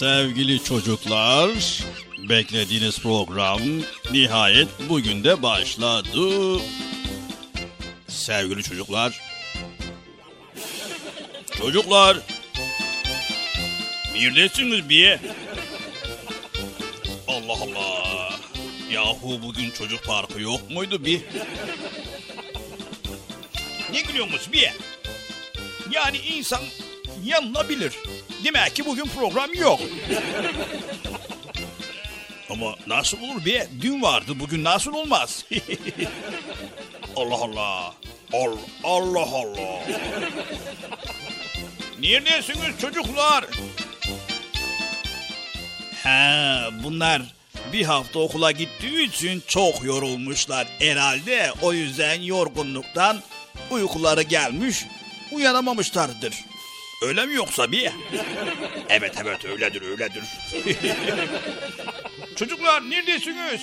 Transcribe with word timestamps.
Sevgili 0.00 0.64
çocuklar. 0.64 1.50
Beklediğiniz 2.28 2.98
program 2.98 3.60
nihayet 4.12 4.68
bugün 4.88 5.24
de 5.24 5.42
başladı. 5.42 6.58
Sevgili 8.08 8.62
çocuklar. 8.62 9.20
Çocuklar. 11.58 12.18
Neredesiniz 14.14 14.88
bir? 14.88 15.18
Allah 17.28 17.58
Allah. 17.62 18.30
Yahu 18.90 19.42
bugün 19.42 19.70
çocuk 19.70 20.04
parkı 20.04 20.40
yok 20.40 20.70
muydu 20.70 21.04
bir? 21.04 21.20
Ne 23.92 24.00
gülüyorsunuz 24.00 24.52
bir? 24.52 24.70
Yani 25.90 26.16
insan 26.18 26.62
yanılabilir. 27.24 27.92
Demek 28.44 28.76
ki 28.76 28.86
bugün 28.86 29.04
program 29.06 29.54
yok. 29.54 29.80
Ama 32.50 32.74
nasıl 32.86 33.18
olur 33.22 33.44
be? 33.46 33.68
Dün 33.80 34.02
vardı 34.02 34.32
bugün 34.40 34.64
nasıl 34.64 34.94
olmaz? 34.94 35.44
Allah 37.16 37.34
Allah. 37.34 37.94
Allah 38.32 38.56
Allah. 38.84 39.28
Allah. 39.32 39.80
Neredesiniz 42.00 42.80
çocuklar? 42.80 43.44
Ha, 46.02 46.68
bunlar 46.84 47.22
bir 47.72 47.84
hafta 47.84 48.18
okula 48.18 48.50
gittiği 48.50 49.08
için 49.08 49.42
çok 49.46 49.84
yorulmuşlar 49.84 50.66
herhalde. 50.78 51.52
O 51.62 51.72
yüzden 51.72 52.20
yorgunluktan 52.22 53.20
uykuları 53.70 54.22
gelmiş, 54.22 54.84
uyanamamışlardır. 55.32 56.34
Öyle 57.02 57.26
mi 57.26 57.34
yoksa 57.34 57.72
bir? 57.72 57.90
Evet 58.88 59.14
evet 59.22 59.44
öyledir 59.44 59.82
öyledir. 59.82 60.22
Çocuklar 62.36 62.90
neredesiniz? 62.90 63.60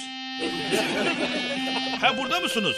Ha 2.01 2.17
burada 2.17 2.39
mısınız? 2.39 2.75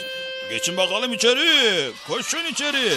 Geçin 0.50 0.76
bakalım 0.76 1.12
içeri. 1.12 1.90
Koşun 2.08 2.44
içeri. 2.44 2.92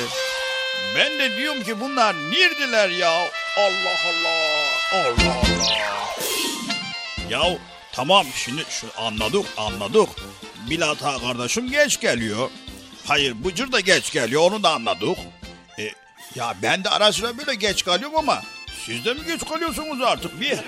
Ben 0.98 1.20
de 1.20 1.38
diyorum 1.38 1.64
ki 1.64 1.80
bunlar 1.80 2.16
neredeler 2.16 2.90
ya? 2.90 3.12
Allah 3.58 3.96
Allah. 4.08 4.64
Allah 4.94 5.36
Allah. 5.36 5.74
Ya 7.30 7.42
tamam 7.92 8.26
şimdi 8.36 8.62
şu 8.70 8.88
anladık 8.98 9.46
anladık. 9.58 10.10
Bilata 10.70 11.18
kardeşim 11.18 11.72
geç 11.72 12.00
geliyor. 12.02 12.50
Hayır 13.08 13.44
Bıcır 13.44 13.72
da 13.72 13.80
geç 13.80 14.12
geliyor 14.12 14.42
onu 14.42 14.64
da 14.64 14.70
anladık. 14.70 15.18
Ya 16.36 16.56
ben 16.62 16.84
de 16.84 16.90
ara 16.90 17.14
sıra 17.14 17.38
böyle 17.38 17.56
geç 17.56 17.86
kalıyorum 17.86 18.18
ama 18.18 18.42
siz 18.86 19.06
de 19.06 19.14
mi 19.14 19.20
geç 19.28 19.46
kalıyorsunuz 19.50 20.02
artık 20.02 20.42
bir? 20.42 20.60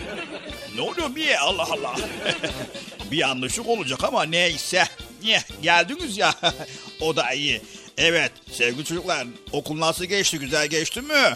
Ne 0.76 0.82
oluyor 0.82 1.16
bir 1.16 1.44
Allah 1.46 1.68
Allah. 1.72 1.96
bir 3.12 3.18
yanlışlık 3.18 3.68
olacak 3.68 4.04
ama 4.04 4.24
neyse. 4.24 4.84
Niye 5.24 5.42
geldiniz 5.62 6.18
ya 6.18 6.34
o 7.02 7.16
da 7.16 7.34
iyi. 7.34 7.62
Evet 7.98 8.32
sevgili 8.52 8.86
çocuklar 8.86 9.28
okul 9.52 9.80
nasıl 9.80 10.06
geçti 10.06 10.40
güzel 10.40 10.68
geçti 10.68 11.02
mi? 11.02 11.14
Evet. 11.14 11.36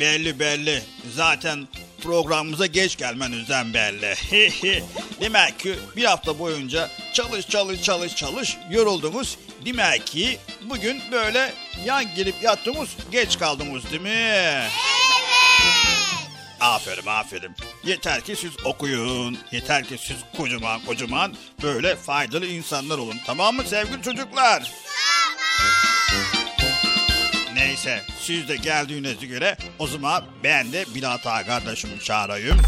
Belli 0.00 0.38
belli 0.38 0.82
zaten 1.14 1.68
programımıza 2.02 2.66
geç 2.66 2.96
gelmenizden 2.96 3.74
belli. 3.74 4.14
Demek 5.20 5.58
ki 5.58 5.76
bir 5.96 6.04
hafta 6.04 6.38
boyunca 6.38 6.90
çalış 7.12 7.48
çalış 7.48 7.82
çalış 7.82 8.16
çalış 8.16 8.56
yoruldunuz. 8.70 9.38
Demek 9.66 10.06
ki 10.06 10.38
bugün 10.62 11.02
böyle 11.12 11.52
yan 11.84 12.14
gelip 12.14 12.42
yattınız 12.42 12.88
geç 13.12 13.38
kaldınız 13.38 13.90
değil 13.90 14.02
mi? 14.02 14.08
Evet. 14.08 14.70
Aferin 16.60 17.06
aferin. 17.06 17.56
Yeter 17.84 18.20
ki 18.20 18.36
siz 18.36 18.50
okuyun. 18.64 19.38
Yeter 19.52 19.84
ki 19.84 19.98
siz 19.98 20.16
kocaman 20.36 20.80
kocaman 20.80 21.36
böyle 21.62 21.96
faydalı 21.96 22.46
insanlar 22.46 22.98
olun. 22.98 23.16
Tamam 23.26 23.56
mı 23.56 23.62
sevgili 23.66 24.02
çocuklar? 24.02 24.72
Tamam. 25.48 26.46
Neyse 27.54 28.02
siz 28.20 28.48
de 28.48 28.56
geldiğinize 28.56 29.26
göre 29.26 29.56
o 29.78 29.86
zaman 29.86 30.24
ben 30.44 30.72
de 30.72 30.84
Bilata 30.94 31.46
kardeşimi 31.46 32.00
çağırayım. 32.00 32.62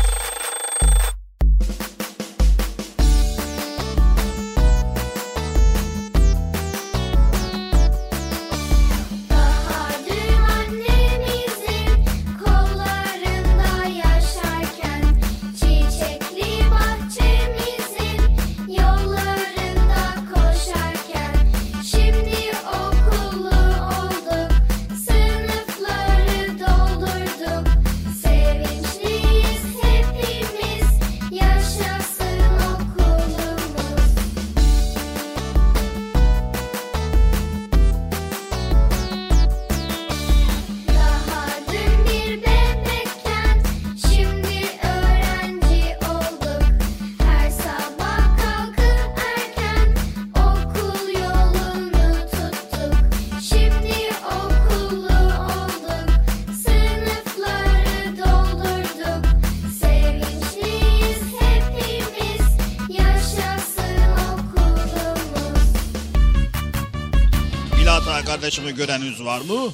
Göreniniz 68.78 69.25
var 69.25 69.40
mı? 69.40 69.72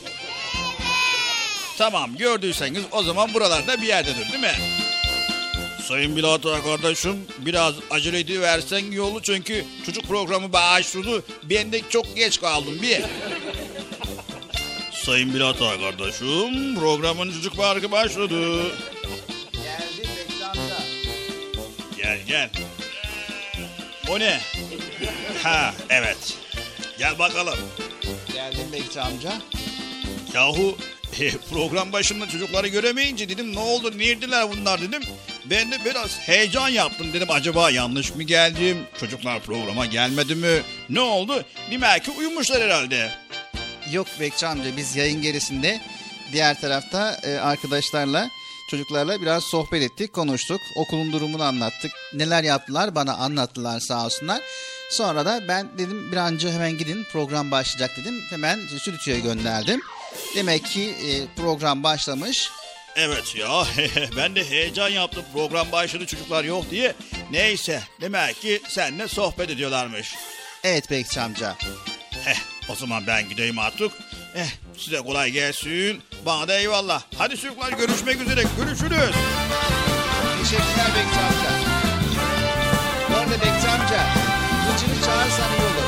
Tamam 1.78 2.16
gördüyseniz 2.16 2.82
o 2.92 3.02
zaman 3.02 3.34
buralarda 3.34 3.82
bir 3.82 3.86
yerdedir 3.86 4.32
değil 4.32 4.40
mi? 4.40 4.54
Sayın 5.88 6.16
Bilata 6.16 6.62
kardeşim 6.62 7.16
biraz 7.38 7.74
acele 7.90 8.18
ediversen 8.18 8.84
iyi 8.84 9.00
olur 9.00 9.22
çünkü 9.22 9.64
çocuk 9.86 10.04
programı 10.04 10.52
başladı. 10.52 11.24
Ben 11.42 11.72
de 11.72 11.80
çok 11.90 12.16
geç 12.16 12.40
kaldım 12.40 12.78
bir. 12.82 13.02
Sayın 14.92 15.34
Bilata 15.34 15.80
kardeşim 15.80 16.74
programın 16.74 17.32
çocuk 17.32 17.56
parkı 17.56 17.92
başladı. 17.92 18.62
Geldi 19.52 20.08
bekle 20.18 20.46
amca. 20.46 20.78
Gel 21.96 22.18
gel. 22.28 22.50
O 24.08 24.18
ne? 24.18 24.40
Ha 25.42 25.74
evet. 25.90 26.34
Gel 26.98 27.18
bakalım. 27.18 27.58
Bekçi 28.74 29.00
amca. 29.00 29.32
Yahu 30.34 30.78
e, 31.20 31.30
program 31.30 31.92
başında 31.92 32.28
çocukları 32.28 32.68
göremeyince 32.68 33.28
dedim 33.28 33.54
ne 33.54 33.58
oldu 33.58 33.98
nerediler 33.98 34.50
bunlar 34.50 34.80
dedim. 34.80 35.02
Ben 35.44 35.72
de 35.72 35.84
biraz 35.84 36.18
heyecan 36.18 36.68
yaptım 36.68 37.12
dedim 37.12 37.30
acaba 37.30 37.70
yanlış 37.70 38.14
mı 38.14 38.22
geldim? 38.22 38.78
Çocuklar 39.00 39.40
programa 39.40 39.86
gelmedi 39.86 40.34
mi? 40.34 40.62
Ne 40.90 41.00
oldu? 41.00 41.44
Demek 41.70 42.04
ki 42.04 42.10
uyumuşlar 42.10 42.62
herhalde. 42.62 43.10
Yok 43.92 44.06
Bekçi 44.20 44.46
amca 44.46 44.76
biz 44.76 44.96
yayın 44.96 45.22
gerisinde 45.22 45.80
diğer 46.32 46.60
tarafta 46.60 47.20
e, 47.22 47.34
arkadaşlarla 47.34 48.30
çocuklarla 48.70 49.22
biraz 49.22 49.44
sohbet 49.44 49.82
ettik, 49.82 50.12
konuştuk. 50.12 50.60
Okulun 50.76 51.12
durumunu 51.12 51.42
anlattık. 51.42 51.92
Neler 52.14 52.44
yaptılar 52.44 52.94
bana 52.94 53.14
anlattılar 53.14 53.80
sağ 53.80 54.04
olsunlar. 54.04 54.40
Sonra 54.90 55.26
da 55.26 55.48
ben 55.48 55.68
dedim 55.78 56.12
bir 56.12 56.16
an 56.16 56.34
önce 56.34 56.52
hemen 56.52 56.78
gidin 56.78 57.04
program 57.12 57.50
başlayacak 57.50 57.96
dedim. 57.96 58.14
Hemen 58.30 58.60
stüdyoya 58.78 59.20
gönderdim. 59.20 59.80
Demek 60.36 60.64
ki 60.64 60.82
e, 60.82 61.10
program 61.36 61.82
başlamış. 61.82 62.50
Evet 62.96 63.36
ya 63.36 63.64
ben 64.16 64.34
de 64.34 64.50
heyecan 64.50 64.88
yaptım 64.88 65.24
program 65.32 65.72
başladı 65.72 66.06
çocuklar 66.06 66.44
yok 66.44 66.70
diye. 66.70 66.94
Neyse 67.30 67.82
demek 68.00 68.40
ki 68.40 68.62
seninle 68.68 69.08
sohbet 69.08 69.50
ediyorlarmış. 69.50 70.14
Evet 70.64 70.90
Bekçi 70.90 71.20
amca. 71.20 71.56
Heh 72.24 72.38
o 72.68 72.74
zaman 72.74 73.06
ben 73.06 73.28
gideyim 73.28 73.58
artık. 73.58 73.92
Eh 74.34 74.48
size 74.78 74.96
kolay 74.96 75.30
gelsin. 75.30 76.02
Bana 76.26 76.48
da 76.48 76.54
eyvallah. 76.54 77.02
Hadi 77.18 77.36
çocuklar 77.36 77.72
görüşmek 77.72 78.20
üzere. 78.20 78.42
Görüşürüz. 78.58 79.14
Teşekkürler 80.38 80.90
Bekçi 80.96 81.20
amca. 81.20 81.50
Bu 83.10 83.16
arada 83.16 83.32
Bekçi 83.34 83.68
amca 83.68 84.00
Hıcır'ı 84.66 85.04
çağırsan 85.06 85.50
iyi 85.58 85.64
olur. 85.64 85.83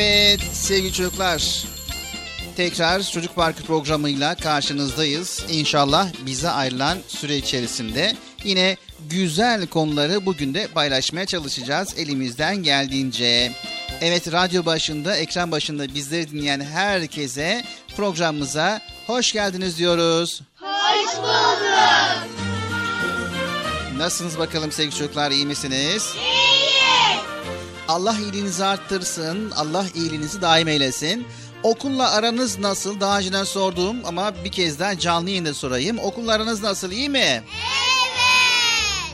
Evet 0.00 0.40
sevgili 0.52 0.92
çocuklar. 0.92 1.64
Tekrar 2.56 3.02
Çocuk 3.02 3.36
Parkı 3.36 3.62
programıyla 3.62 4.34
karşınızdayız. 4.34 5.44
İnşallah 5.50 6.08
bize 6.26 6.50
ayrılan 6.50 6.98
süre 7.08 7.36
içerisinde 7.36 8.16
yine 8.44 8.76
güzel 9.10 9.66
konuları 9.66 10.26
bugün 10.26 10.54
de 10.54 10.66
paylaşmaya 10.66 11.26
çalışacağız 11.26 11.94
elimizden 11.98 12.56
geldiğince. 12.56 13.52
Evet 14.00 14.32
radyo 14.32 14.64
başında, 14.66 15.16
ekran 15.16 15.50
başında 15.50 15.94
bizleri 15.94 16.30
dinleyen 16.30 16.60
herkese 16.60 17.64
programımıza 17.96 18.80
hoş 19.06 19.32
geldiniz 19.32 19.78
diyoruz. 19.78 20.42
Hoş 20.60 21.16
bulduk. 21.16 21.60
Nasılsınız 23.96 24.38
bakalım 24.38 24.72
sevgili 24.72 24.94
çocuklar 24.98 25.30
iyi 25.30 25.46
misiniz? 25.46 26.14
İyi. 26.16 26.69
Allah 27.90 28.18
iyiliğinizi 28.18 28.64
arttırsın. 28.64 29.50
Allah 29.50 29.86
iyiliğinizi 29.94 30.42
daim 30.42 30.68
eylesin. 30.68 31.26
Okulla 31.62 32.10
aranız 32.10 32.58
nasıl? 32.58 33.00
Daha 33.00 33.18
önceden 33.18 33.44
sorduğum 33.44 33.96
ama 34.04 34.44
bir 34.44 34.52
kez 34.52 34.78
daha 34.78 34.98
canlı 34.98 35.30
yayında 35.30 35.54
sorayım. 35.54 35.98
Okulla 35.98 36.32
aranız 36.32 36.62
nasıl? 36.62 36.90
iyi 36.90 37.08
mi? 37.08 37.18
Evet. 37.18 37.42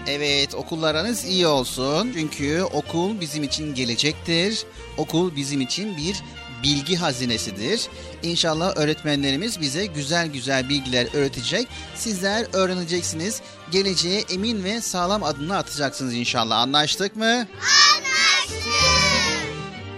Evet 0.07 0.55
okullarınız 0.55 1.25
iyi 1.25 1.47
olsun. 1.47 2.11
Çünkü 2.15 2.63
okul 2.63 3.21
bizim 3.21 3.43
için 3.43 3.75
gelecektir. 3.75 4.65
Okul 4.97 5.37
bizim 5.37 5.61
için 5.61 5.97
bir 5.97 6.23
bilgi 6.63 6.97
hazinesidir. 6.97 7.89
İnşallah 8.23 8.77
öğretmenlerimiz 8.77 9.61
bize 9.61 9.87
güzel 9.87 10.27
güzel 10.27 10.69
bilgiler 10.69 11.07
öğretecek. 11.15 11.69
Sizler 11.95 12.47
öğreneceksiniz. 12.53 13.41
Geleceğe 13.71 14.25
emin 14.31 14.65
ve 14.65 14.81
sağlam 14.81 15.23
adımlar 15.23 15.59
atacaksınız 15.59 16.15
inşallah. 16.15 16.59
Anlaştık 16.59 17.17
mı? 17.17 17.25
Anlaştık. 17.27 17.86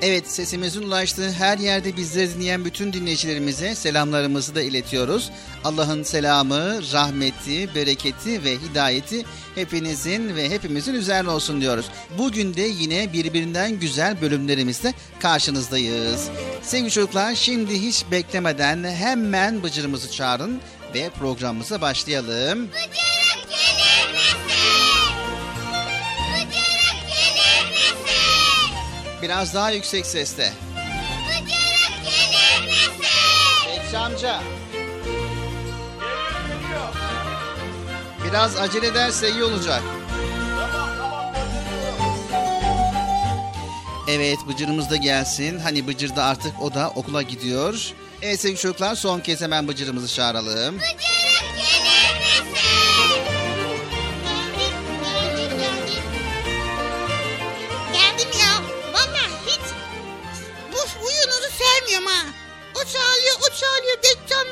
Evet 0.02 0.30
sesimizin 0.30 0.82
ulaştığı 0.82 1.32
her 1.32 1.58
yerde 1.58 1.96
bizleri 1.96 2.34
dinleyen 2.34 2.64
bütün 2.64 2.92
dinleyicilerimize 2.92 3.74
selamlarımızı 3.74 4.54
da 4.54 4.62
iletiyoruz. 4.62 5.30
Allah'ın 5.64 6.02
selamı, 6.02 6.92
rahmeti, 6.92 7.74
bereketi 7.74 8.44
ve 8.44 8.56
hidayeti 8.56 9.24
hepinizin 9.54 10.36
ve 10.36 10.50
hepimizin 10.50 10.94
üzerine 10.94 11.30
olsun 11.30 11.60
diyoruz. 11.60 11.86
Bugün 12.18 12.54
de 12.54 12.62
yine 12.62 13.12
birbirinden 13.12 13.80
güzel 13.80 14.20
bölümlerimizle 14.20 14.94
karşınızdayız. 15.20 16.28
Sevgili 16.62 16.90
çocuklar 16.90 17.34
şimdi 17.34 17.82
hiç 17.82 18.04
beklemeden 18.10 18.84
hemen 18.84 19.62
Bıcır'ımızı 19.62 20.12
çağırın 20.12 20.60
ve 20.94 21.10
programımıza 21.10 21.80
başlayalım. 21.80 22.68
Bıcırık 22.68 23.50
gelir 23.50 24.12
misin? 24.12 24.87
Biraz 29.22 29.54
daha 29.54 29.70
yüksek 29.70 30.06
sesle. 30.06 30.52
Bıcırık 31.28 31.48
gelir 32.04 32.66
misin? 32.66 32.92
Bekçi 33.68 33.98
amca. 33.98 34.40
Biraz 38.24 38.56
acele 38.56 38.86
ederse 38.86 39.30
iyi 39.30 39.44
olacak. 39.44 39.82
Evet 44.08 44.38
Bıcır'ımız 44.48 44.90
da 44.90 44.96
gelsin. 44.96 45.58
Hani 45.58 45.86
Bıcır 45.86 46.16
da 46.16 46.24
artık 46.24 46.62
o 46.62 46.74
da 46.74 46.90
okula 46.94 47.22
gidiyor. 47.22 47.92
Evet 48.22 48.40
sevgili 48.40 48.60
çocuklar 48.60 48.94
son 48.94 49.20
kez 49.20 49.40
hemen 49.40 49.68
Bıcır'ımızı 49.68 50.14
çağıralım. 50.14 50.76
Bıcırık 50.76 51.17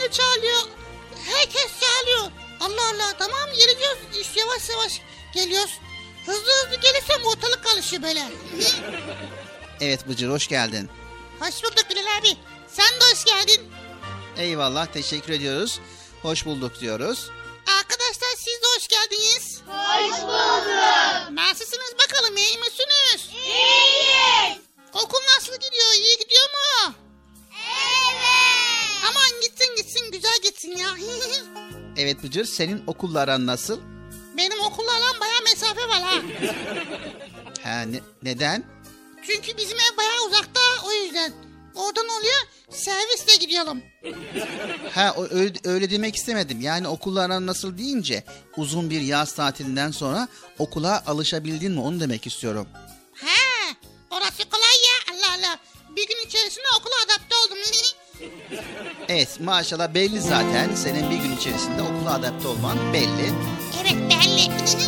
Da 0.06 0.10
çağırıyor. 0.12 0.62
Herkes 1.26 1.70
çağırıyor. 1.80 2.30
Allah 2.60 2.88
Allah 2.94 3.12
tamam 3.18 3.48
geleceğiz. 3.56 3.98
İş 4.20 4.36
yavaş 4.36 4.68
yavaş 4.68 5.00
geliyoruz. 5.34 5.78
Hızlı 6.26 6.50
hızlı 6.52 6.76
gelirsem 6.80 7.24
ortalık 7.24 7.64
karışıyor 7.64 8.02
böyle. 8.02 8.22
Evet 9.80 10.08
Bıcır 10.08 10.28
hoş 10.30 10.48
geldin. 10.48 10.90
hoş 11.40 11.62
bulduk 11.62 11.84
Bilal 11.90 12.18
abi. 12.18 12.36
Sen 12.68 13.00
de 13.00 13.04
hoş 13.12 13.24
geldin. 13.24 13.72
Eyvallah 14.38 14.86
teşekkür 14.86 15.32
ediyoruz. 15.32 15.80
Hoş 16.22 16.46
bulduk 16.46 16.80
diyoruz. 16.80 17.30
Arkadaşlar 17.78 18.34
siz 18.36 18.62
de 18.62 18.66
hoş 18.76 18.88
geldiniz. 18.88 19.60
Hoş 19.66 20.22
bulduk. 20.22 21.30
Nasılsınız 21.30 21.94
bakalım 22.02 22.36
iyi 22.36 22.58
misiniz? 22.58 23.28
İyiyiz. 23.34 24.58
Okul 24.92 25.20
nasıl 25.36 25.52
gidiyor? 25.54 25.92
İyi 25.94 26.18
gidiyor 26.18 26.44
mu? 26.44 26.94
Evet. 27.52 28.75
Aman 29.10 29.40
gitsin 29.42 29.76
gitsin 29.76 30.10
güzel 30.12 30.38
gitsin 30.44 30.76
ya. 30.76 30.88
Evet 31.98 32.22
Bıcır 32.22 32.44
senin 32.44 32.82
okulla 32.86 33.20
aran 33.20 33.46
nasıl? 33.46 33.80
Benim 34.36 34.60
okullarla 34.60 35.20
bayağı 35.20 35.42
mesafe 35.44 35.88
var 35.88 36.02
ha. 36.02 36.22
Ha, 37.62 37.80
ne- 37.82 38.00
neden? 38.22 38.64
Çünkü 39.26 39.56
bizim 39.56 39.78
ev 39.78 39.96
bayağı 39.96 40.26
uzakta 40.28 40.60
o 40.86 40.92
yüzden. 40.92 41.32
Oradan 41.74 42.04
oluyor 42.08 42.42
servisle 42.70 43.36
gidiyorum. 43.40 43.82
Ha 44.94 45.14
öyle, 45.30 45.52
öyle 45.64 45.90
demek 45.90 46.16
istemedim. 46.16 46.60
Yani 46.60 46.88
okulla 46.88 47.22
aran 47.22 47.46
nasıl 47.46 47.78
deyince 47.78 48.24
uzun 48.56 48.90
bir 48.90 49.00
yaz 49.00 49.32
tatilinden 49.34 49.90
sonra 49.90 50.28
okula 50.58 51.02
alışabildin 51.06 51.72
mi 51.72 51.80
onu 51.80 52.00
demek 52.00 52.26
istiyorum. 52.26 52.68
Evet 59.08 59.40
maşallah 59.40 59.94
belli 59.94 60.20
zaten. 60.20 60.74
Senin 60.74 61.10
bir 61.10 61.16
gün 61.16 61.36
içerisinde 61.36 61.82
okula 61.82 62.14
adapte 62.14 62.48
olman 62.48 62.76
belli. 62.92 63.32
evet 63.80 63.96
belli. 64.10 64.56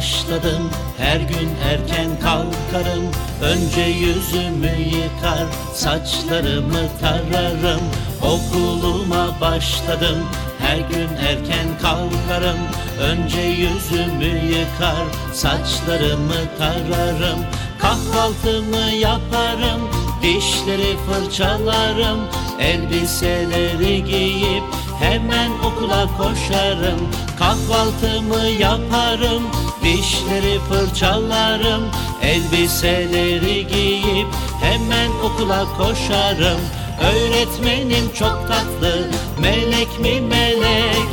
başladım. 0.00 0.70
Her 0.98 1.20
gün 1.20 1.50
erken 1.64 2.10
kalkarım. 2.22 3.04
Önce 3.42 3.80
yüzümü 3.80 4.76
yıkar 4.78 5.46
saçlarımı 5.74 6.88
tararım. 7.00 7.80
Okuluma 8.22 9.40
başladım. 9.40 10.18
Her 10.58 10.76
gün 10.76 11.08
erken 11.28 11.68
kalkarım. 11.82 12.58
Önce 13.00 13.40
yüzümü 13.40 14.46
yıkar 14.46 15.06
saçlarımı 15.34 16.40
tararım. 16.58 17.40
Kahvaltımı 17.78 18.90
yaparım 19.00 19.90
dişleri 20.22 20.96
fırçalarım. 20.96 22.20
Elbiseleri 22.60 24.04
giyip 24.04 24.64
hemen 25.00 25.50
okula 25.50 26.06
koşarım. 26.18 27.00
Kahvaltımı 27.38 28.46
yaparım 28.46 29.42
dişleri 29.82 30.58
fırçalarım 30.68 31.82
Elbiseleri 32.22 33.66
giyip 33.66 34.26
hemen 34.62 35.10
okula 35.24 35.64
koşarım. 35.78 36.60
Öğretmenim 37.00 38.12
çok 38.14 38.48
tatlı 38.48 39.08
melek 39.38 40.00
mi 40.00 40.20
melek? 40.20 41.08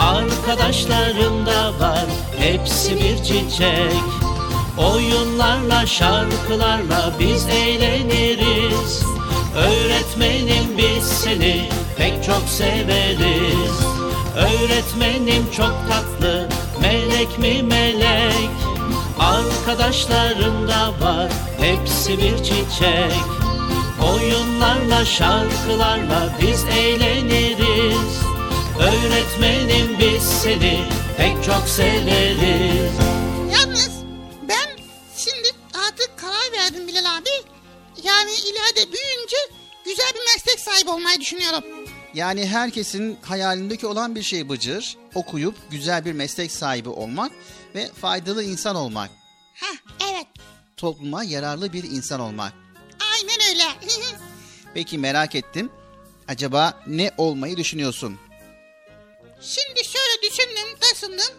Arkadaşlarım 0.00 1.46
da 1.46 1.78
var 1.80 2.04
hepsi 2.38 2.96
bir 2.96 3.16
çiçek. 3.16 4.02
Oyunlarla 4.78 5.86
şarkılarla 5.86 7.12
biz 7.20 7.46
eğleniriz. 7.46 9.02
Öğretmenim 9.56 10.78
biz 10.78 11.04
seni 11.04 11.68
pek 11.96 12.24
çok 12.24 12.42
severiz. 12.48 13.80
Öğretmenim 14.36 15.46
çok 15.56 15.74
tatlı 15.88 16.48
melek 16.80 17.38
mi 17.38 17.62
melek 17.62 18.50
Arkadaşlarım 19.18 20.68
da 20.68 20.94
var 21.00 21.32
hepsi 21.60 22.18
bir 22.18 22.36
çiçek 22.36 23.12
Oyunlarla 24.12 25.04
şarkılarla 25.04 26.36
biz 26.42 26.64
eğleniriz 26.64 28.20
Öğretmenim 28.80 29.98
biz 29.98 30.22
seni 30.22 30.84
pek 31.16 31.44
çok 31.44 31.68
severiz 31.68 32.92
Yalnız 33.52 33.90
ben 34.48 34.68
şimdi 35.16 35.48
artık 35.74 36.10
karar 36.16 36.52
verdim 36.52 36.88
Bilal 36.88 37.16
abi. 37.16 37.30
Yani 38.02 38.30
ileride 38.30 38.92
büyüyünce 38.92 39.36
güzel 39.84 40.10
bir 40.14 40.34
meslek 40.34 40.60
sahibi 40.60 40.90
olmayı 40.90 41.20
düşünüyorum. 41.20 41.64
Yani 42.14 42.46
herkesin 42.46 43.18
hayalindeki 43.22 43.86
olan 43.86 44.14
bir 44.14 44.22
şey 44.22 44.48
Bıcır. 44.48 44.96
Okuyup 45.14 45.54
güzel 45.70 46.04
bir 46.04 46.12
meslek 46.12 46.52
sahibi 46.52 46.88
olmak 46.88 47.32
ve 47.74 47.92
faydalı 47.92 48.44
insan 48.44 48.76
olmak. 48.76 49.10
Heh 49.54 49.76
evet 50.10 50.26
Topluma 50.76 51.24
yararlı 51.24 51.72
bir 51.72 51.84
insan 51.84 52.20
olmak. 52.20 52.52
aynen 53.12 53.48
öyle. 53.50 53.62
Peki 54.74 54.98
merak 54.98 55.34
ettim. 55.34 55.70
Acaba 56.28 56.82
ne 56.86 57.10
olmayı 57.16 57.56
düşünüyorsun? 57.56 58.18
Şimdi 59.40 59.84
şöyle 59.84 60.22
düşündüm, 60.22 60.78
taşındım. 60.80 61.34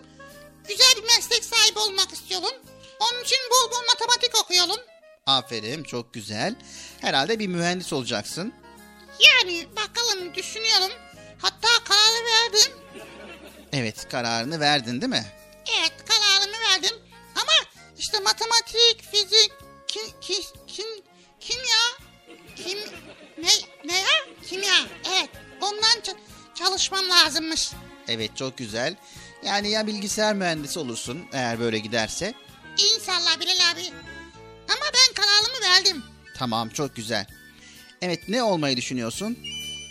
Güzel 0.67 0.93
bir 0.97 1.03
meslek 1.03 1.43
sahibi 1.43 1.79
olmak 1.79 2.13
istiyorum. 2.13 2.55
Onun 2.99 3.23
için 3.23 3.38
bol 3.51 3.71
bol 3.71 3.84
matematik 3.93 4.43
okuyorum. 4.43 4.86
Aferin 5.25 5.84
çok 5.84 6.13
güzel. 6.13 6.55
Herhalde 7.01 7.39
bir 7.39 7.47
mühendis 7.47 7.93
olacaksın. 7.93 8.53
Yani 9.19 9.67
bakalım 9.75 10.36
düşünüyorum. 10.36 10.91
Hatta 11.41 11.67
kararı 11.84 12.25
verdim. 12.25 12.71
Evet 13.73 14.10
kararını 14.10 14.60
verdin 14.60 15.01
değil 15.01 15.10
mi? 15.10 15.25
Evet 15.79 15.93
kararımı 16.08 16.58
verdim. 16.69 16.97
Ama 17.36 17.51
işte 17.97 18.19
matematik, 18.19 19.12
fizik, 19.12 19.51
kim, 19.88 20.03
kim, 20.21 20.43
kim, 20.67 20.86
kimya, 21.39 21.82
kim, 22.55 22.79
ne, 23.38 23.49
ne 23.86 23.97
ya? 23.99 24.08
Kimya, 24.49 24.73
evet. 25.12 25.29
Ondan 25.62 26.15
çalışmam 26.55 27.10
lazımmış. 27.10 27.71
Evet 28.08 28.38
çok 28.38 28.58
güzel. 28.58 28.95
Yani 29.43 29.69
ya 29.69 29.88
bilgisayar 29.88 30.36
mühendisi 30.36 30.79
olursun 30.79 31.25
eğer 31.34 31.60
böyle 31.60 31.79
giderse. 31.79 32.34
İnşallah 32.77 33.39
Bilal 33.39 33.71
abi. 33.71 33.91
Ama 34.69 34.86
ben 34.93 35.13
kararımı 35.15 35.62
verdim. 35.62 36.03
Tamam 36.38 36.69
çok 36.69 36.95
güzel. 36.95 37.25
Evet 38.01 38.29
ne 38.29 38.43
olmayı 38.43 38.77
düşünüyorsun? 38.77 39.38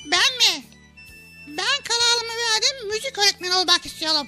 Ben 0.04 0.36
mi? 0.38 0.64
Ben 1.48 1.82
kararımı 1.88 2.32
verdim. 2.38 2.88
Müzik 2.88 3.18
öğretmeni 3.18 3.54
olmak 3.54 3.86
istiyorum. 3.86 4.26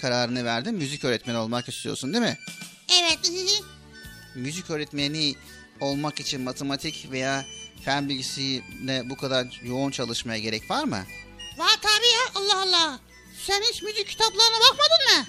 Kararını 0.00 0.44
verdin 0.44 0.74
müzik 0.74 1.04
öğretmeni 1.04 1.38
olmak 1.38 1.68
istiyorsun 1.68 2.12
değil 2.12 2.24
mi? 2.24 2.38
Evet. 2.92 3.18
Müzik 4.34 4.70
öğretmeni 4.70 5.34
olmak 5.80 6.20
için 6.20 6.40
matematik 6.40 7.08
veya 7.10 7.44
fen 7.84 8.08
bilgisiyle 8.08 9.02
bu 9.10 9.16
kadar 9.16 9.60
yoğun 9.64 9.90
çalışmaya 9.90 10.38
gerek 10.38 10.70
var 10.70 10.84
mı? 10.84 11.04
Var 11.58 11.76
tabii 11.82 12.12
ya 12.14 12.20
Allah 12.34 12.62
Allah. 12.62 13.00
Sen 13.46 13.62
hiç 13.72 13.82
müzik 13.82 14.08
kitaplarına 14.08 14.56
bakmadın 14.70 15.18
mı? 15.18 15.26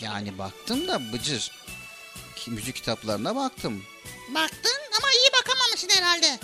Yani 0.00 0.38
baktım 0.38 0.88
da 0.88 1.12
Bıcır. 1.12 1.50
Müzik 2.46 2.74
kitaplarına 2.76 3.36
baktım. 3.36 3.82
Baktın 4.34 4.78
ama 4.98 5.10
iyi 5.12 5.30
bakamamışsın 5.40 5.88
herhalde. 5.88 6.38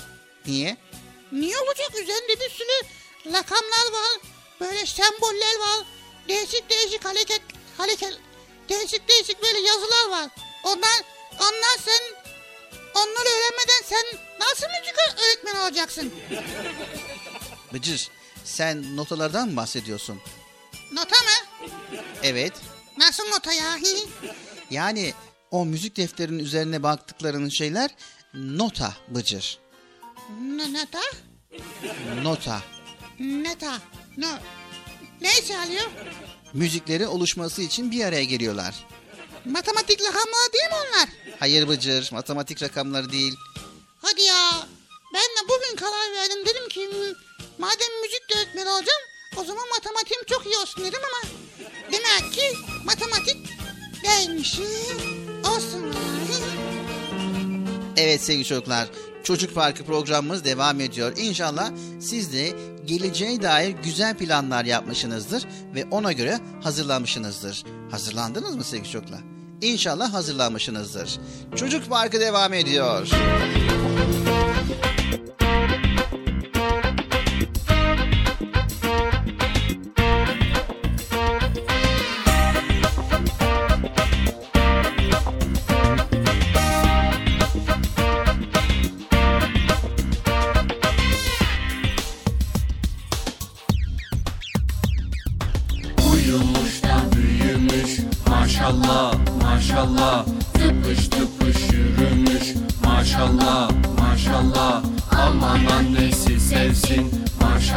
Niye? 0.47 0.77
Niye 1.33 1.59
olacak? 1.59 1.91
Üzerinde 2.03 2.41
bir 2.41 2.51
sürü 2.51 2.89
rakamlar 3.33 3.93
var. 3.93 4.19
Böyle 4.61 4.87
semboller 4.87 5.59
var. 5.59 5.87
Değişik 6.29 6.71
değişik 6.71 7.05
hareket, 7.05 7.43
hareket, 7.79 8.19
değişik 8.69 9.09
değişik 9.09 9.43
böyle 9.43 9.59
yazılar 9.61 10.09
var. 10.11 10.31
Ondan, 10.65 11.01
ondan 11.41 11.77
sen, 11.85 12.01
onları 12.95 13.29
öğrenmeden 13.29 13.83
sen 13.85 14.05
nasıl 14.41 14.67
müzik 14.81 14.95
ö- 14.99 15.23
öğretmeni 15.27 15.59
olacaksın? 15.61 16.15
Bıcır 17.73 18.09
sen 18.45 18.97
notalardan 18.97 19.49
mı 19.49 19.57
bahsediyorsun? 19.57 20.21
Nota 20.93 21.17
mı? 21.17 21.69
Evet. 22.23 22.53
Nasıl 22.99 23.29
nota 23.29 23.53
ya? 23.53 23.79
Yani 24.71 25.15
o 25.51 25.65
müzik 25.67 25.97
defterinin 25.97 26.39
üzerine 26.39 26.83
baktıklarının 26.83 27.49
şeyler 27.49 27.91
nota 28.35 28.95
Bıcır. 29.09 29.59
ne, 30.43 30.73
nota? 30.73 31.01
Nota. 32.23 32.63
Neta. 33.19 33.79
No. 34.17 34.29
Ne 35.21 35.39
işe 35.43 35.59
alıyor? 35.59 35.85
Müzikleri 36.53 37.07
oluşması 37.07 37.63
için 37.63 37.91
bir 37.91 38.05
araya 38.05 38.25
geliyorlar. 38.25 38.75
Matematik 39.45 40.01
rakamları 40.01 40.53
değil 40.53 40.65
mi 40.69 40.75
onlar? 40.75 41.09
Hayır 41.41 41.69
Bıcır 41.69 42.09
matematik 42.13 42.63
rakamları 42.63 43.13
değil. 43.13 43.35
Hadi 44.03 44.23
ya. 44.23 44.51
Ben 45.15 45.21
de 45.23 45.49
bugün 45.49 45.77
karar 45.77 46.13
verdim. 46.17 46.47
Dedim 46.47 46.69
ki 46.69 46.81
"Hmm, 46.93 47.15
madem 47.59 48.01
müzik 48.03 48.31
de 48.31 48.35
öğretmeni 48.39 48.69
olacağım 48.69 49.03
o 49.37 49.45
zaman 49.45 49.69
matematiğim 49.69 50.25
çok 50.25 50.47
iyi 50.47 50.57
olsun 50.57 50.85
dedim 50.85 51.01
ama 51.09 51.31
demek 51.93 52.33
ki 52.33 52.53
matematik 52.85 53.37
değilmiş. 54.05 54.59
Olsun. 55.57 55.83
Evet 57.97 58.23
sevgili 58.23 58.45
çocuklar, 58.45 58.89
Çocuk 59.29 59.55
Parkı 59.55 59.85
programımız 59.85 60.45
devam 60.45 60.81
ediyor. 60.81 61.13
İnşallah 61.17 61.71
siz 62.01 62.33
de 62.33 62.53
geleceğe 62.87 63.43
dair 63.43 63.75
güzel 63.85 64.17
planlar 64.17 64.65
yapmışsınızdır 64.65 65.45
ve 65.75 65.85
ona 65.91 66.13
göre 66.13 66.41
hazırlanmışsınızdır. 66.63 67.65
Hazırlandınız 67.91 68.57
mı 68.57 68.65
sevgili 68.65 68.91
çocuklar? 68.91 69.21
İnşallah 69.63 70.13
hazırlanmışsınızdır. 70.13 71.21
Çocuk 71.57 71.89
Parkı 71.89 72.21
devam 72.21 72.53
ediyor. 72.53 73.01
Uyumuş 73.01 73.78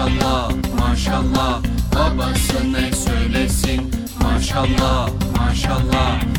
maşallah 0.01 0.51
maşallah. 0.79 1.61
Babası 1.95 2.73
ne 2.73 2.91
söylesin. 2.91 3.91
Maşallah 4.23 5.09
maşallah 5.37 6.30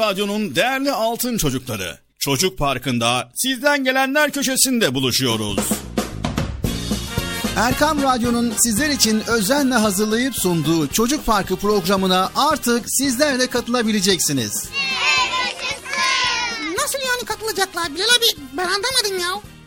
Radyo'nun 0.00 0.54
değerli 0.54 0.92
altın 0.92 1.36
çocukları. 1.36 1.98
Çocuk 2.18 2.58
Parkı'nda 2.58 3.30
sizden 3.34 3.84
gelenler 3.84 4.30
köşesinde 4.30 4.94
buluşuyoruz. 4.94 5.58
Erkam 7.56 8.02
Radyo'nun 8.02 8.52
sizler 8.56 8.90
için 8.90 9.22
özenle 9.28 9.74
hazırlayıp 9.74 10.34
sunduğu 10.34 10.86
Çocuk 10.86 11.26
Parkı 11.26 11.56
programına 11.56 12.30
artık 12.36 12.84
sizler 12.90 13.38
de 13.38 13.46
katılabileceksiniz. 13.46 14.68
Nasıl 16.78 16.98
yani 16.98 17.24
katılacaklar 17.26 17.94
Bilal 17.94 18.04
abi? 18.04 18.40
Ben 18.56 18.64
anlamadım 18.64 19.18
ya. 19.20 19.40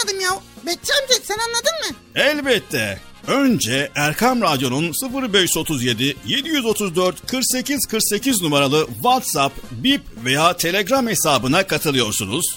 anlamadım 0.00 0.20
ya. 0.20 0.30
Betçi 0.66 0.92
amca 1.02 1.14
sen 1.22 1.36
anladın 1.38 1.90
mı? 1.90 1.96
Elbette. 2.14 3.00
Önce 3.26 3.90
Erkam 3.94 4.42
Radyo'nun 4.42 4.92
0537 5.32 6.16
734 6.26 7.26
48 7.26 7.86
48 7.86 8.42
numaralı 8.42 8.86
WhatsApp, 8.94 9.54
Bip 9.70 10.02
veya 10.24 10.56
Telegram 10.56 11.08
hesabına 11.08 11.66
katılıyorsunuz. 11.66 12.56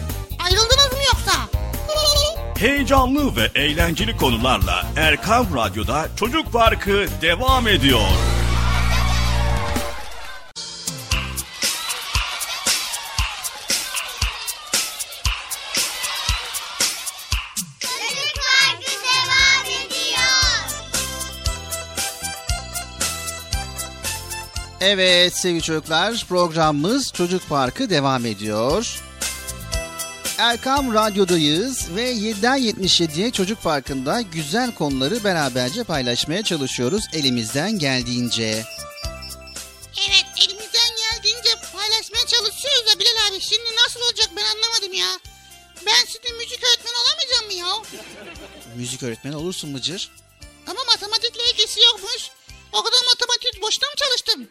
Ayrıldınız 0.43 0.91
mı 0.91 0.99
yoksa? 1.07 1.31
Heyecanlı 2.57 3.35
ve 3.35 3.51
eğlenceli 3.55 4.17
konularla 4.17 4.85
Erkam 4.97 5.55
Radyo'da 5.55 6.07
Çocuk 6.15 6.53
Parkı 6.53 7.05
devam 7.21 7.67
ediyor. 7.67 7.99
Çocuk 17.79 18.33
Parkı 18.35 18.91
devam 18.91 19.65
ediyor. 19.65 20.71
Evet 24.81 25.35
sevgili 25.37 25.61
çocuklar 25.61 26.25
programımız 26.29 27.13
Çocuk 27.13 27.49
Parkı 27.49 27.89
devam 27.89 28.25
ediyor. 28.25 29.01
Erkam 30.41 30.93
Radyo'dayız 30.93 31.95
ve 31.95 32.13
7'den 32.13 32.59
77'ye 32.59 33.31
Çocuk 33.31 33.63
Parkı'nda 33.63 34.21
güzel 34.21 34.75
konuları 34.75 35.23
beraberce 35.23 35.83
paylaşmaya 35.83 36.43
çalışıyoruz 36.43 37.03
elimizden 37.13 37.79
geldiğince. 37.79 38.65
Evet 40.07 40.25
elimizden 40.37 40.91
geldiğince 41.03 41.49
paylaşmaya 41.73 42.25
çalışıyoruz 42.27 42.85
da 42.87 42.99
Bilal 42.99 43.29
abi 43.31 43.41
şimdi 43.41 43.69
nasıl 43.85 43.99
olacak 44.01 44.29
ben 44.35 44.43
anlamadım 44.43 44.93
ya. 44.93 45.19
Ben 45.85 46.05
şimdi 46.07 46.33
müzik 46.33 46.63
öğretmeni 46.63 46.95
olamayacağım 47.05 47.45
mı 47.45 47.53
ya? 47.53 48.01
Müzik 48.75 49.03
öğretmeni 49.03 49.35
olursun 49.35 49.69
Mıcır. 49.69 50.11
Ama 50.67 50.79
matematikle 50.87 51.51
ilgisi 51.51 51.79
yokmuş. 51.79 52.29
O 52.73 52.83
kadar 52.83 52.99
matematik 53.13 53.61
boşuna 53.61 53.89
mı 53.89 53.95
çalıştım? 53.95 54.47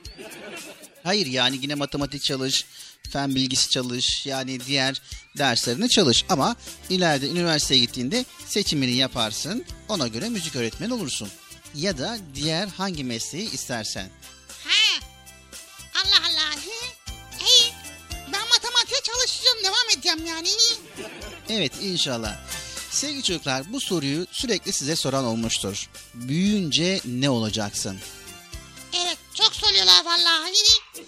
Hayır 1.02 1.26
yani 1.26 1.58
yine 1.62 1.74
matematik 1.74 2.22
çalış, 2.22 2.64
fen 3.12 3.34
bilgisi 3.34 3.70
çalış, 3.70 4.26
yani 4.26 4.60
diğer 4.66 5.02
derslerini 5.38 5.88
çalış. 5.88 6.24
Ama 6.28 6.56
ileride 6.90 7.28
üniversiteye 7.28 7.80
gittiğinde 7.80 8.24
seçimini 8.46 8.96
yaparsın, 8.96 9.64
ona 9.88 10.08
göre 10.08 10.28
müzik 10.28 10.56
öğretmeni 10.56 10.94
olursun. 10.94 11.30
Ya 11.74 11.98
da 11.98 12.18
diğer 12.34 12.68
hangi 12.68 13.04
mesleği 13.04 13.52
istersen. 13.52 14.10
Ha. 14.64 15.06
Allah 15.94 16.26
Allah. 16.28 16.50
He. 16.50 16.86
İyi. 17.46 17.72
Ben 18.32 18.48
matematiğe 18.48 19.00
çalışacağım 19.02 19.58
devam 19.64 19.90
edeceğim 19.94 20.26
yani. 20.26 20.48
Evet 21.48 21.72
inşallah. 21.82 22.36
Sevgili 22.90 23.22
çocuklar 23.22 23.72
bu 23.72 23.80
soruyu 23.80 24.26
sürekli 24.30 24.72
size 24.72 24.96
soran 24.96 25.24
olmuştur. 25.24 25.90
Büyüyünce 26.14 27.00
ne 27.04 27.30
olacaksın? 27.30 27.96
Evet 29.02 29.18
çok 29.34 29.54
soruyorlar 29.54 30.04
vallahi. 30.04 30.52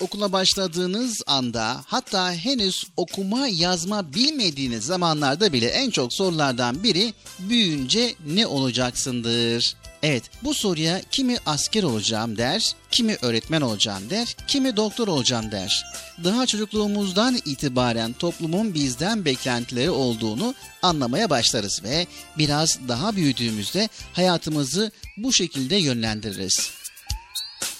Okula 0.00 0.32
başladığınız 0.32 1.22
anda 1.26 1.84
hatta 1.86 2.32
henüz 2.32 2.84
okuma 2.96 3.48
yazma 3.48 4.14
bilmediğiniz 4.14 4.84
zamanlarda 4.84 5.52
bile 5.52 5.66
en 5.66 5.90
çok 5.90 6.12
sorulardan 6.12 6.82
biri 6.82 7.14
büyüyünce 7.38 8.14
ne 8.26 8.46
olacaksındır? 8.46 9.76
Evet 10.02 10.24
bu 10.42 10.54
soruya 10.54 11.00
kimi 11.10 11.36
asker 11.46 11.82
olacağım 11.82 12.36
der, 12.36 12.74
kimi 12.90 13.16
öğretmen 13.22 13.60
olacağım 13.60 14.10
der, 14.10 14.36
kimi 14.48 14.76
doktor 14.76 15.08
olacağım 15.08 15.50
der. 15.50 15.84
Daha 16.24 16.46
çocukluğumuzdan 16.46 17.38
itibaren 17.44 18.12
toplumun 18.12 18.74
bizden 18.74 19.24
beklentileri 19.24 19.90
olduğunu 19.90 20.54
anlamaya 20.82 21.30
başlarız 21.30 21.82
ve 21.84 22.06
biraz 22.38 22.78
daha 22.88 23.16
büyüdüğümüzde 23.16 23.88
hayatımızı 24.12 24.92
bu 25.16 25.32
şekilde 25.32 25.76
yönlendiririz. 25.76 26.70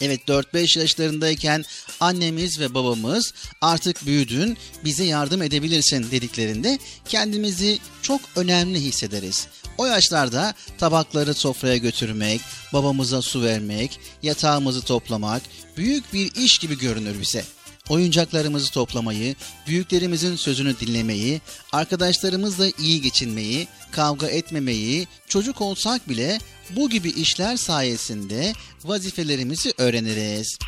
Evet 0.01 0.21
4-5 0.29 0.79
yaşlarındayken 0.79 1.65
annemiz 2.01 2.61
ve 2.61 2.75
babamız 2.75 3.35
artık 3.61 4.07
büyüdün 4.07 4.57
bize 4.85 5.05
yardım 5.05 5.43
edebilirsin 5.43 6.11
dediklerinde 6.11 6.79
kendimizi 7.09 7.79
çok 8.03 8.21
önemli 8.37 8.81
hissederiz. 8.81 9.49
O 9.79 9.87
yaşlarda 9.87 10.55
tabakları 10.79 11.35
sofraya 11.35 11.77
götürmek, 11.77 12.41
babamıza 12.73 13.23
su 13.23 13.43
vermek, 13.43 14.01
yatağımızı 14.23 14.83
toplamak 14.83 15.43
büyük 15.77 16.13
bir 16.13 16.35
iş 16.35 16.59
gibi 16.59 16.79
görünür 16.79 17.21
bize. 17.21 17.45
Oyuncaklarımızı 17.89 18.73
toplamayı, 18.73 19.35
büyüklerimizin 19.67 20.37
sözünü 20.37 20.81
dinlemeyi, 20.81 21.41
arkadaşlarımızla 21.73 22.67
iyi 22.79 23.01
geçinmeyi, 23.01 23.69
kavga 23.91 24.27
etmemeyi, 24.27 25.07
çocuk 25.29 25.61
olsak 25.61 26.09
bile 26.09 26.39
bu 26.71 26.91
gibi 26.91 27.11
işler 27.11 27.57
sayesinde 27.57 28.53
vazifelerimizi 28.85 29.73
öğreniriz. 29.79 30.59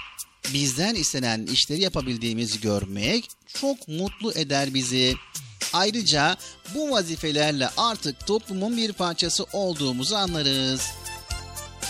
bizden 0.54 0.94
istenen 0.94 1.46
işleri 1.46 1.80
yapabildiğimizi 1.80 2.60
görmek 2.60 3.28
çok 3.60 3.88
mutlu 3.88 4.32
eder 4.32 4.74
bizi. 4.74 5.14
Ayrıca 5.72 6.36
bu 6.74 6.90
vazifelerle 6.90 7.68
artık 7.76 8.26
toplumun 8.26 8.76
bir 8.76 8.92
parçası 8.92 9.46
olduğumuzu 9.52 10.16
anlarız. 10.16 10.80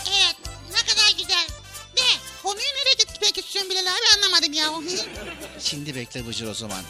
Evet 0.07 0.35
ne 0.71 0.93
kadar 0.93 1.11
güzel. 1.17 1.47
De 1.97 2.01
konuyu 2.43 2.65
nereye 2.65 2.95
gitmek 2.99 3.37
istiyorsun 3.37 3.71
Bilal 3.71 3.81
abi 3.81 4.17
anlamadım 4.17 4.53
ya. 4.53 4.69
Şimdi 5.59 5.95
bekle 5.95 6.27
Bıcır 6.27 6.47
o 6.47 6.53
zaman. 6.53 6.81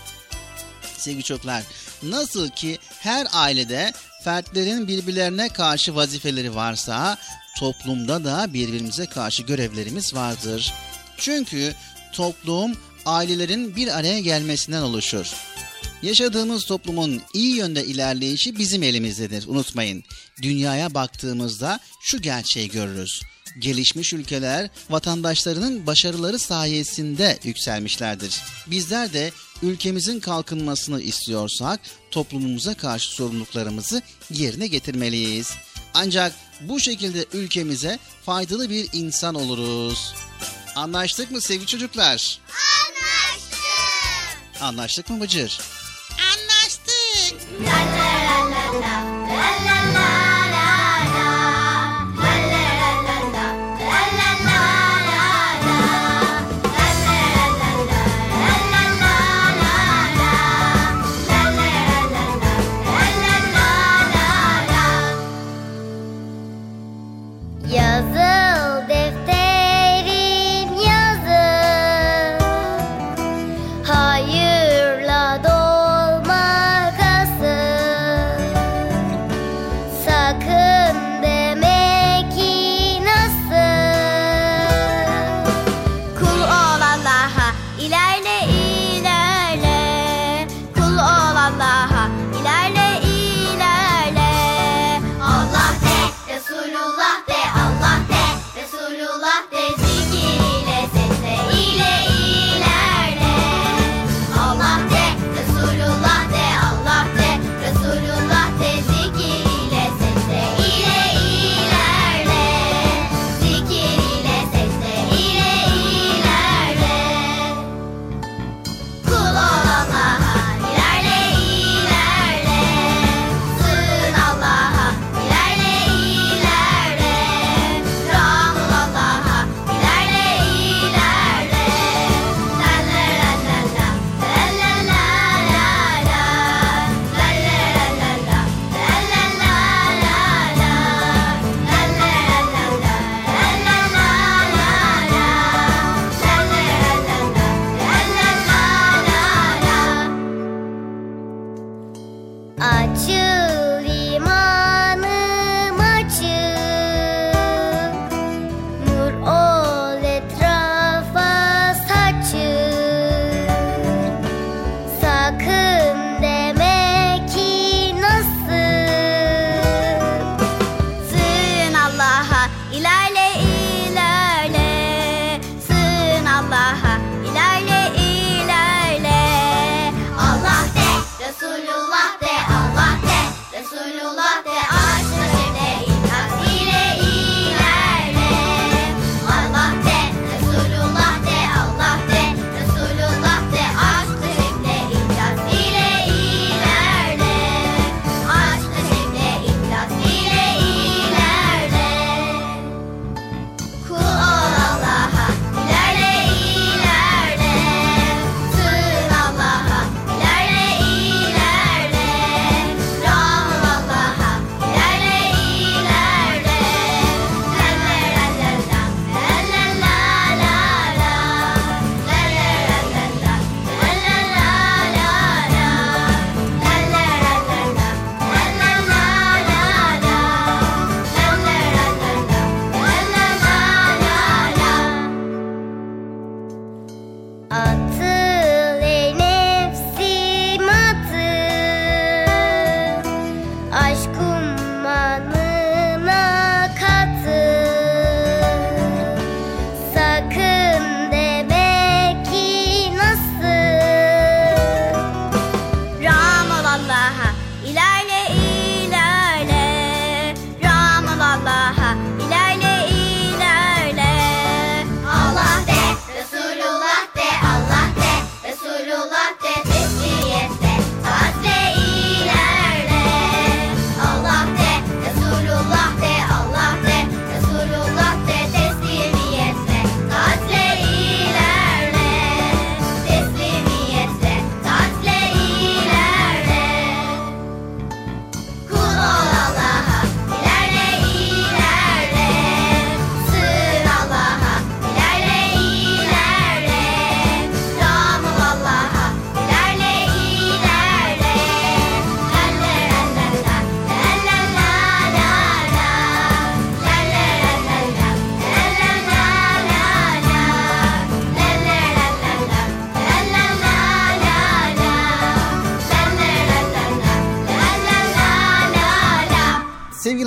Sevgili 0.97 1.23
çocuklar, 1.23 1.63
nasıl 2.03 2.49
ki 2.49 2.77
her 2.99 3.27
ailede 3.33 3.93
fertlerin 4.23 4.87
birbirlerine 4.87 5.49
karşı 5.49 5.95
vazifeleri 5.95 6.55
varsa, 6.55 7.17
toplumda 7.59 8.23
da 8.23 8.53
birbirimize 8.53 9.05
karşı 9.05 9.43
görevlerimiz 9.43 10.13
vardır. 10.13 10.73
Çünkü 11.17 11.75
toplum 12.13 12.77
ailelerin 13.05 13.75
bir 13.75 13.97
araya 13.97 14.19
gelmesinden 14.19 14.81
oluşur. 14.81 15.33
Yaşadığımız 16.05 16.65
toplumun 16.65 17.21
iyi 17.33 17.55
yönde 17.55 17.85
ilerleyişi 17.85 18.57
bizim 18.57 18.83
elimizdedir. 18.83 19.47
Unutmayın. 19.47 20.03
Dünyaya 20.41 20.93
baktığımızda 20.93 21.79
şu 22.01 22.21
gerçeği 22.21 22.69
görürüz. 22.69 23.21
Gelişmiş 23.59 24.13
ülkeler 24.13 24.69
vatandaşlarının 24.89 25.87
başarıları 25.87 26.39
sayesinde 26.39 27.39
yükselmişlerdir. 27.43 28.41
Bizler 28.67 29.13
de 29.13 29.31
ülkemizin 29.61 30.19
kalkınmasını 30.19 31.01
istiyorsak 31.01 31.79
toplumumuza 32.11 32.73
karşı 32.73 33.09
sorumluluklarımızı 33.09 34.01
yerine 34.29 34.67
getirmeliyiz. 34.67 35.51
Ancak 35.93 36.35
bu 36.61 36.79
şekilde 36.79 37.25
ülkemize 37.33 37.99
faydalı 38.25 38.69
bir 38.69 38.87
insan 38.93 39.35
oluruz. 39.35 40.13
Anlaştık 40.75 41.31
mı 41.31 41.41
sevgili 41.41 41.67
çocuklar? 41.67 42.39
Anlaştık. 42.87 44.61
Anlaştık 44.61 45.09
mı 45.09 45.21
Bıcır? 45.21 45.59
Anlaştık. 46.19 47.49
La 47.65 47.79
la 47.97 48.09
la 48.27 48.51
la 48.51 48.81
la 48.81 49.04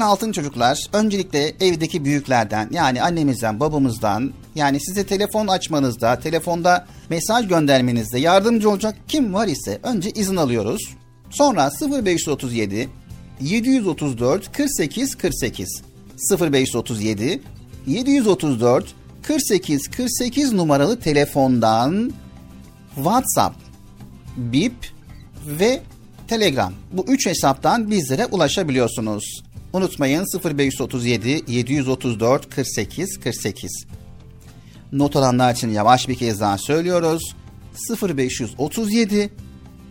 altın 0.09 0.33
çocuklar, 0.33 0.87
öncelikle 0.93 1.53
evdeki 1.61 2.05
büyüklerden 2.05 2.69
yani 2.73 3.03
annemizden, 3.03 3.61
babamızdan 3.61 4.33
yani 4.55 4.81
size 4.81 5.07
telefon 5.07 5.47
açmanızda, 5.47 6.21
telefonda 6.21 6.87
mesaj 7.11 7.49
göndermenizde 7.49 8.19
yardımcı 8.19 8.71
olacak 8.71 8.97
kim 9.09 9.35
var 9.35 9.47
ise 9.47 9.81
önce 9.83 10.11
izin 10.11 10.37
alıyoruz. 10.37 10.89
Sonra 11.31 11.71
0537 12.05 12.89
734 13.41 14.53
48 14.53 15.15
48 15.15 15.83
0537 16.41 17.43
734 17.87 18.95
48 19.23 19.89
48 19.89 20.53
numaralı 20.53 21.01
telefondan 21.01 22.13
WhatsApp, 22.95 23.57
Bip 24.37 24.75
ve 25.47 25.81
Telegram. 26.29 26.73
Bu 26.93 27.05
üç 27.09 27.27
hesaptan 27.27 27.91
bizlere 27.91 28.27
ulaşabiliyorsunuz. 28.27 29.43
Unutmayın 29.79 30.27
0537 30.45 31.45
734 31.47 32.55
48 32.55 33.21
48. 33.21 33.71
Not 34.93 35.17
alanlar 35.17 35.55
için 35.55 35.71
yavaş 35.71 36.09
bir 36.09 36.15
kez 36.15 36.41
daha 36.41 36.59
söylüyoruz. 36.59 37.35
0537 38.03 39.31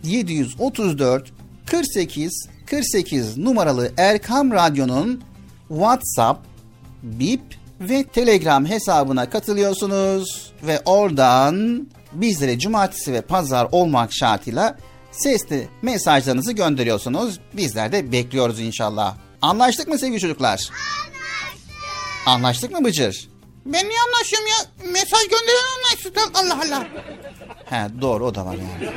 734 0.04 1.32
48 1.66 2.32
48 2.66 3.38
numaralı 3.38 3.92
Erkam 3.96 4.52
Radyo'nun 4.52 5.22
WhatsApp, 5.68 6.46
Bip 7.02 7.42
ve 7.80 8.04
Telegram 8.04 8.66
hesabına 8.66 9.30
katılıyorsunuz 9.30 10.52
ve 10.66 10.80
oradan 10.84 11.86
bizlere 12.12 12.58
cumartesi 12.58 13.12
ve 13.12 13.20
pazar 13.20 13.68
olmak 13.72 14.12
şartıyla 14.12 14.78
sesli 15.12 15.68
mesajlarınızı 15.82 16.52
gönderiyorsunuz. 16.52 17.40
Bizler 17.56 17.92
de 17.92 18.12
bekliyoruz 18.12 18.60
inşallah. 18.60 19.27
Anlaştık 19.42 19.88
mı 19.88 19.98
sevgili 19.98 20.20
çocuklar? 20.20 20.50
Anlaştık. 20.50 21.72
Anlaştık 22.26 22.70
mı 22.72 22.84
Bıcır? 22.84 23.28
Ben 23.66 23.88
niye 23.88 23.98
anlaşıyorum 24.08 24.48
ya? 24.48 24.90
Mesaj 24.92 25.22
gönderen 25.22 25.68
anlaşsın. 25.78 26.34
Allah 26.34 26.60
Allah. 26.66 26.86
He 27.64 28.00
doğru 28.00 28.24
o 28.26 28.34
da 28.34 28.46
var 28.46 28.54
yani. 28.54 28.92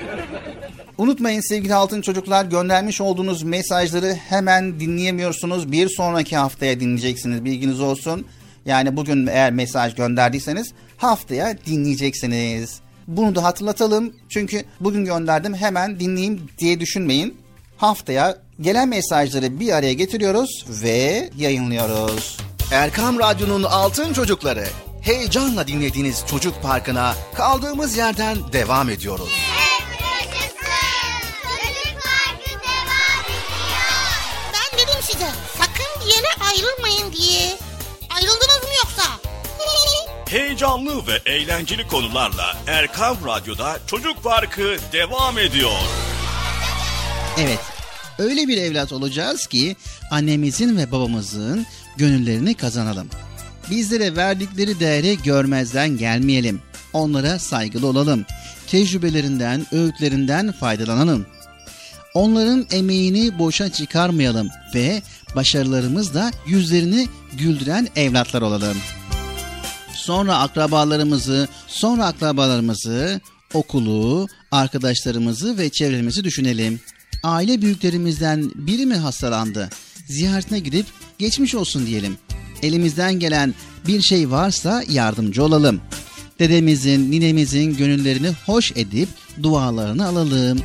Unutmayın 0.98 1.42
sevgili 1.42 1.76
altın 1.76 2.02
çocuklar 2.02 2.46
göndermiş 2.46 3.02
olduğunuz 3.02 3.44
mesajları 3.44 4.14
hemen 4.30 4.80
dinleyemiyorsunuz. 4.80 5.72
Bir 5.72 5.90
sonraki 5.90 6.38
haftaya 6.38 6.80
dinleyeceksiniz 6.80 7.46
bilginiz 7.46 7.80
olsun. 7.80 8.28
Yani 8.66 8.98
bugün 8.98 9.28
eğer 9.28 9.52
mesaj 9.52 9.96
gönderdiyseniz 9.96 10.74
haftaya 10.98 11.58
dinleyeceksiniz. 11.66 12.80
Bunu 13.08 13.36
da 13.36 13.44
hatırlatalım. 13.44 14.14
Çünkü 14.30 14.64
bugün 14.80 15.06
gönderdim 15.06 15.54
hemen 15.54 16.00
dinleyeyim 16.00 16.50
diye 16.58 16.80
düşünmeyin. 16.80 17.38
Haftaya 17.82 18.38
gelen 18.62 18.90
mesajları 18.90 19.60
bir 19.60 19.74
araya 19.74 19.94
getiriyoruz 19.94 20.66
ve 20.68 21.30
yayınlıyoruz. 21.38 22.38
Erkam 22.72 23.20
Radyo'nun 23.20 23.64
Altın 23.64 24.14
Çocukları. 24.14 24.68
Heyecanla 25.02 25.68
dinlediğiniz 25.68 26.24
Çocuk 26.30 26.62
Parkı'na 26.62 27.16
kaldığımız 27.36 27.98
yerden 27.98 28.38
devam 28.54 28.90
ediyoruz. 28.90 29.30
Ben 34.54 34.80
dedim 34.80 35.02
size 35.02 35.28
sakın 35.58 36.02
bir 36.02 36.14
yere 36.14 36.50
ayrılmayın 36.50 37.14
diye. 37.14 37.58
Ayrıldınız 38.16 38.64
mı 38.64 38.74
yoksa? 38.78 39.04
Heyecanlı 40.30 41.08
ve 41.08 41.32
eğlenceli 41.32 41.88
konularla 41.88 42.58
Erkam 42.68 43.18
Radyo'da 43.26 43.80
Çocuk 43.88 44.24
Parkı 44.24 44.78
devam 44.94 45.38
ediyor. 45.38 45.72
Evet, 47.38 47.60
öyle 48.22 48.48
bir 48.48 48.58
evlat 48.58 48.94
olacağız 48.94 49.48
ki 49.48 49.76
annemizin 50.12 50.78
ve 50.78 50.92
babamızın 50.92 51.66
gönüllerini 51.98 52.54
kazanalım. 52.54 53.08
Bizlere 53.70 54.16
verdikleri 54.16 54.80
değeri 54.80 55.18
görmezden 55.24 55.98
gelmeyelim. 55.98 56.62
Onlara 56.94 57.40
saygılı 57.40 57.88
olalım. 57.88 58.26
Tecrübelerinden, 58.68 59.66
öğütlerinden 59.72 60.52
faydalanalım. 60.52 61.26
Onların 62.14 62.66
emeğini 62.72 63.40
boşa 63.40 63.70
çıkarmayalım 63.70 64.50
ve 64.76 65.02
başarılarımızla 65.36 66.32
yüzlerini 66.48 67.08
güldüren 67.34 67.88
evlatlar 67.96 68.42
olalım. 68.42 68.78
Sonra 69.94 70.38
akrabalarımızı, 70.38 71.48
sonra 71.68 72.06
akrabalarımızı, 72.06 73.22
okulu, 73.54 74.28
arkadaşlarımızı 74.52 75.58
ve 75.58 75.70
çevremizi 75.70 76.24
düşünelim. 76.24 76.80
Aile 77.24 77.62
büyüklerimizden 77.62 78.52
biri 78.56 78.86
mi 78.86 78.96
hastalandı? 78.96 79.70
Ziyaretine 80.08 80.60
gidip 80.60 80.86
geçmiş 81.18 81.56
olsun 81.56 81.86
diyelim. 81.86 82.18
Elimizden 82.62 83.14
gelen 83.14 83.54
bir 83.88 84.02
şey 84.02 84.32
varsa 84.32 84.84
yardımcı 84.90 85.44
olalım. 85.44 85.82
Dedemizin, 86.40 87.12
ninemizin 87.12 87.78
gönüllerini 87.78 88.30
hoş 88.46 88.72
edip 88.76 89.10
dualarını 89.44 90.08
alalım. 90.08 90.60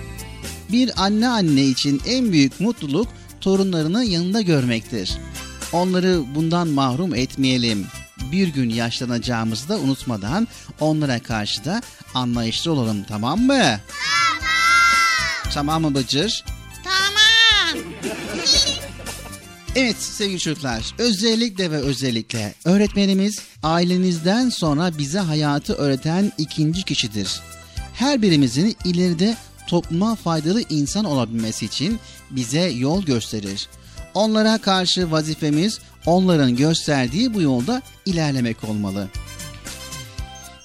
Bir 0.72 1.04
anne 1.04 1.28
anne 1.28 1.64
için 1.64 2.00
en 2.07 2.32
büyük 2.32 2.61
mutluluk 2.61 3.09
torunlarını 3.40 4.04
yanında 4.04 4.40
görmektir. 4.40 5.18
Onları 5.72 6.22
bundan 6.34 6.68
mahrum 6.68 7.14
etmeyelim. 7.14 7.86
Bir 8.32 8.48
gün 8.48 8.70
yaşlanacağımızı 8.70 9.68
da 9.68 9.78
unutmadan 9.78 10.48
onlara 10.80 11.18
karşı 11.18 11.64
da 11.64 11.82
anlayışlı 12.14 12.72
olalım 12.72 13.04
tamam 13.09 13.40
mı? 13.40 13.46
Tamam. 13.54 14.45
Tamam 15.57 15.82
mı 15.82 15.94
Bıcır? 15.94 16.44
Tamam. 16.84 17.84
Evet 19.76 19.96
sevgili 19.96 20.38
çocuklar 20.38 20.94
özellikle 20.98 21.70
ve 21.70 21.76
özellikle 21.76 22.54
öğretmenimiz 22.64 23.40
ailenizden 23.62 24.48
sonra 24.48 24.98
bize 24.98 25.18
hayatı 25.18 25.74
öğreten 25.74 26.32
ikinci 26.38 26.82
kişidir. 26.82 27.40
Her 27.94 28.22
birimizin 28.22 28.76
ileride 28.84 29.36
topluma 29.68 30.14
faydalı 30.14 30.62
insan 30.70 31.04
olabilmesi 31.04 31.66
için 31.66 31.98
bize 32.30 32.61
yol 32.61 33.02
gösterir. 33.02 33.68
Onlara 34.14 34.59
karşı 34.59 35.11
vazifemiz 35.11 35.78
onların 36.07 36.57
gösterdiği 36.57 37.34
bu 37.34 37.42
yolda 37.42 37.82
ilerlemek 38.07 38.64
olmalı. 38.64 39.09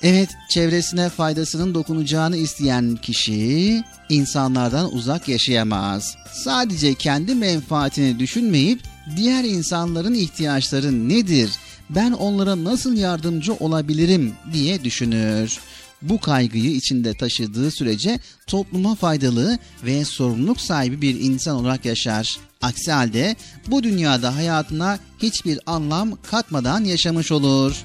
Evet, 0.04 0.30
çevresine 0.50 1.10
faydasının 1.10 1.74
dokunacağını 1.74 2.38
isteyen 2.38 2.96
kişi 2.96 3.84
insanlardan 4.10 4.94
uzak 4.94 5.28
yaşayamaz. 5.28 6.16
Sadece 6.34 6.94
kendi 6.94 7.36
menfaatini 7.36 8.20
düşünmeyip 8.20 8.80
diğer 9.16 9.44
insanların 9.44 10.14
ihtiyaçları 10.14 11.10
nedir? 11.10 11.52
Ben 11.90 12.12
onlara 12.12 12.64
nasıl 12.64 12.98
yardımcı 12.98 13.54
olabilirim 13.54 14.34
diye 14.54 14.84
düşünür. 14.84 15.60
Bu 16.02 16.20
kaygıyı 16.20 16.72
içinde 16.72 17.14
taşıdığı 17.14 17.72
sürece 17.72 18.20
topluma 18.48 18.96
faydalı 18.96 19.60
ve 19.86 20.06
sorumluluk 20.06 20.62
sahibi 20.62 21.02
bir 21.02 21.20
insan 21.20 21.56
olarak 21.56 21.86
yaşar. 21.86 22.38
Aksi 22.62 22.92
halde 22.92 23.36
bu 23.68 23.84
dünyada 23.84 24.36
hayatına 24.36 25.00
hiçbir 25.22 25.60
anlam 25.66 26.18
katmadan 26.32 26.84
yaşamış 26.84 27.32
olur. 27.32 27.84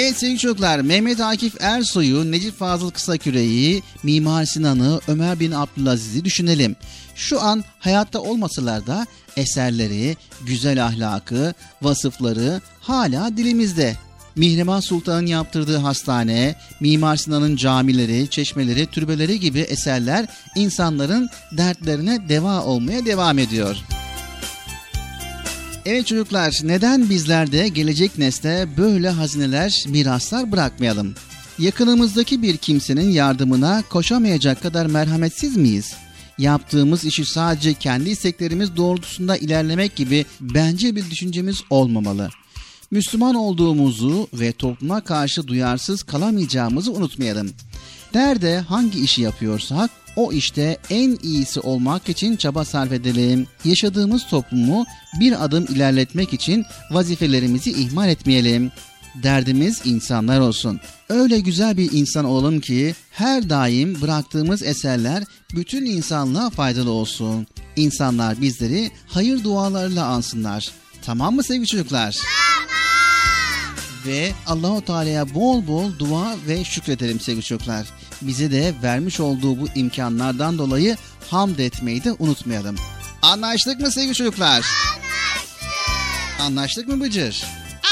Evet 0.00 0.18
sevgili 0.18 0.38
çocuklar 0.38 0.80
Mehmet 0.80 1.20
Akif 1.20 1.60
Ersoy'u, 1.60 2.32
Necip 2.32 2.58
Fazıl 2.58 2.90
Kısaküre'yi, 2.90 3.82
Mimar 4.02 4.44
Sinan'ı, 4.44 5.00
Ömer 5.08 5.40
bin 5.40 5.52
Abdülaziz'i 5.52 6.24
düşünelim. 6.24 6.76
Şu 7.14 7.42
an 7.42 7.64
hayatta 7.78 8.20
olmasalar 8.20 8.86
da 8.86 9.06
eserleri, 9.36 10.16
güzel 10.46 10.84
ahlakı, 10.86 11.54
vasıfları 11.82 12.60
hala 12.80 13.36
dilimizde. 13.36 13.96
Mihrimah 14.36 14.82
Sultan'ın 14.82 15.26
yaptırdığı 15.26 15.76
hastane, 15.76 16.54
Mimar 16.80 17.16
Sinan'ın 17.16 17.56
camileri, 17.56 18.30
çeşmeleri, 18.30 18.86
türbeleri 18.86 19.40
gibi 19.40 19.60
eserler 19.60 20.26
insanların 20.56 21.28
dertlerine 21.52 22.28
deva 22.28 22.62
olmaya 22.62 23.06
devam 23.06 23.38
ediyor. 23.38 23.76
Evet 25.90 26.06
çocuklar 26.06 26.60
neden 26.62 27.10
bizler 27.10 27.52
de 27.52 27.68
gelecek 27.68 28.18
nesle 28.18 28.68
böyle 28.76 29.08
hazineler, 29.08 29.84
miraslar 29.88 30.52
bırakmayalım? 30.52 31.14
Yakınımızdaki 31.58 32.42
bir 32.42 32.56
kimsenin 32.56 33.10
yardımına 33.10 33.82
koşamayacak 33.90 34.62
kadar 34.62 34.86
merhametsiz 34.86 35.56
miyiz? 35.56 35.94
Yaptığımız 36.38 37.04
işi 37.04 37.24
sadece 37.24 37.74
kendi 37.74 38.10
isteklerimiz 38.10 38.76
doğrultusunda 38.76 39.36
ilerlemek 39.36 39.96
gibi 39.96 40.26
bence 40.40 40.96
bir 40.96 41.10
düşüncemiz 41.10 41.60
olmamalı. 41.70 42.28
Müslüman 42.90 43.34
olduğumuzu 43.34 44.28
ve 44.32 44.52
topluma 44.52 45.00
karşı 45.00 45.46
duyarsız 45.46 46.02
kalamayacağımızı 46.02 46.92
unutmayalım. 46.92 47.50
Nerede 48.14 48.58
hangi 48.58 49.00
işi 49.00 49.22
yapıyorsak 49.22 49.90
o 50.18 50.32
işte 50.32 50.78
en 50.90 51.18
iyisi 51.22 51.60
olmak 51.60 52.08
için 52.08 52.36
çaba 52.36 52.64
sarf 52.64 52.92
edelim. 52.92 53.46
Yaşadığımız 53.64 54.26
toplumu 54.26 54.86
bir 55.20 55.44
adım 55.44 55.64
ilerletmek 55.64 56.32
için 56.32 56.64
vazifelerimizi 56.90 57.70
ihmal 57.70 58.08
etmeyelim. 58.08 58.72
Derdimiz 59.22 59.80
insanlar 59.84 60.40
olsun. 60.40 60.80
Öyle 61.08 61.40
güzel 61.40 61.76
bir 61.76 61.92
insan 61.92 62.24
olalım 62.24 62.60
ki 62.60 62.94
her 63.10 63.50
daim 63.50 64.00
bıraktığımız 64.02 64.62
eserler 64.62 65.24
bütün 65.54 65.86
insanlığa 65.86 66.50
faydalı 66.50 66.90
olsun. 66.90 67.46
İnsanlar 67.76 68.40
bizleri 68.40 68.90
hayır 69.06 69.44
dualarıyla 69.44 70.06
ansınlar. 70.06 70.70
Tamam 71.02 71.34
mı 71.34 71.44
sevgili 71.44 71.66
çocuklar? 71.66 72.16
Tamam. 72.16 72.58
Ve 74.06 74.32
Allahu 74.46 74.84
Teala'ya 74.84 75.34
bol 75.34 75.66
bol 75.66 75.98
dua 75.98 76.36
ve 76.48 76.64
şükredelim 76.64 77.20
sevgili 77.20 77.44
çocuklar. 77.44 77.86
Bize 78.22 78.50
de 78.50 78.74
vermiş 78.82 79.20
olduğu 79.20 79.60
bu 79.60 79.68
imkanlardan 79.74 80.58
dolayı 80.58 80.96
hamd 81.30 81.58
etmeyi 81.58 82.04
de 82.04 82.12
unutmayalım. 82.12 82.76
Anlaştık 83.22 83.80
mı 83.80 83.92
sevgili 83.92 84.14
çocuklar? 84.14 84.48
Anlaştık. 84.54 86.40
Anlaştık 86.40 86.88
mı 86.88 87.00
Bıcır? 87.00 87.44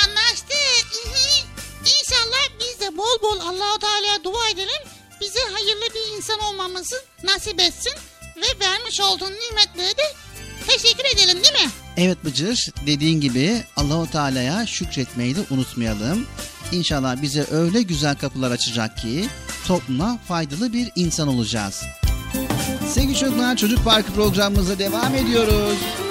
Anlaştık. 0.07 0.87
İnşallah 1.81 2.61
biz 2.61 2.81
de 2.81 2.97
bol 2.97 3.23
bol 3.23 3.41
Allahu 3.41 3.79
Teala'ya 3.79 4.25
dua 4.25 4.49
edelim. 4.49 4.83
Bize 5.21 5.41
hayırlı 5.53 5.85
bir 5.95 6.17
insan 6.17 6.41
olmamızı 6.41 6.97
nasip 7.25 7.61
etsin 7.61 7.93
ve 8.37 8.67
vermiş 8.67 9.01
olduğun 9.01 9.33
nimetlere 9.33 9.97
de 9.97 10.03
teşekkür 10.67 11.05
edelim 11.05 11.45
değil 11.45 11.65
mi? 11.65 11.71
Evet 11.97 12.25
Bıcır 12.25 12.69
dediğin 12.87 13.21
gibi 13.21 13.65
Allahu 13.77 14.11
Teala'ya 14.11 14.67
şükretmeyi 14.67 15.37
de 15.37 15.41
unutmayalım. 15.51 16.27
İnşallah 16.73 17.23
bize 17.23 17.47
öyle 17.51 17.83
güzel 17.83 18.17
kapılar 18.17 18.51
açacak 18.51 18.99
ki 18.99 19.29
topluma 19.67 20.19
faydalı 20.29 20.73
bir 20.73 20.93
insan 20.95 21.29
olacağız. 21.29 21.83
Sevgili 22.89 23.19
çocuklar 23.19 23.57
Çocuk 23.57 23.85
Parkı 23.85 24.13
programımıza 24.13 24.79
devam 24.79 25.15
ediyoruz. 25.15 26.06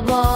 the. 0.00 0.35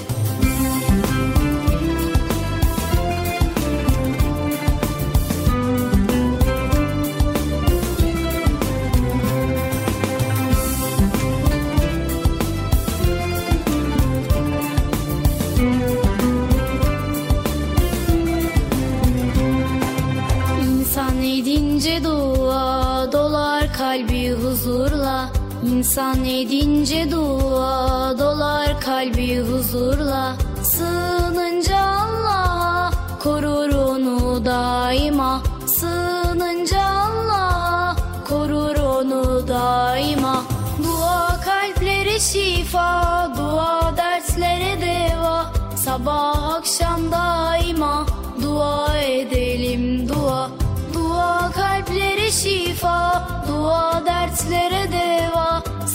İnsan 25.91 26.25
edince 26.25 27.11
dua 27.11 28.19
dolar 28.19 28.81
kalbi 28.81 29.39
huzurla. 29.39 30.35
Sığınınca 30.63 31.79
Allah'a 31.79 32.91
korur 33.19 33.73
onu 33.73 34.45
daima. 34.45 35.41
Sığınınca 35.67 36.81
Allah'a 36.81 37.95
korur 38.29 38.75
onu 38.75 39.47
daima. 39.47 40.43
Dua 40.83 41.27
kalplere 41.45 42.19
şifa, 42.19 43.31
dua 43.37 43.97
derslere 43.97 44.81
deva. 44.81 45.45
Sabah 45.75 46.53
akşam 46.53 47.11
daima 47.11 48.05
dua 48.41 48.97
edelim 48.97 50.09
dua. 50.09 50.49
Dua 50.93 51.51
kalplere 51.51 52.31
şifa, 52.31 53.23
dua 53.47 54.05
dertlere 54.05 54.91
deva 54.91 55.30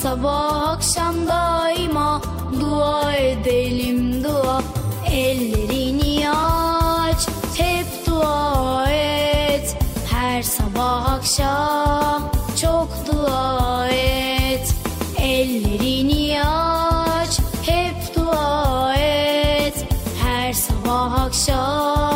Sabah 0.06 0.68
akşam 0.68 1.26
daima 1.26 2.22
dua 2.60 3.12
edelim 3.12 4.24
dua. 4.24 4.62
Ellerini 5.10 6.30
aç, 6.30 7.26
hep 7.56 7.86
dua 8.06 8.86
et. 8.90 9.76
Her 10.12 10.42
sabah 10.42 11.12
akşam 11.12 12.22
çok 12.60 12.88
dua 13.06 13.88
et. 13.88 14.74
Ellerini 15.18 16.42
aç, 16.44 17.40
hep 17.66 18.16
dua 18.16 18.94
et. 18.94 19.86
Her 20.22 20.52
sabah 20.52 21.20
akşam 21.20 22.15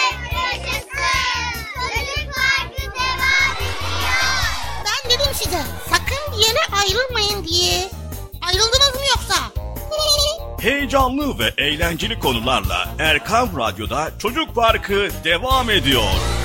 size 5.51 5.63
sakın 5.89 6.33
bir 6.33 6.37
yere 6.37 6.81
ayrılmayın 6.81 7.47
diye. 7.47 7.89
Ayrıldınız 8.41 8.95
mı 8.95 9.01
yoksa? 9.15 9.35
Heyecanlı 10.61 11.39
ve 11.39 11.53
eğlenceli 11.57 12.19
konularla 12.19 12.89
Erkam 12.99 13.57
Radyo'da 13.57 14.11
Çocuk 14.19 14.55
Parkı 14.55 15.09
devam 15.23 15.69
ediyor. 15.69 16.40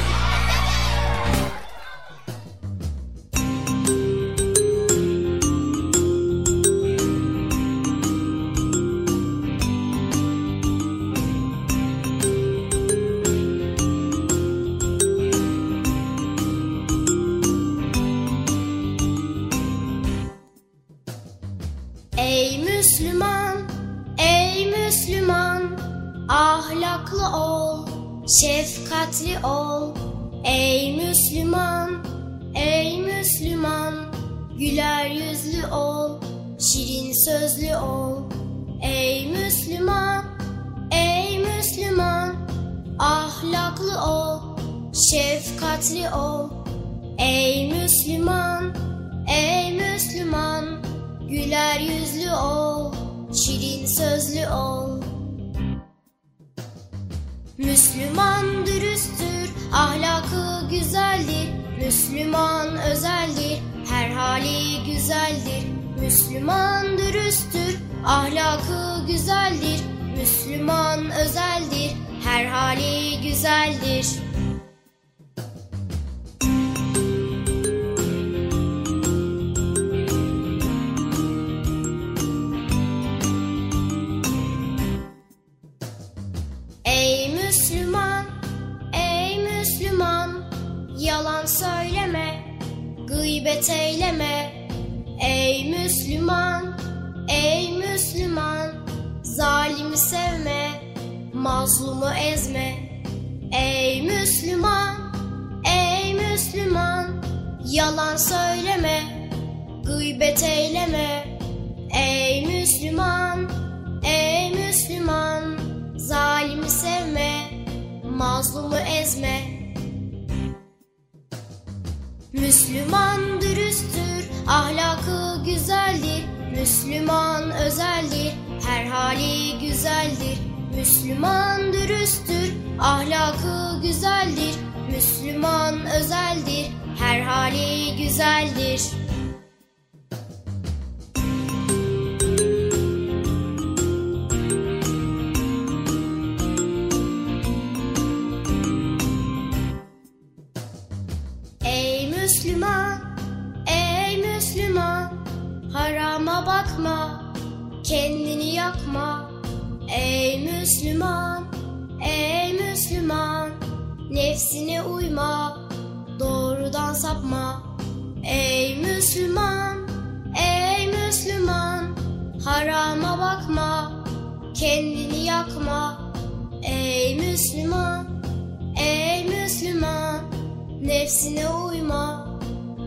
Nefsine 180.87 181.49
uyma, 181.49 182.39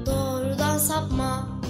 doğrudan 0.06 0.78
sapma. 0.78 1.62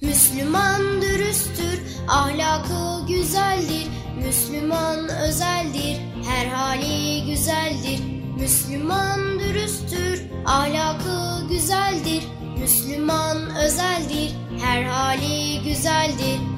Müslüman 0.00 1.02
dürüsttür, 1.02 1.80
ahlakı 2.08 3.06
güzeldir. 3.08 3.86
Müslüman 4.26 5.08
özeldir, 5.08 6.00
her 6.28 6.46
hali 6.46 7.26
güzeldir. 7.26 8.00
Müslüman 8.40 9.40
dürüsttür, 9.40 10.22
ahlakı 10.46 11.48
güzeldir. 11.48 12.22
Müslüman 12.58 13.56
özeldir, 13.56 14.34
her 14.62 14.82
hali 14.82 15.62
güzeldir. 15.62 16.57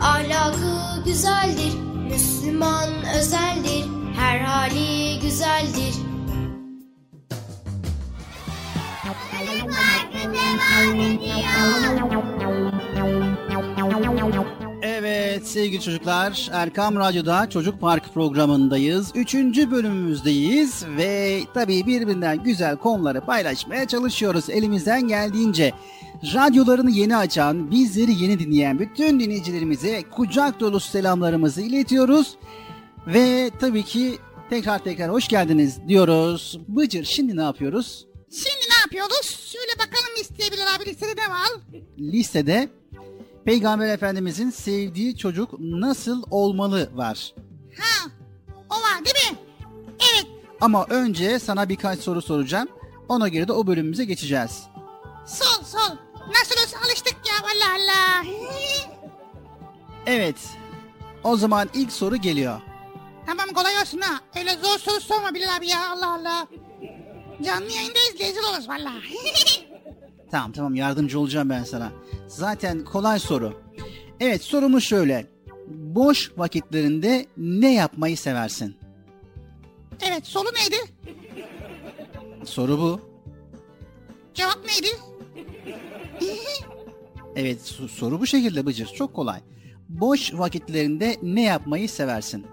ahlakı 0.00 1.04
güzeldir. 1.04 1.74
Müslüman 2.10 2.88
özeldir, 3.18 3.84
her 4.16 4.38
hali 4.38 5.20
güzeldir. 5.20 5.94
Evet 14.82 15.46
sevgili 15.46 15.82
çocuklar 15.82 16.48
Erkam 16.52 16.96
Radyo'da 16.96 17.50
Çocuk 17.50 17.80
Park 17.80 18.14
programındayız. 18.14 19.12
Üçüncü 19.14 19.70
bölümümüzdeyiz 19.70 20.84
ve 20.96 21.40
tabii 21.54 21.86
birbirinden 21.86 22.42
güzel 22.44 22.76
konuları 22.76 23.20
paylaşmaya 23.20 23.88
çalışıyoruz 23.88 24.50
elimizden 24.50 25.08
geldiğince. 25.08 25.72
Radyolarını 26.22 26.90
yeni 26.90 27.16
açan, 27.16 27.70
bizleri 27.70 28.22
yeni 28.22 28.38
dinleyen 28.38 28.78
bütün 28.78 29.20
dinleyicilerimize 29.20 30.02
kucak 30.10 30.60
dolusu 30.60 30.90
selamlarımızı 30.90 31.62
iletiyoruz. 31.62 32.36
Ve 33.06 33.50
tabii 33.60 33.82
ki 33.84 34.18
tekrar 34.50 34.78
tekrar 34.78 35.10
hoş 35.10 35.28
geldiniz 35.28 35.88
diyoruz. 35.88 36.60
Bıcır 36.68 37.04
şimdi 37.04 37.36
ne 37.36 37.42
yapıyoruz? 37.42 38.06
Şimdi 38.30 38.64
ne 38.68 38.80
yapıyoruz? 38.84 39.50
Şöyle 39.52 39.72
bakalım 39.78 40.16
listeye 40.18 40.52
Bilal 40.52 40.74
abi 40.76 40.86
listede 40.86 41.10
ne 41.20 41.30
var? 41.30 41.48
Listede 41.98 42.68
Peygamber 43.44 43.88
Efendimizin 43.88 44.50
sevdiği 44.50 45.16
çocuk 45.16 45.60
nasıl 45.60 46.22
olmalı 46.30 46.90
var. 46.94 47.34
Ha, 47.78 48.10
o 48.70 48.74
var 48.74 49.04
değil 49.04 49.32
mi? 49.32 49.38
Evet. 49.98 50.26
Ama 50.60 50.86
önce 50.90 51.38
sana 51.38 51.68
birkaç 51.68 51.98
soru 51.98 52.22
soracağım. 52.22 52.68
Ona 53.08 53.28
göre 53.28 53.48
de 53.48 53.52
o 53.52 53.66
bölümümüze 53.66 54.04
geçeceğiz. 54.04 54.62
Sol 55.26 55.64
sol. 55.64 55.96
Nasıl 56.28 56.62
olsa 56.62 56.78
alıştık 56.86 57.16
ya 57.28 57.34
Allah 57.42 57.74
Allah. 57.74 58.24
Evet. 60.06 60.36
O 61.24 61.36
zaman 61.36 61.68
ilk 61.74 61.92
soru 61.92 62.16
geliyor. 62.16 62.60
tamam 63.26 63.48
kolay 63.48 63.78
olsun 63.80 64.00
ha. 64.00 64.20
Öyle 64.38 64.50
zor 64.56 64.78
soru 64.78 65.00
sorma 65.00 65.34
Bilal 65.34 65.56
abi 65.56 65.66
ya 65.68 65.90
Allah 65.90 66.14
Allah. 66.14 66.46
Canlı 67.42 67.70
yayındayız 67.72 68.18
rezil 68.20 68.42
oluruz 68.50 68.68
valla. 68.68 68.92
Tamam 70.30 70.52
tamam 70.52 70.74
yardımcı 70.74 71.20
olacağım 71.20 71.50
ben 71.50 71.64
sana. 71.64 71.92
Zaten 72.28 72.84
kolay 72.84 73.18
soru. 73.18 73.60
Evet 74.20 74.42
sorumuz 74.42 74.84
şöyle. 74.84 75.26
Boş 75.68 76.32
vakitlerinde 76.36 77.26
ne 77.36 77.74
yapmayı 77.74 78.16
seversin? 78.16 78.76
evet 80.02 80.26
solu 80.26 80.48
neydi? 80.54 80.76
Soru 82.44 82.78
bu. 82.78 83.00
Cevap 84.34 84.58
neydi? 84.66 84.88
Evet 87.36 87.60
so- 87.60 87.88
soru 87.88 88.20
bu 88.20 88.26
şekilde 88.26 88.66
Bıcır. 88.66 88.86
Çok 88.86 89.14
kolay. 89.14 89.40
Boş 89.88 90.34
vakitlerinde 90.34 91.16
ne 91.22 91.42
yapmayı 91.42 91.88
seversin? 91.88 92.46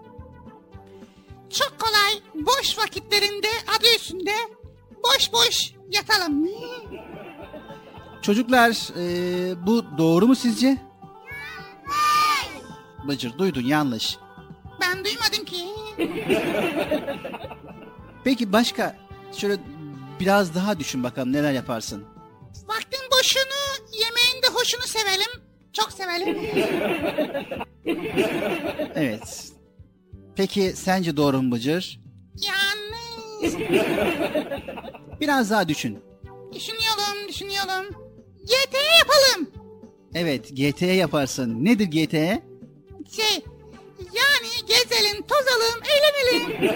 Çok 1.50 1.74
kolay. 1.80 2.46
Boş 2.46 2.78
vakitlerinde 2.78 3.48
adı 3.80 3.86
üstünde 3.96 4.32
boş 5.04 5.34
boş 5.34 5.74
yatalım. 5.92 6.48
Çocuklar 8.22 8.70
eee, 8.98 9.56
bu 9.68 9.86
doğru 9.98 10.28
mu 10.28 10.36
sizce? 10.36 10.78
Bıcır 13.08 13.38
duydun 13.38 13.62
yanlış. 13.62 14.18
Ben 14.82 15.06
duymadım 15.06 15.46
ki. 15.46 15.66
Peki 18.24 18.52
başka 18.54 18.98
şöyle 19.38 19.58
biraz 20.20 20.56
daha 20.56 20.80
düşün 20.80 21.04
bakalım 21.04 21.34
neler 21.34 21.52
yaparsın. 21.54 22.04
Boşunu, 23.24 23.88
yemeğin 23.94 24.44
de 24.44 24.48
hoşunu 24.54 24.82
sevelim. 24.82 25.42
Çok 25.74 25.92
sevelim. 25.92 26.38
Evet. 28.96 29.52
Peki 30.36 30.74
sence 30.76 31.18
doğru 31.18 31.42
mu 31.42 31.52
Bıcır? 31.52 32.00
Yanlış. 32.36 33.54
Biraz 35.22 35.52
daha 35.52 35.68
düşün. 35.68 36.00
Düşünüyorum, 36.54 37.28
düşünüyorum. 37.30 37.86
GT 38.44 38.76
yapalım. 39.00 39.52
Evet 40.14 40.50
GT 40.56 40.82
yaparsın. 40.82 41.66
Nedir 41.66 41.86
GT? 41.86 42.14
Şey, 43.16 43.44
yani 44.00 44.68
gezelim, 44.68 45.26
tozalım, 45.28 45.82
eğlenelim. 45.94 46.72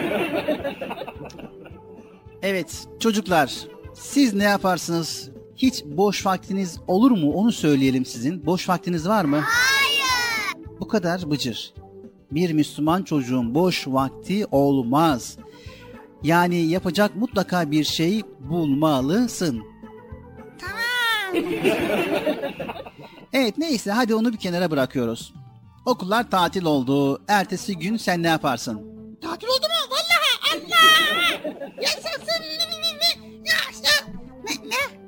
Evet 2.41 2.87
çocuklar 2.99 3.53
siz 3.95 4.33
ne 4.33 4.43
yaparsınız? 4.43 5.36
Hiç 5.57 5.85
boş 5.85 6.25
vaktiniz 6.25 6.79
olur 6.87 7.11
mu? 7.11 7.33
Onu 7.33 7.51
söyleyelim 7.51 8.05
sizin. 8.05 8.45
Boş 8.45 8.69
vaktiniz 8.69 9.07
var 9.07 9.25
mı? 9.25 9.43
Hayır. 9.45 10.65
Bu 10.79 10.87
kadar 10.87 11.31
Bıcır. 11.31 11.73
Bir 12.31 12.53
Müslüman 12.53 13.03
çocuğun 13.03 13.55
boş 13.55 13.87
vakti 13.87 14.45
olmaz. 14.51 15.37
Yani 16.23 16.55
yapacak 16.57 17.15
mutlaka 17.15 17.71
bir 17.71 17.83
şey 17.83 18.21
bulmalısın. 18.39 19.63
Tamam. 20.59 21.45
Evet 23.33 23.57
neyse 23.57 23.91
hadi 23.91 24.15
onu 24.15 24.33
bir 24.33 24.37
kenara 24.37 24.71
bırakıyoruz. 24.71 25.33
Okullar 25.85 26.29
tatil 26.29 26.65
oldu. 26.65 27.21
Ertesi 27.27 27.77
gün 27.77 27.97
sen 27.97 28.23
ne 28.23 28.27
yaparsın? 28.27 28.81
Tatil 29.21 29.47
oldu 29.47 29.66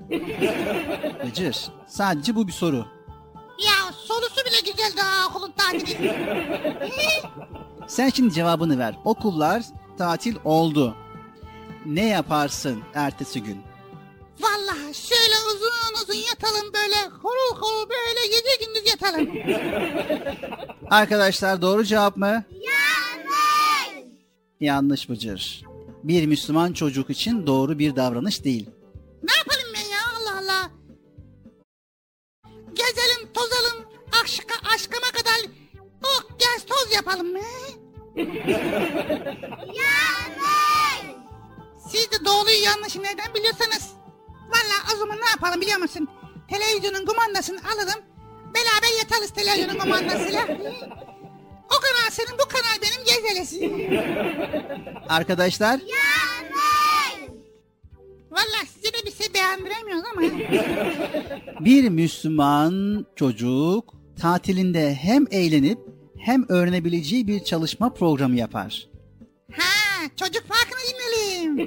Bıcır 1.25 1.57
sadece 1.87 2.35
bu 2.35 2.47
bir 2.47 2.51
soru. 2.51 2.85
Ya 3.65 3.93
solusu 3.97 4.35
bile 4.45 4.71
güzel 4.71 4.97
daha 4.97 5.27
okulun 5.27 5.51
tatili. 5.57 6.15
Sen 7.87 8.09
şimdi 8.09 8.33
cevabını 8.33 8.79
ver. 8.79 8.95
Okullar 9.05 9.63
tatil 9.97 10.35
oldu. 10.45 10.95
Ne 11.85 12.05
yaparsın 12.07 12.79
ertesi 12.93 13.43
gün? 13.43 13.57
Vallahi 14.39 14.93
şöyle 14.93 15.35
uzun 15.47 16.03
uzun 16.03 16.19
yatalım 16.29 16.73
böyle 16.73 16.95
horul 17.21 17.61
horul 17.61 17.89
böyle 17.89 18.27
gece 18.27 18.65
gündüz 18.65 18.91
yatalım. 18.91 19.29
Arkadaşlar 20.89 21.61
doğru 21.61 21.83
cevap 21.83 22.17
mı? 22.17 22.43
Yanlış. 22.51 24.05
Yanlış 24.59 25.09
Bıcır. 25.09 25.65
Bir 26.03 26.25
Müslüman 26.25 26.73
çocuk 26.73 27.09
için 27.09 27.47
doğru 27.47 27.79
bir 27.79 27.95
davranış 27.95 28.43
değil. 28.43 28.69
Ne 29.23 29.31
yapalım 29.37 29.58
Gezelim 32.79 33.33
tozalım 33.33 33.85
aşka, 34.23 34.55
aşkıma 34.75 35.07
kadar 35.11 35.39
oh 36.03 36.21
gez 36.39 36.65
toz 36.65 36.93
yapalım 36.95 37.31
mı? 37.31 37.39
Yanlış. 39.81 41.15
Siz 41.91 42.11
de 42.11 42.25
doğruyu 42.25 42.63
yanlışı 42.63 43.03
neden 43.03 43.33
biliyorsanız. 43.33 43.89
Vallahi 44.49 44.95
o 44.95 44.97
zaman 44.97 45.17
ne 45.17 45.29
yapalım 45.29 45.61
biliyor 45.61 45.79
musun? 45.79 46.07
Televizyonun 46.49 47.05
kumandasını 47.05 47.59
alırım. 47.59 48.03
Beraber 48.55 48.97
yatarız 48.99 49.33
televizyonun 49.33 49.79
kumandasıyla. 49.79 50.43
O 51.65 51.79
kanal 51.79 52.09
senin 52.11 52.39
bu 52.39 52.47
kanal 52.47 52.81
benim 52.81 53.05
gezelesi. 53.05 53.89
Arkadaşlar 55.09 55.79
Vallahi 58.31 58.67
size 58.67 58.93
de 58.93 59.05
bir 59.05 59.11
şey 59.11 59.33
beğendiremiyoruz 59.33 60.03
ama. 60.13 60.21
bir 61.65 61.89
Müslüman 61.89 63.05
çocuk 63.15 63.93
tatilinde 64.21 64.95
hem 64.95 65.25
eğlenip 65.31 65.79
hem 66.19 66.45
öğrenebileceği 66.49 67.27
bir 67.27 67.43
çalışma 67.43 67.93
programı 67.93 68.35
yapar. 68.35 68.87
Ha 69.51 70.07
çocuk 70.15 70.43
farkını 70.47 70.79
dinleyelim. 70.89 71.59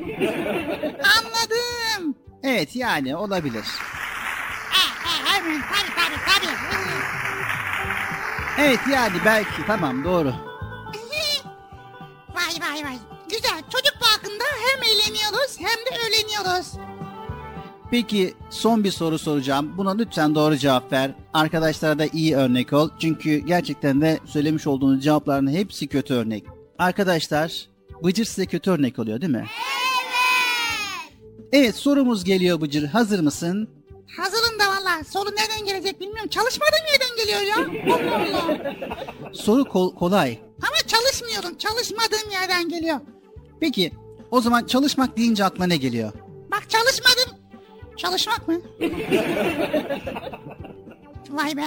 Anladım. 0.94 2.14
Evet 2.42 2.76
yani 2.76 3.16
olabilir. 3.16 3.64
Tabii 5.42 5.94
tabii 5.96 6.16
tabii. 6.26 6.52
Evet 8.58 8.80
yani 8.90 9.14
belki 9.24 9.66
tamam 9.66 10.04
doğru. 10.04 10.28
Vay 12.34 12.60
vay 12.60 12.84
vay. 12.84 13.11
Güzel 13.32 13.62
çocuk 13.72 13.94
parkında 14.00 14.44
hem 14.66 14.82
eğleniyoruz 14.82 15.56
hem 15.58 15.66
de 15.86 15.98
öğleniyoruz. 16.06 16.66
Peki 17.90 18.34
son 18.50 18.84
bir 18.84 18.90
soru 18.90 19.18
soracağım. 19.18 19.74
Buna 19.76 19.96
lütfen 19.96 20.34
doğru 20.34 20.56
cevap 20.56 20.92
ver. 20.92 21.10
Arkadaşlara 21.34 21.98
da 21.98 22.06
iyi 22.06 22.36
örnek 22.36 22.72
ol. 22.72 22.88
Çünkü 23.00 23.38
gerçekten 23.38 24.00
de 24.00 24.18
söylemiş 24.26 24.66
olduğunuz 24.66 25.04
cevapların 25.04 25.50
hepsi 25.52 25.86
kötü 25.86 26.14
örnek. 26.14 26.44
Arkadaşlar 26.78 27.68
Bıcır 28.04 28.24
size 28.24 28.46
kötü 28.46 28.70
örnek 28.70 28.98
oluyor 28.98 29.20
değil 29.20 29.32
mi? 29.32 29.46
Evet. 29.46 29.52
Evet 31.52 31.74
sorumuz 31.76 32.24
geliyor 32.24 32.60
Bıcır. 32.60 32.84
Hazır 32.88 33.20
mısın? 33.20 33.68
Hazırım 34.16 34.58
da 34.58 34.68
valla. 34.68 35.04
Soru 35.04 35.28
nereden 35.36 35.64
gelecek 35.66 36.00
bilmiyorum. 36.00 36.28
Çalışmadığım 36.30 36.86
yerden 36.92 37.16
geliyor 37.16 37.40
ya. 37.40 37.56
Allah 37.94 38.16
Allah. 38.16 38.74
Soru 39.32 39.64
kol- 39.64 39.94
kolay. 39.94 40.38
Ama 40.62 40.76
çalışmıyorum. 40.86 41.58
Çalışmadığım 41.58 42.30
yerden 42.32 42.68
geliyor. 42.68 43.00
Peki 43.62 43.92
o 44.30 44.40
zaman 44.40 44.64
çalışmak 44.64 45.16
deyince 45.16 45.44
aklına 45.44 45.66
ne 45.66 45.76
geliyor? 45.76 46.12
Bak 46.50 46.62
çalışmadım. 46.68 47.38
Çalışmak 47.96 48.48
mı? 48.48 48.54
Vay 51.30 51.56
be. 51.56 51.64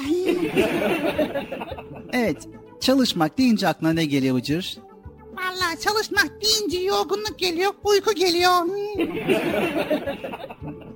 Evet 2.13 2.47
çalışmak 2.81 3.37
deyince 3.37 3.67
aklına 3.67 3.93
ne 3.93 4.05
geliyor 4.05 4.35
Bıcır? 4.35 4.77
Valla 5.33 5.79
çalışmak 5.79 6.31
deyince 6.41 6.79
yorgunluk 6.79 7.39
geliyor, 7.39 7.71
uyku 7.83 8.13
geliyor. 8.13 8.51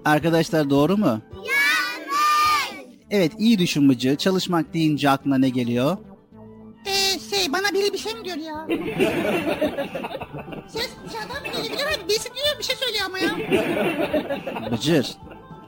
Arkadaşlar 0.05 0.69
doğru 0.69 0.97
mu? 0.97 1.21
Evet 3.11 3.31
iyi 3.37 3.59
düşün 3.59 3.89
Bıcır. 3.89 4.15
Çalışmak 4.15 4.73
deyince 4.73 5.09
aklına 5.09 5.37
ne 5.37 5.49
geliyor? 5.49 5.97
Bana 7.53 7.73
biri 7.73 7.93
bir 7.93 7.97
şey 7.97 8.13
mi 8.13 8.25
diyor 8.25 8.37
ya? 8.37 8.67
Ses 10.67 10.89
dışarıdan 11.07 11.41
mı 11.41 11.47
geliyor? 11.47 11.77
Bilemem. 11.77 12.07
Birisi 12.09 12.29
diyor 12.33 12.59
bir 12.59 12.63
şey 12.63 12.75
söylüyor 12.75 13.05
ama 13.05 13.19
ya. 13.19 13.37
Bıcır. 14.71 15.07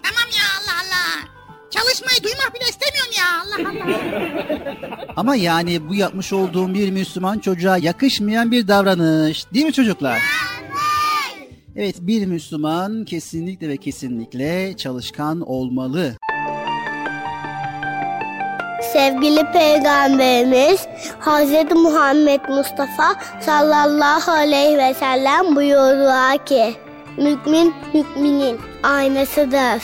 Tamam 0.03 0.29
ya 0.37 0.43
Allah 0.59 0.75
Allah. 0.83 1.27
Çalışmayı 1.69 2.23
duymak 2.23 2.55
bile 2.55 2.63
istemiyorum 2.69 3.11
ya 3.17 3.41
Allah 3.41 3.69
Allah. 3.69 5.07
Ama 5.15 5.35
yani 5.35 5.89
bu 5.89 5.95
yapmış 5.95 6.33
olduğum 6.33 6.73
bir 6.73 6.91
Müslüman 6.91 7.39
çocuğa 7.39 7.77
yakışmayan 7.77 8.51
bir 8.51 8.67
davranış. 8.67 9.53
Değil 9.53 9.65
mi 9.65 9.73
çocuklar? 9.73 10.19
Evet 11.75 11.95
bir 11.99 12.25
Müslüman 12.25 13.05
kesinlikle 13.05 13.69
ve 13.69 13.77
kesinlikle 13.77 14.77
çalışkan 14.77 15.41
olmalı. 15.41 16.17
Sevgili 18.81 19.51
Peygamberimiz 19.51 20.87
Hz. 21.19 21.75
Muhammed 21.75 22.41
Mustafa 22.49 23.15
sallallahu 23.39 24.31
aleyhi 24.31 24.77
ve 24.77 24.93
sellem 24.93 25.55
buyurdular 25.55 26.45
ki 26.45 26.75
Mümin 27.17 27.73
müminin 27.93 28.59
aynasıdır. 28.83 29.83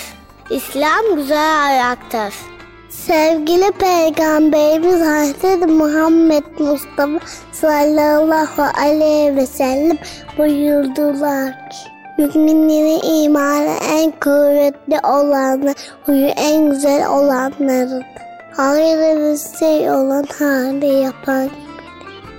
İslam 0.50 1.16
güzel 1.16 1.66
ayaktır. 1.66 2.34
Sevgili 2.90 3.72
Peygamberimiz 3.72 5.02
Hz. 5.02 5.70
Muhammed 5.70 6.44
Mustafa 6.60 7.20
sallallahu 7.52 8.80
aleyhi 8.82 9.36
ve 9.36 9.46
sellem 9.46 9.98
buyurdular 10.38 11.52
ki 11.70 11.98
Müminlerin 12.18 13.24
imanı 13.24 13.76
en 13.92 14.12
kuvvetli 14.12 15.00
olanlar, 15.04 15.76
huyu 16.06 16.28
en 16.28 16.70
güzel 16.70 17.08
olanlarıdır. 17.08 18.27
Şey 19.60 19.92
olan 19.92 20.26
hali 20.40 20.86
yapan 20.86 21.50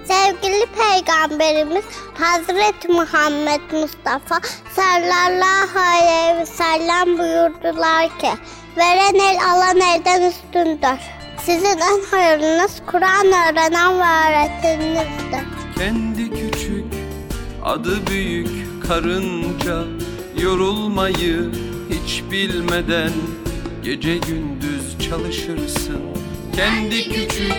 Sevgili 0.04 0.66
Peygamberimiz 0.66 1.84
Hazreti 2.14 2.88
Muhammed 2.88 3.60
Mustafa 3.72 4.40
sallallahu 4.76 5.78
aleyhi 5.78 6.40
ve 6.40 6.46
sellem 6.46 7.18
buyurdular 7.18 8.18
ki 8.18 8.28
Veren 8.76 9.14
el 9.14 9.38
alan 9.50 9.80
elden 9.80 10.30
üstündür. 10.30 11.00
Sizin 11.42 11.78
en 11.78 12.04
hayırlınız 12.10 12.82
Kur'an 12.86 13.26
öğrenen 13.26 13.98
ve 13.98 14.28
öğreteninizdir. 14.28 15.44
Kendi 15.78 16.30
küçük, 16.30 16.84
adı 17.64 18.06
büyük 18.06 18.82
karınca 18.88 19.84
Yorulmayı 20.36 21.50
hiç 21.90 22.22
bilmeden 22.30 23.12
Gece 23.88 24.16
gündüz 24.16 25.08
çalışırsın. 25.08 26.02
Kendi 26.56 27.04
küçük, 27.04 27.52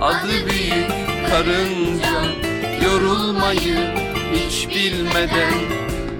adı 0.00 0.32
büyük 0.50 0.90
karınca. 1.30 2.24
Yorulmayı 2.84 3.94
hiç 4.34 4.68
bilmeden 4.68 5.54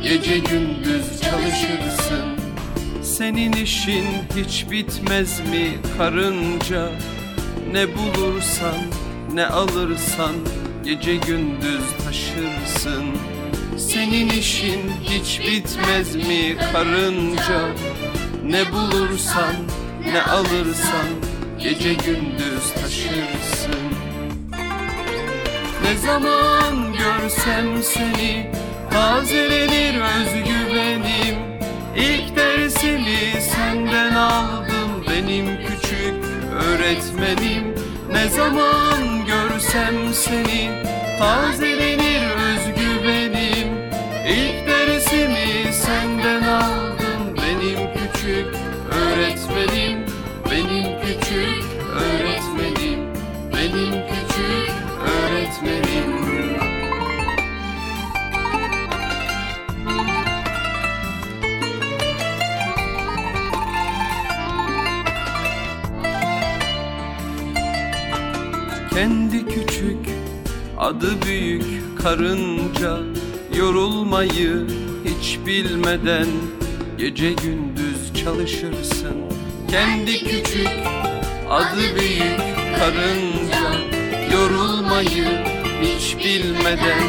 Gece 0.02 0.38
gündüz 0.38 1.20
çalışırsın. 1.20 2.24
Senin 3.02 3.52
işin 3.52 4.04
hiç 4.36 4.70
bitmez 4.70 5.40
mi 5.40 5.78
karınca? 5.98 6.90
Ne 7.72 7.86
bulursan 7.94 8.78
ne 9.32 9.46
alırsan 9.46 10.34
Gece 10.84 11.16
gündüz 11.16 11.84
taşırsın. 12.04 13.04
Senin 13.76 14.28
işin 14.28 14.80
hiç 15.02 15.40
bitmez 15.40 16.14
mi 16.14 16.56
karınca 16.72 17.60
Ne 18.46 18.72
bulursan 18.72 19.54
ne 20.12 20.22
alırsan 20.22 21.06
Gece 21.58 21.94
gündüz 21.94 22.72
taşırsın. 22.74 23.80
Ne 25.82 25.96
zaman 26.06 26.92
görsem 26.92 27.82
seni 27.82 28.50
Tazelenir 28.90 30.00
özgüvenim. 30.00 31.38
İlk 31.96 32.36
dersimi 32.36 33.40
senden 33.40 34.14
aldım 34.14 35.04
Benim 35.10 35.46
küçük 35.46 36.24
öğretmenim. 36.52 37.74
Ne 38.12 38.28
zaman 38.28 39.26
görsem 39.26 39.94
seni 40.12 40.70
Tazelenir 41.18 42.30
özgüvenim. 42.30 43.68
İlk 44.28 44.63
küçük 48.24 48.46
öğretmenim. 48.92 49.98
Benim 50.50 51.00
küçük 51.00 51.64
öğretmenim. 51.92 53.00
Benim 53.52 53.92
küçük 53.92 54.72
öğretmenim. 55.00 56.14
Kendi 68.90 69.46
küçük, 69.46 69.98
adı 70.78 71.22
büyük 71.26 71.64
karınca. 72.02 72.98
Yorulmayı 73.58 74.66
hiç 75.04 75.38
bilmeden 75.46 76.26
Gece 76.98 77.32
gündüz 77.32 77.73
çalışırsın. 78.24 79.16
Kendi 79.70 80.18
küçük, 80.18 80.68
adı 81.50 81.96
büyük 82.00 82.40
karınca. 82.78 83.74
Yorulmayı 84.32 85.44
hiç 85.82 86.16
bilmeden 86.18 87.08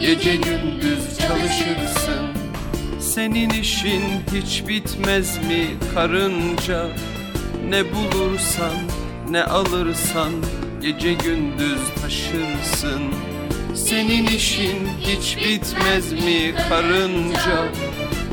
Gece 0.00 0.36
gündüz 0.36 1.18
çalışırsın. 1.18 2.26
Senin 3.00 3.50
işin 3.50 4.02
hiç 4.34 4.68
bitmez 4.68 5.38
mi 5.38 5.66
karınca? 5.94 6.86
Ne 7.68 7.82
bulursan 7.94 8.74
ne 9.30 9.44
alırsan 9.44 10.32
Gece 10.82 11.12
gündüz 11.12 11.80
taşırsın. 12.02 13.02
Senin 13.74 14.26
işin 14.26 14.88
hiç 15.00 15.36
bitmez 15.36 16.12
mi 16.12 16.54
karınca? 16.68 17.68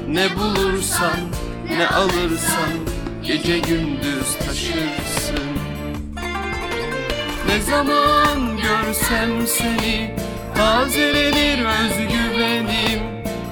Ne 0.07 0.28
bulursan 0.36 1.20
ne 1.78 1.88
alırsan 1.88 2.74
Gece 3.24 3.59
gündüz 3.59 4.36
taşırsın. 4.45 5.49
Ne 7.47 7.61
zaman 7.61 8.57
görsem 8.57 9.47
seni 9.47 10.15
Tazelenir 10.55 11.65
özgüvenim. 11.65 12.99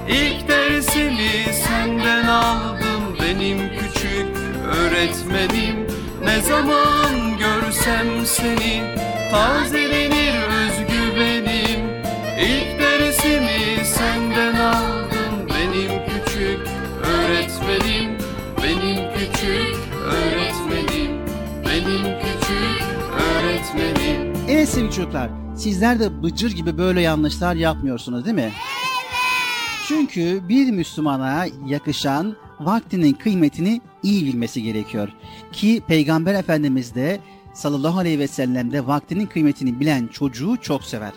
İlk 0.09 0.47
dersimi 0.47 1.53
senden 1.53 2.28
aldım 2.28 3.18
Benim 3.22 3.57
küçük 3.70 4.28
öğretmenim. 4.65 5.88
Ne 6.24 6.41
zaman 6.41 7.38
görsem 7.39 8.26
seni 8.26 8.84
Tazelenir 9.32 10.36
özgüvenim. 10.41 11.80
İlk 12.39 12.80
dersimi 12.80 13.57
Evet 24.58 24.70
sevgili 24.70 24.91
çocuklar 24.91 25.30
sizler 25.55 25.99
de 25.99 26.24
bıcır 26.24 26.51
gibi 26.51 26.78
böyle 26.78 27.01
yanlışlar 27.01 27.55
yapmıyorsunuz 27.55 28.26
değil 28.26 28.36
mi? 28.36 28.51
Çünkü 29.88 30.41
bir 30.49 30.72
Müslümana 30.72 31.45
yakışan 31.68 32.36
vaktinin 32.60 33.14
kıymetini 33.14 33.82
iyi 34.03 34.26
bilmesi 34.26 34.64
gerekiyor. 34.64 35.10
Ki 35.51 35.82
Peygamber 35.88 36.34
Efendimiz 36.34 36.95
de 36.95 37.20
sallallahu 37.53 37.99
aleyhi 37.99 38.20
ve 38.20 38.28
sellem 38.28 38.72
de 38.72 38.88
vaktinin 38.88 39.26
kıymetini 39.26 39.80
bilen 39.80 40.08
çocuğu 40.08 40.58
çok 40.62 40.84
sever. 40.84 41.12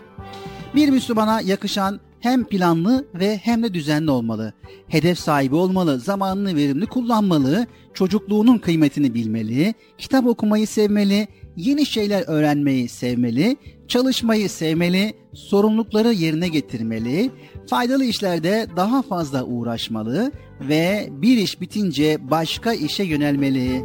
Bir 0.74 0.88
Müslümana 0.88 1.40
yakışan 1.40 2.00
hem 2.20 2.44
planlı 2.44 3.06
ve 3.14 3.36
hem 3.36 3.62
de 3.62 3.74
düzenli 3.74 4.10
olmalı. 4.10 4.52
Hedef 4.88 5.18
sahibi 5.18 5.54
olmalı, 5.54 6.00
zamanını 6.00 6.56
verimli 6.56 6.86
kullanmalı, 6.86 7.66
çocukluğunun 7.94 8.58
kıymetini 8.58 9.14
bilmeli, 9.14 9.74
kitap 9.98 10.26
okumayı 10.26 10.66
sevmeli, 10.66 11.28
yeni 11.56 11.86
şeyler 11.86 12.24
öğrenmeyi 12.26 12.88
sevmeli, 12.88 13.56
çalışmayı 13.88 14.50
sevmeli, 14.50 15.14
sorumlulukları 15.34 16.12
yerine 16.12 16.48
getirmeli, 16.48 17.30
faydalı 17.70 18.04
işlerde 18.04 18.66
daha 18.76 19.02
fazla 19.02 19.44
uğraşmalı 19.44 20.32
ve 20.60 21.08
bir 21.10 21.36
iş 21.36 21.60
bitince 21.60 22.30
başka 22.30 22.72
işe 22.72 23.04
yönelmeli. 23.04 23.84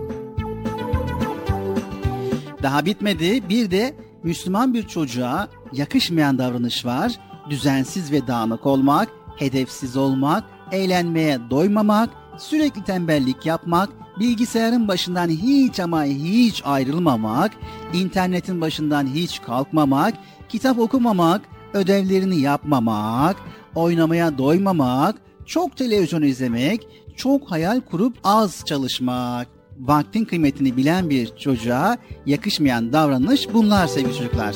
Daha 2.63 2.85
bitmedi. 2.85 3.49
Bir 3.49 3.71
de 3.71 3.93
Müslüman 4.23 4.73
bir 4.73 4.87
çocuğa 4.87 5.47
yakışmayan 5.73 6.37
davranış 6.37 6.85
var. 6.85 7.11
Düzensiz 7.49 8.11
ve 8.11 8.27
dağınık 8.27 8.65
olmak, 8.65 9.09
hedefsiz 9.37 9.97
olmak, 9.97 10.43
eğlenmeye 10.71 11.39
doymamak, 11.49 12.09
sürekli 12.37 12.83
tembellik 12.83 13.45
yapmak, 13.45 13.89
bilgisayarın 14.19 14.87
başından 14.87 15.29
hiç 15.29 15.79
ama 15.79 16.03
hiç 16.03 16.61
ayrılmamak, 16.65 17.51
internetin 17.93 18.61
başından 18.61 19.07
hiç 19.07 19.41
kalkmamak, 19.41 20.13
kitap 20.49 20.79
okumamak, 20.79 21.41
ödevlerini 21.73 22.39
yapmamak, 22.39 23.35
oynamaya 23.75 24.37
doymamak, 24.37 25.15
çok 25.45 25.77
televizyon 25.77 26.21
izlemek, 26.21 26.87
çok 27.15 27.51
hayal 27.51 27.81
kurup 27.81 28.17
az 28.23 28.63
çalışmak. 28.65 29.47
Vaktin 29.79 30.25
kıymetini 30.25 30.77
bilen 30.77 31.09
bir 31.09 31.37
çocuğa 31.37 31.97
yakışmayan 32.25 32.93
davranış 32.93 33.47
bunlar 33.53 33.87
sevgili 33.87 34.17
çocuklar. 34.17 34.55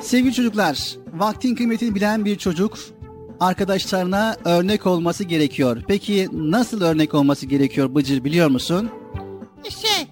Sevgili 0.00 0.34
çocuklar, 0.34 0.96
vaktin 1.18 1.54
kıymetini 1.54 1.94
bilen 1.94 2.24
bir 2.24 2.36
çocuk 2.36 2.78
arkadaşlarına 3.40 4.36
örnek 4.44 4.86
olması 4.86 5.24
gerekiyor. 5.24 5.82
Peki 5.88 6.28
nasıl 6.32 6.80
örnek 6.80 7.14
olması 7.14 7.46
gerekiyor 7.46 7.94
Bıcır 7.94 8.24
biliyor 8.24 8.50
musun? 8.50 8.90
Şey, 9.68 10.06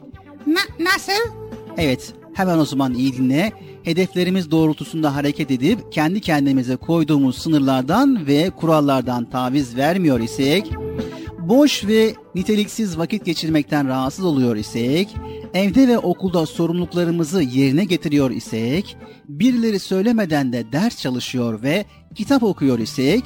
na- 0.47 0.85
nasıl? 0.85 1.31
Evet, 1.79 2.15
hemen 2.35 2.59
o 2.59 2.65
zaman 2.65 2.95
iyi 2.95 3.17
dinle. 3.17 3.53
Hedeflerimiz 3.83 4.51
doğrultusunda 4.51 5.15
hareket 5.15 5.51
edip 5.51 5.93
kendi 5.93 6.21
kendimize 6.21 6.77
koyduğumuz 6.77 7.39
sınırlardan 7.39 8.27
ve 8.27 8.51
kurallardan 8.51 9.25
taviz 9.25 9.77
vermiyor 9.77 10.21
isek, 10.21 10.71
boş 11.39 11.87
ve 11.87 12.15
niteliksiz 12.35 12.99
vakit 12.99 13.25
geçirmekten 13.25 13.89
rahatsız 13.89 14.25
oluyor 14.25 14.57
isek, 14.57 15.17
evde 15.55 15.89
ve 15.89 15.99
okulda 15.99 16.47
sorumluluklarımızı 16.47 17.43
yerine 17.43 17.85
getiriyor 17.85 18.31
isek, 18.31 18.97
birileri 19.29 19.79
söylemeden 19.79 20.53
de 20.53 20.73
ders 20.73 21.01
çalışıyor 21.01 21.63
ve 21.63 21.85
kitap 22.15 22.43
okuyor 22.43 22.79
isek, 22.79 23.25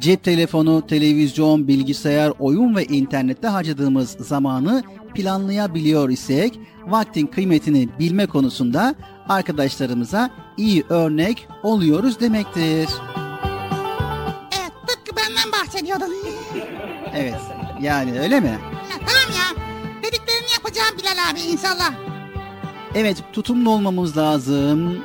cep 0.00 0.24
telefonu, 0.24 0.86
televizyon, 0.86 1.68
bilgisayar, 1.68 2.32
oyun 2.38 2.76
ve 2.76 2.84
internette 2.84 3.48
harcadığımız 3.48 4.10
zamanı 4.10 4.82
planlayabiliyor 5.14 6.08
isek, 6.08 6.60
vaktin 6.86 7.26
kıymetini 7.26 7.88
bilme 7.98 8.26
konusunda 8.26 8.94
arkadaşlarımıza 9.28 10.30
iyi 10.56 10.84
örnek 10.88 11.48
oluyoruz 11.62 12.20
demektir. 12.20 12.88
Evet, 14.58 14.72
tıpkı 14.86 15.16
benden 15.16 15.52
bahsediyordun. 15.52 16.10
Evet, 17.14 17.40
yani 17.82 18.20
öyle 18.20 18.40
mi? 18.40 18.58
Ya, 18.90 18.96
tamam 18.98 19.36
ya. 19.36 19.62
Dediklerini 20.02 20.39
yapacağım 20.60 20.96
Bilal 20.98 21.30
abi 21.30 21.40
inşallah. 21.40 21.92
Evet, 22.94 23.16
tutumlu 23.32 23.70
olmamız 23.70 24.16
lazım. 24.16 24.98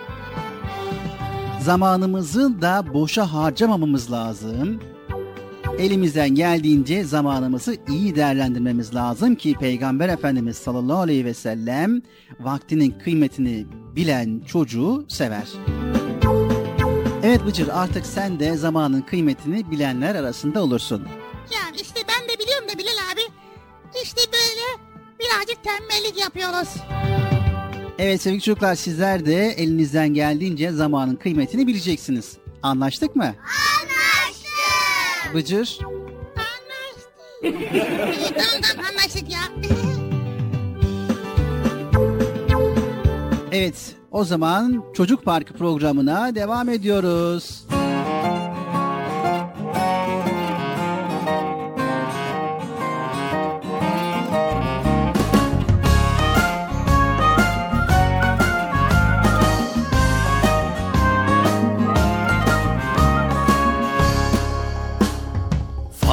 Zamanımızı 1.61 2.61
da 2.61 2.93
boşa 2.93 3.33
harcamamamız 3.33 4.11
lazım. 4.11 4.79
Elimizden 5.79 6.29
geldiğince 6.29 7.03
zamanımızı 7.03 7.77
iyi 7.89 8.15
değerlendirmemiz 8.15 8.95
lazım 8.95 9.35
ki 9.35 9.55
Peygamber 9.59 10.09
Efendimiz 10.09 10.57
sallallahu 10.57 10.97
aleyhi 10.97 11.25
ve 11.25 11.33
sellem 11.33 12.01
vaktinin 12.39 12.91
kıymetini 13.03 13.65
bilen 13.95 14.41
çocuğu 14.47 15.05
sever. 15.09 15.47
Evet 17.23 17.45
Bıcır 17.45 17.67
artık 17.67 18.05
sen 18.05 18.39
de 18.39 18.57
zamanın 18.57 19.01
kıymetini 19.01 19.71
bilenler 19.71 20.15
arasında 20.15 20.63
olursun. 20.63 21.07
Ya 21.53 21.81
işte 21.81 21.99
ben 22.09 22.29
de 22.29 22.39
biliyorum 22.39 22.67
da 22.73 22.77
Bilal 22.77 23.13
abi. 23.13 23.21
İşte 24.03 24.21
böyle 24.33 24.84
birazcık 25.19 25.63
tembellik 25.63 26.19
yapıyoruz. 26.19 26.69
Evet 27.99 28.21
sevgili 28.21 28.41
çocuklar 28.41 28.75
sizler 28.75 29.25
de 29.25 29.45
elinizden 29.47 30.09
geldiğince 30.13 30.71
zamanın 30.71 31.15
kıymetini 31.15 31.67
bileceksiniz. 31.67 32.37
Anlaştık 32.63 33.15
mı? 33.15 33.23
Anlaştık. 33.23 35.33
Bıcır. 35.33 35.79
İyi 37.43 38.33
tamam 38.33 38.61
tamam 38.61 38.85
anlaştık 38.91 39.31
ya. 39.31 39.39
Evet 43.51 43.95
o 44.11 44.23
zaman 44.23 44.83
Çocuk 44.93 45.25
Parkı 45.25 45.53
programına 45.53 46.35
devam 46.35 46.69
ediyoruz. 46.69 47.64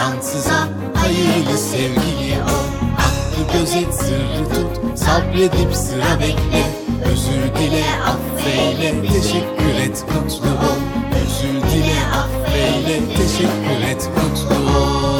cansıza, 0.00 0.68
hayırlı 0.94 1.58
sevgili 1.58 2.42
ol. 2.42 2.66
Hakkı 2.98 3.58
gözet, 3.58 3.94
sırrı 3.94 4.48
tut, 4.54 4.98
sabredip 4.98 5.74
sıra 5.74 6.20
bekle. 6.20 6.66
Özür 7.12 7.54
dile, 7.60 7.84
affeyle, 8.06 9.02
teşekkür 9.02 9.74
et, 9.82 10.04
mutlu 10.14 10.50
ol. 10.50 10.80
Özür 11.22 11.70
dile, 11.70 11.98
affeyle, 12.14 13.14
teşekkür 13.16 13.88
et, 13.90 14.10
mutlu 14.16 14.78
ol 14.78 15.19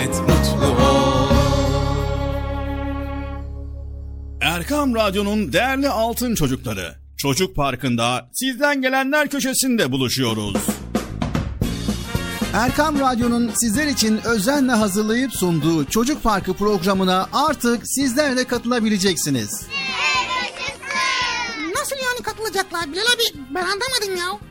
Erkam 4.61 4.95
Radyo'nun 4.95 5.53
değerli 5.53 5.89
altın 5.89 6.35
çocukları. 6.35 6.95
Çocuk 7.17 7.55
Parkı'nda 7.55 8.29
sizden 8.33 8.81
gelenler 8.81 9.29
köşesinde 9.29 9.91
buluşuyoruz. 9.91 10.57
Erkam 12.53 12.99
Radyo'nun 12.99 13.51
sizler 13.55 13.87
için 13.87 14.19
özenle 14.25 14.71
hazırlayıp 14.71 15.33
sunduğu 15.33 15.85
Çocuk 15.85 16.23
Parkı 16.23 16.53
programına 16.53 17.29
artık 17.33 17.81
sizler 17.87 18.37
de 18.37 18.47
katılabileceksiniz. 18.47 19.67
Nasıl 21.75 21.95
yani 21.95 22.21
katılacaklar 22.23 22.91
Bilal 22.91 23.01
abi? 23.01 23.43
Ben 23.55 23.61
anlamadım 23.61 24.17
ya. 24.17 24.50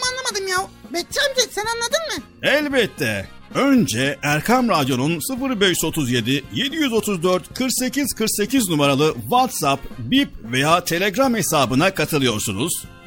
anlamadım 0.31 0.47
ya. 0.47 0.67
Bekçi 0.93 1.19
amca 1.29 1.41
sen 1.51 1.65
anladın 1.65 2.17
mı? 2.17 2.23
Elbette. 2.43 3.27
Önce 3.55 4.17
Erkam 4.23 4.69
Radyo'nun 4.69 5.19
0537 5.59 6.43
734 6.53 7.53
48 7.53 8.13
48 8.13 8.69
numaralı 8.69 9.15
WhatsApp, 9.21 9.83
Bip 9.97 10.29
veya 10.43 10.83
Telegram 10.83 11.35
hesabına 11.35 11.93
katılıyorsunuz. 11.93 12.83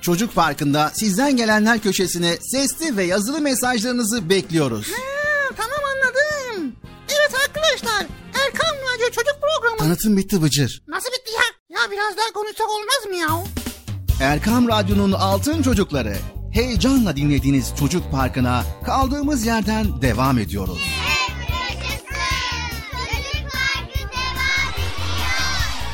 Çocuk 0.00 0.34
Parkı'nda 0.34 0.90
sizden 0.94 1.36
gelenler 1.36 1.78
köşesine 1.78 2.36
sesli 2.36 2.96
ve 2.96 3.04
yazılı 3.04 3.40
mesajlarınızı 3.40 4.28
bekliyoruz. 4.28 4.86
Ha, 4.92 5.54
tamam 5.56 5.78
anladım. 5.94 6.72
Evet 7.08 7.34
arkadaşlar 7.46 8.06
Erkan 8.46 8.76
Radyo 8.76 9.06
Çocuk 9.06 9.36
Programı. 9.40 9.78
Tanıtım 9.78 10.16
bitti 10.16 10.42
Bıcır. 10.42 10.82
Nasıl 10.88 11.08
bitti 11.08 11.30
ya? 11.34 11.78
Ya 11.80 11.90
biraz 11.90 12.16
daha 12.16 12.32
konuşsak 12.34 12.68
olmaz 12.70 13.06
mı 13.08 13.16
ya? 13.16 13.44
Erkam 14.28 14.68
Radyo'nun 14.68 15.12
altın 15.12 15.62
çocukları. 15.62 16.16
Heyecanla 16.52 17.16
dinlediğiniz 17.16 17.72
Çocuk 17.78 18.10
Parkı'na 18.10 18.64
kaldığımız 18.86 19.46
yerden 19.46 20.02
devam 20.02 20.38
ediyoruz. 20.38 20.78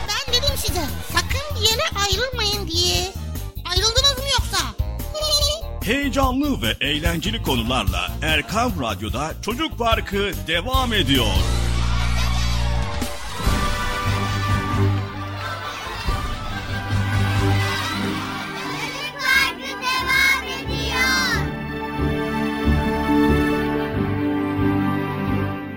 Ben 0.08 0.34
dedim 0.34 0.54
size 0.66 0.82
sakın 1.12 1.56
bir 1.56 1.68
yere 1.70 1.82
ayrılmayın 2.04 2.68
diye. 2.68 3.12
Ayrıldınız 3.70 4.18
mı 4.18 4.24
yoksa? 4.32 4.59
Heyecanlı 5.84 6.62
ve 6.62 6.76
eğlenceli 6.80 7.43
konularla 7.43 8.12
Erkam 8.22 8.72
Radyo'da 8.80 9.32
Çocuk 9.43 9.78
Parkı 9.78 10.30
devam 10.47 10.93
ediyor. 10.93 11.26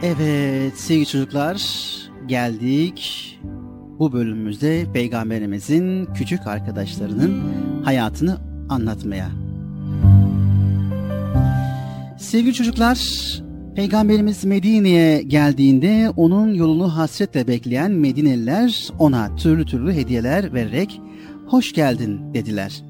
Evet 0.04 0.80
sevgili 0.80 1.06
çocuklar 1.06 1.62
geldik 2.26 3.40
bu 4.00 4.14
bölümümüzde 4.14 4.86
peygamberimizin 4.94 6.06
küçük 6.06 6.48
arkadaşlarının 6.48 7.42
hayatını 7.84 8.38
anlatmaya. 8.70 9.30
Sevgili 12.18 12.54
çocuklar 12.54 13.00
Peygamberimiz 13.76 14.46
Medine'ye 14.46 15.22
geldiğinde 15.22 16.10
onun 16.18 16.54
yolunu 16.54 16.98
hasretle 16.98 17.48
bekleyen 17.48 17.92
Medineliler 17.92 18.90
ona 19.00 19.36
türlü 19.36 19.66
türlü 19.66 19.94
hediyeler 19.94 20.54
vererek 20.54 21.02
hoş 21.48 21.74
geldin 21.74 22.34
dediler. 22.34 22.84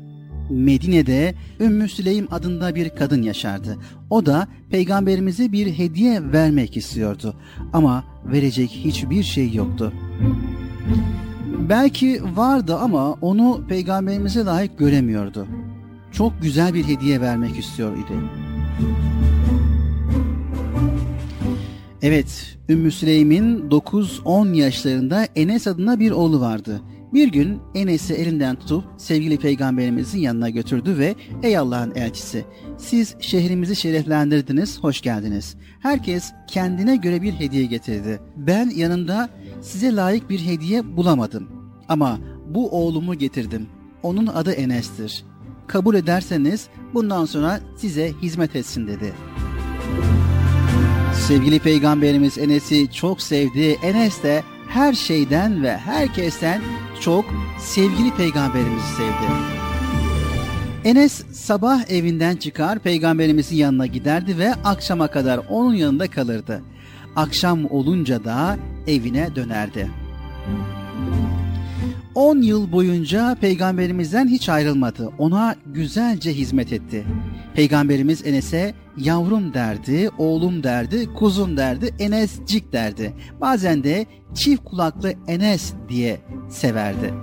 Medine'de 0.50 1.36
Ümmü 1.60 1.90
Süleym 1.90 2.28
adında 2.32 2.76
bir 2.76 2.90
kadın 2.90 3.22
yaşardı. 3.22 3.78
O 4.10 4.26
da 4.26 4.48
peygamberimize 4.70 5.52
bir 5.52 5.78
hediye 5.78 6.32
vermek 6.32 6.78
istiyordu 6.78 7.36
ama 7.74 8.04
verecek 8.26 8.70
hiçbir 8.70 9.24
şey 9.24 9.54
yoktu. 9.54 9.94
Belki 11.70 12.22
vardı 12.36 12.76
ama 12.76 13.14
onu 13.14 13.62
peygamberimize 13.68 14.46
layık 14.46 14.78
göremiyordu. 14.78 15.48
Çok 16.12 16.42
güzel 16.42 16.74
bir 16.74 16.88
hediye 16.88 17.22
vermek 17.22 17.60
istiyor 17.60 17.98
idi. 17.98 18.14
Evet, 22.02 22.58
Ümmü 22.70 22.92
Süleym'in 22.92 23.70
9-10 23.70 24.56
yaşlarında 24.56 25.28
Enes 25.36 25.68
adına 25.68 26.00
bir 26.00 26.12
oğlu 26.12 26.42
vardı. 26.42 26.82
Bir 27.14 27.28
gün 27.28 27.60
Enes'i 27.76 28.14
elinden 28.14 28.56
tutup 28.56 28.84
sevgili 28.98 29.38
peygamberimizin 29.38 30.20
yanına 30.20 30.50
götürdü 30.50 30.98
ve 30.98 31.16
''Ey 31.44 31.58
Allah'ın 31.58 31.96
elçisi, 31.96 32.46
siz 32.78 33.16
şehrimizi 33.20 33.76
şereflendirdiniz, 33.76 34.80
hoş 34.80 35.02
geldiniz. 35.02 35.56
Herkes 35.80 36.32
kendine 36.48 36.96
göre 36.96 37.22
bir 37.22 37.34
hediye 37.34 37.66
getirdi. 37.66 38.20
Ben 38.38 38.70
yanında 38.70 39.30
size 39.62 39.96
layık 39.96 40.30
bir 40.30 40.40
hediye 40.40 40.98
bulamadım. 40.98 41.48
Ama 41.90 42.20
bu 42.48 42.70
oğlumu 42.70 43.16
getirdim. 43.16 43.68
Onun 44.04 44.28
adı 44.28 44.52
Enes'tir. 44.52 45.24
Kabul 45.68 45.96
ederseniz 45.96 46.68
bundan 46.94 47.26
sonra 47.26 47.60
size 47.78 48.14
hizmet 48.22 48.56
etsin 48.56 48.88
dedi. 48.88 49.14
Sevgili 51.28 51.60
peygamberimiz 51.60 52.38
Enes'i 52.38 52.92
çok 52.92 53.22
sevdi. 53.22 53.78
Enes 53.84 54.24
de 54.24 54.44
her 54.70 54.94
şeyden 54.94 55.64
ve 55.64 55.78
herkesten 55.78 56.62
çok 57.00 57.26
sevgili 57.60 58.12
peygamberimizi 58.16 58.88
sevdi. 58.98 59.60
Enes 60.84 61.24
sabah 61.32 61.90
evinden 61.90 62.36
çıkar 62.36 62.80
peygamberimizin 62.80 63.56
yanına 63.56 63.86
giderdi 63.86 64.38
ve 64.38 64.54
akşama 64.54 65.08
kadar 65.08 65.40
onun 65.50 65.74
yanında 65.74 66.08
kalırdı. 66.08 66.62
Akşam 67.20 67.72
olunca 67.72 68.24
da 68.24 68.58
evine 68.88 69.36
dönerdi. 69.36 69.90
10 72.16 72.42
yıl 72.42 72.72
boyunca 72.72 73.38
peygamberimizden 73.42 74.28
hiç 74.28 74.50
ayrılmadı. 74.50 75.10
Ona 75.18 75.56
güzelce 75.66 76.34
hizmet 76.34 76.74
etti. 76.74 77.06
Peygamberimiz 77.56 78.28
Enes'e 78.28 78.74
yavrum 78.98 79.54
derdi, 79.54 80.10
oğlum 80.18 80.64
derdi, 80.64 81.14
kuzum 81.14 81.58
derdi, 81.58 81.96
Enescik 82.00 82.74
derdi. 82.74 83.14
Bazen 83.42 83.84
de 83.84 84.06
çift 84.34 84.64
kulaklı 84.64 85.14
Enes 85.28 85.74
diye 85.90 86.22
severdi. 86.50 87.14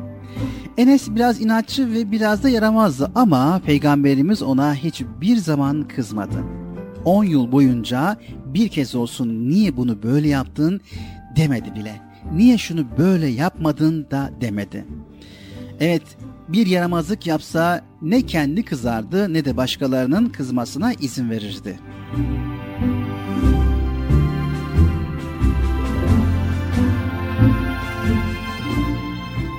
Enes 0.78 1.09
biraz 1.10 1.40
inatçı 1.40 1.93
ve 1.93 2.10
biraz 2.10 2.43
da 2.43 2.48
yaramazdı 2.48 3.10
ama 3.14 3.60
peygamberimiz 3.66 4.43
ona 4.43 4.74
hiçbir 4.74 5.36
zaman 5.36 5.89
kızmadı. 5.89 6.44
10 7.05 7.24
yıl 7.24 7.52
boyunca 7.52 8.16
bir 8.57 8.69
kez 8.69 8.95
olsun 8.95 9.49
niye 9.49 9.77
bunu 9.77 10.03
böyle 10.03 10.28
yaptın 10.28 10.81
demedi 11.37 11.74
bile 11.74 12.01
niye 12.33 12.59
şunu 12.59 12.87
böyle 12.99 13.27
yapmadın 13.27 14.07
da 14.11 14.31
demedi. 14.41 14.85
Evet 15.81 16.03
bir 16.49 16.66
yaramazlık 16.66 17.27
yapsa 17.27 17.85
ne 18.03 18.23
kendi 18.27 18.65
kızardı 18.65 19.35
ne 19.35 19.45
de 19.45 19.57
başkalarının 19.57 20.28
kızmasına 20.28 20.93
izin 20.93 21.31
verirdi. 21.31 21.78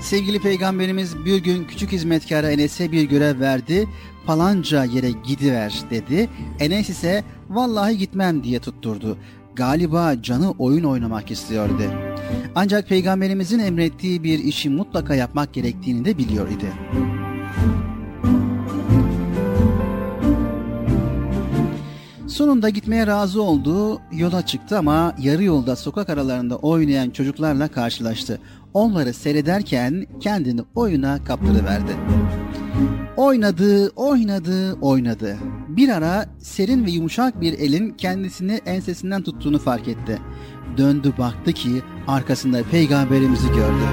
Sevgili 0.01 0.39
peygamberimiz 0.39 1.25
bir 1.25 1.37
gün 1.37 1.63
küçük 1.63 1.91
hizmetkara 1.91 2.51
Enes'e 2.51 2.91
bir 2.91 3.03
görev 3.03 3.39
verdi. 3.39 3.87
Falanca 4.25 4.83
yere 4.83 5.11
gidiver 5.11 5.83
dedi. 5.89 6.29
Enes 6.59 6.89
ise 6.89 7.23
vallahi 7.49 7.97
gitmem 7.97 8.43
diye 8.43 8.59
tutturdu. 8.59 9.17
Galiba 9.55 10.21
canı 10.21 10.51
oyun 10.51 10.83
oynamak 10.83 11.31
istiyordu. 11.31 11.83
Ancak 12.55 12.89
peygamberimizin 12.89 13.59
emrettiği 13.59 14.23
bir 14.23 14.39
işi 14.39 14.69
mutlaka 14.69 15.15
yapmak 15.15 15.53
gerektiğini 15.53 16.05
de 16.05 16.17
biliyor 16.17 16.47
idi. 16.49 16.73
Sonunda 22.27 22.69
gitmeye 22.69 23.07
razı 23.07 23.41
oldu, 23.41 24.01
yola 24.11 24.45
çıktı 24.45 24.77
ama 24.77 25.15
yarı 25.19 25.43
yolda 25.43 25.75
sokak 25.75 26.09
aralarında 26.09 26.57
oynayan 26.57 27.09
çocuklarla 27.09 27.67
karşılaştı. 27.67 28.39
Onları 28.73 29.13
seyrederken 29.13 30.05
kendini 30.19 30.61
oyuna 30.75 31.23
kaptırıverdi. 31.23 31.95
Oynadı, 33.17 33.89
oynadı, 33.89 34.73
oynadı. 34.73 35.37
Bir 35.77 35.89
ara 35.89 36.25
serin 36.39 36.85
ve 36.85 36.91
yumuşak 36.91 37.41
bir 37.41 37.53
elin 37.53 37.91
kendisini 37.91 38.61
ensesinden 38.65 39.23
tuttuğunu 39.23 39.59
fark 39.59 39.87
etti. 39.87 40.19
Döndü 40.77 41.13
baktı 41.17 41.53
ki 41.53 41.81
arkasında 42.07 42.63
peygamberimizi 42.63 43.47
gördü. 43.47 43.83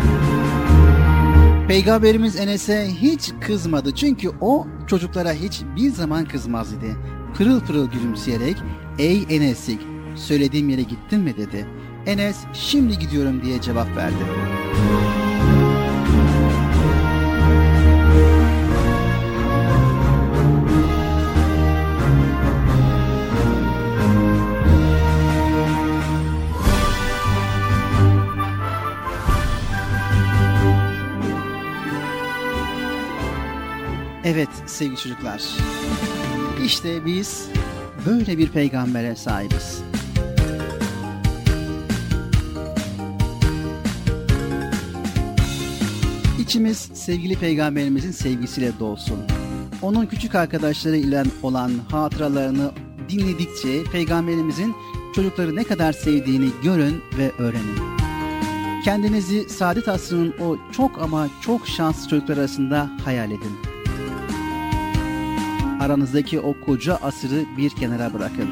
Peygamberimiz 1.69 2.37
Enes'e 2.37 2.89
hiç 3.01 3.33
kızmadı 3.41 3.95
çünkü 3.95 4.31
o 4.41 4.67
çocuklara 4.87 5.33
hiç 5.33 5.63
bir 5.77 5.91
zaman 5.91 6.25
kızmaz 6.25 6.73
idi. 6.73 6.97
Pırıl 7.35 7.61
pırıl 7.61 7.91
gülümseyerek 7.91 8.57
''Ey 8.99 9.27
Enes'ik 9.31 9.81
söylediğim 10.15 10.69
yere 10.69 10.83
gittin 10.83 11.21
mi?'' 11.21 11.37
dedi. 11.37 11.67
Enes 12.07 12.37
''Şimdi 12.53 12.99
gidiyorum'' 12.99 13.43
diye 13.43 13.61
cevap 13.61 13.97
verdi. 13.97 14.25
Evet 34.25 34.49
sevgili 34.67 34.97
çocuklar. 34.97 35.43
İşte 36.65 37.05
biz 37.05 37.49
böyle 38.07 38.39
bir 38.39 38.49
peygambere 38.49 39.17
sahibiz. 39.17 39.83
İçimiz 46.41 46.79
sevgili 46.79 47.37
peygamberimizin 47.37 48.11
sevgisiyle 48.11 48.73
dolsun. 48.81 49.19
Onun 49.83 50.07
küçük 50.07 50.35
arkadaşları 50.35 50.97
ile 50.97 51.23
olan 51.43 51.73
hatıralarını 51.91 52.73
dinledikçe 53.09 53.85
peygamberimizin 53.93 54.75
çocukları 55.15 55.57
ne 55.57 55.65
kadar 55.65 55.93
sevdiğini 55.93 56.49
görün 56.63 57.03
ve 57.19 57.31
öğrenin. 57.39 57.79
Kendinizi 58.85 59.49
saadet 59.49 59.89
asrının 59.89 60.35
o 60.41 60.57
çok 60.73 61.03
ama 61.03 61.29
çok 61.41 61.69
şanslı 61.69 62.09
çocuklar 62.09 62.37
arasında 62.37 62.91
hayal 63.05 63.31
edin 63.31 63.74
aranızdaki 65.85 66.41
o 66.41 66.55
koca 66.61 66.97
asırı 66.97 67.45
bir 67.57 67.71
kenara 67.71 68.15
bırakın. 68.15 68.49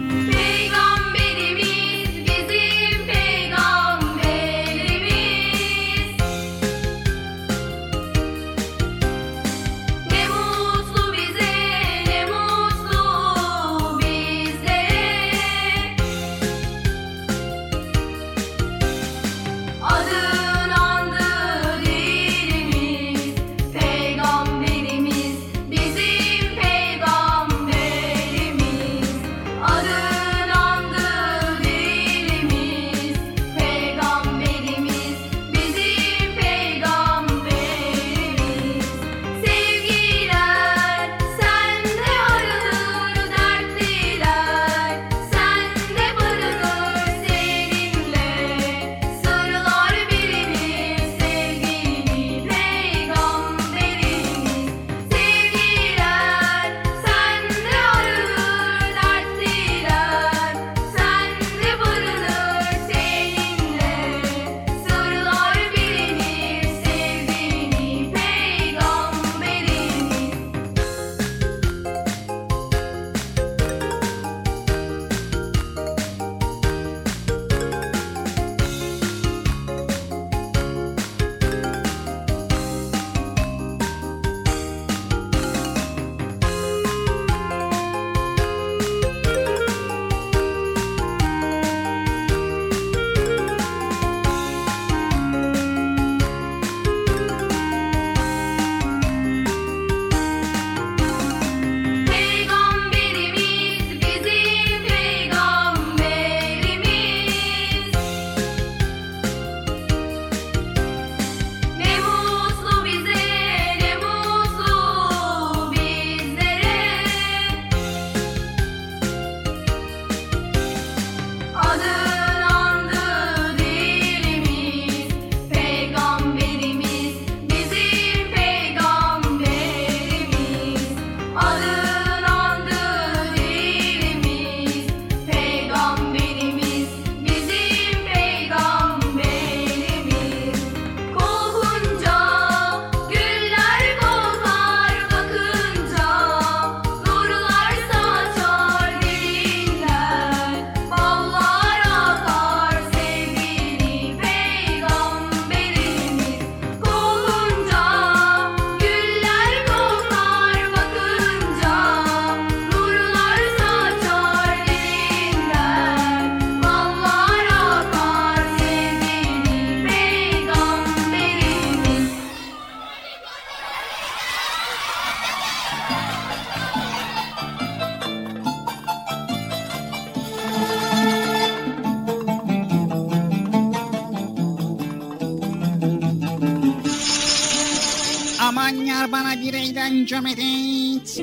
Eğlence 190.02 190.20
medet. 190.20 191.20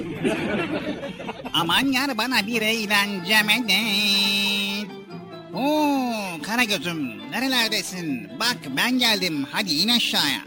Aman 1.54 1.92
yar 1.92 2.18
bana 2.18 2.48
bir 2.48 2.62
eğlence 2.62 3.42
medet. 3.44 4.92
Oo 5.54 6.42
Karagöz'üm 6.44 7.32
nerelerdesin? 7.32 8.30
Bak 8.40 8.58
ben 8.78 9.00
geldim 9.00 9.46
hadi 9.52 9.74
in 9.74 9.88
aşağıya. 9.88 10.42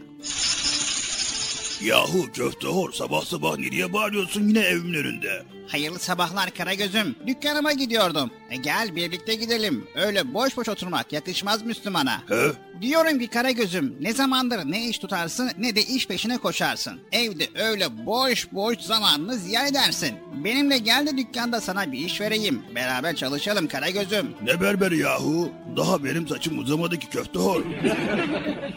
Yahu 1.82 2.32
köfte 2.32 2.68
hor 2.68 2.92
sabah 2.92 3.24
sabah 3.24 3.58
nereye 3.58 3.92
bağırıyorsun 3.92 4.48
yine 4.48 4.60
evimin 4.60 4.94
önünde? 4.94 5.42
Hayırlı 5.68 5.98
sabahlar 5.98 6.50
Karagöz'üm. 6.50 7.16
Dükkanıma 7.26 7.72
gidiyordum. 7.72 8.30
E 8.52 8.56
gel 8.56 8.96
birlikte 8.96 9.34
gidelim. 9.34 9.86
Öyle 9.94 10.34
boş 10.34 10.56
boş 10.56 10.68
oturmak 10.68 11.12
yakışmaz 11.12 11.62
Müslümana. 11.62 12.22
He? 12.28 12.52
Diyorum 12.82 13.18
ki 13.18 13.28
Karagöz'üm 13.28 13.96
ne 14.00 14.12
zamandır 14.12 14.58
ne 14.64 14.88
iş 14.88 14.98
tutarsın 14.98 15.50
ne 15.58 15.76
de 15.76 15.82
iş 15.82 16.06
peşine 16.08 16.38
koşarsın. 16.38 17.00
Evde 17.12 17.48
öyle 17.54 18.06
boş 18.06 18.52
boş 18.52 18.78
zamanını 18.78 19.34
ziyan 19.38 19.66
edersin. 19.66 20.14
Benimle 20.44 20.78
gel 20.78 21.06
de 21.06 21.16
dükkanda 21.16 21.60
sana 21.60 21.92
bir 21.92 21.98
iş 21.98 22.20
vereyim. 22.20 22.62
Beraber 22.74 23.16
çalışalım 23.16 23.68
Karagöz'üm. 23.68 24.34
Ne 24.42 24.60
berberi 24.60 24.98
yahu? 24.98 25.52
Daha 25.76 26.04
benim 26.04 26.28
saçım 26.28 26.58
uzamadı 26.58 26.98
ki 26.98 27.06
köfte 27.10 27.38
hor. 27.38 27.62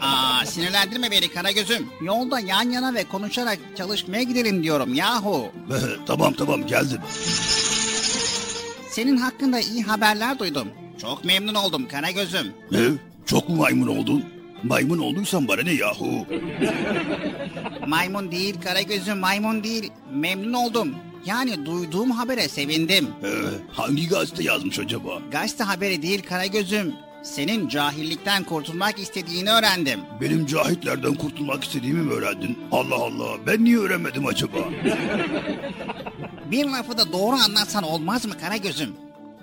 Aa 0.00 0.46
sinirlendirme 0.46 1.10
beni 1.10 1.28
Karagöz'üm. 1.28 1.86
Yolda 2.02 2.40
yan 2.40 2.70
yana 2.70 2.94
ve 2.94 3.04
konuşarak 3.04 3.58
çalışmaya 3.76 4.22
gidelim 4.22 4.62
diyorum 4.62 4.94
yahu. 4.94 5.52
tamam 6.06 6.32
tamam 6.32 6.66
geldim. 6.66 7.00
Senin 8.96 9.16
hakkında 9.16 9.60
iyi 9.60 9.82
haberler 9.82 10.38
duydum. 10.38 10.68
Çok 11.00 11.24
memnun 11.24 11.54
oldum 11.54 11.88
Karagöz'üm. 11.88 12.52
Ne? 12.70 12.80
Çok 13.26 13.48
mu 13.48 13.56
maymun 13.56 13.86
oldun? 13.86 14.24
Maymun 14.62 14.98
olduysan 14.98 15.48
bana 15.48 15.62
ne 15.62 15.72
yahu? 15.72 16.26
maymun 17.86 18.30
değil 18.30 18.60
Karagöz'üm 18.64 19.18
maymun 19.18 19.64
değil. 19.64 19.92
Memnun 20.12 20.52
oldum. 20.52 20.94
Yani 21.26 21.66
duyduğum 21.66 22.10
habere 22.10 22.48
sevindim. 22.48 23.08
Ee, 23.24 23.28
hangi 23.72 24.08
gazete 24.08 24.42
yazmış 24.44 24.78
acaba? 24.78 25.18
Gazete 25.32 25.64
haberi 25.64 26.02
değil 26.02 26.22
Karagöz'üm. 26.22 26.92
Senin 27.22 27.68
cahillikten 27.68 28.44
kurtulmak 28.44 28.98
istediğini 28.98 29.50
öğrendim. 29.50 30.00
Benim 30.20 30.46
cahitlerden 30.46 31.14
kurtulmak 31.14 31.64
istediğimi 31.64 32.02
mi 32.02 32.12
öğrendin? 32.12 32.58
Allah 32.72 32.96
Allah 32.96 33.46
ben 33.46 33.64
niye 33.64 33.78
öğrenmedim 33.78 34.26
acaba? 34.26 34.58
Bir 36.50 36.64
lafı 36.66 36.98
da 36.98 37.12
doğru 37.12 37.36
anlatsan 37.36 37.82
olmaz 37.82 38.26
mı 38.26 38.38
Karagöz'üm? 38.40 38.92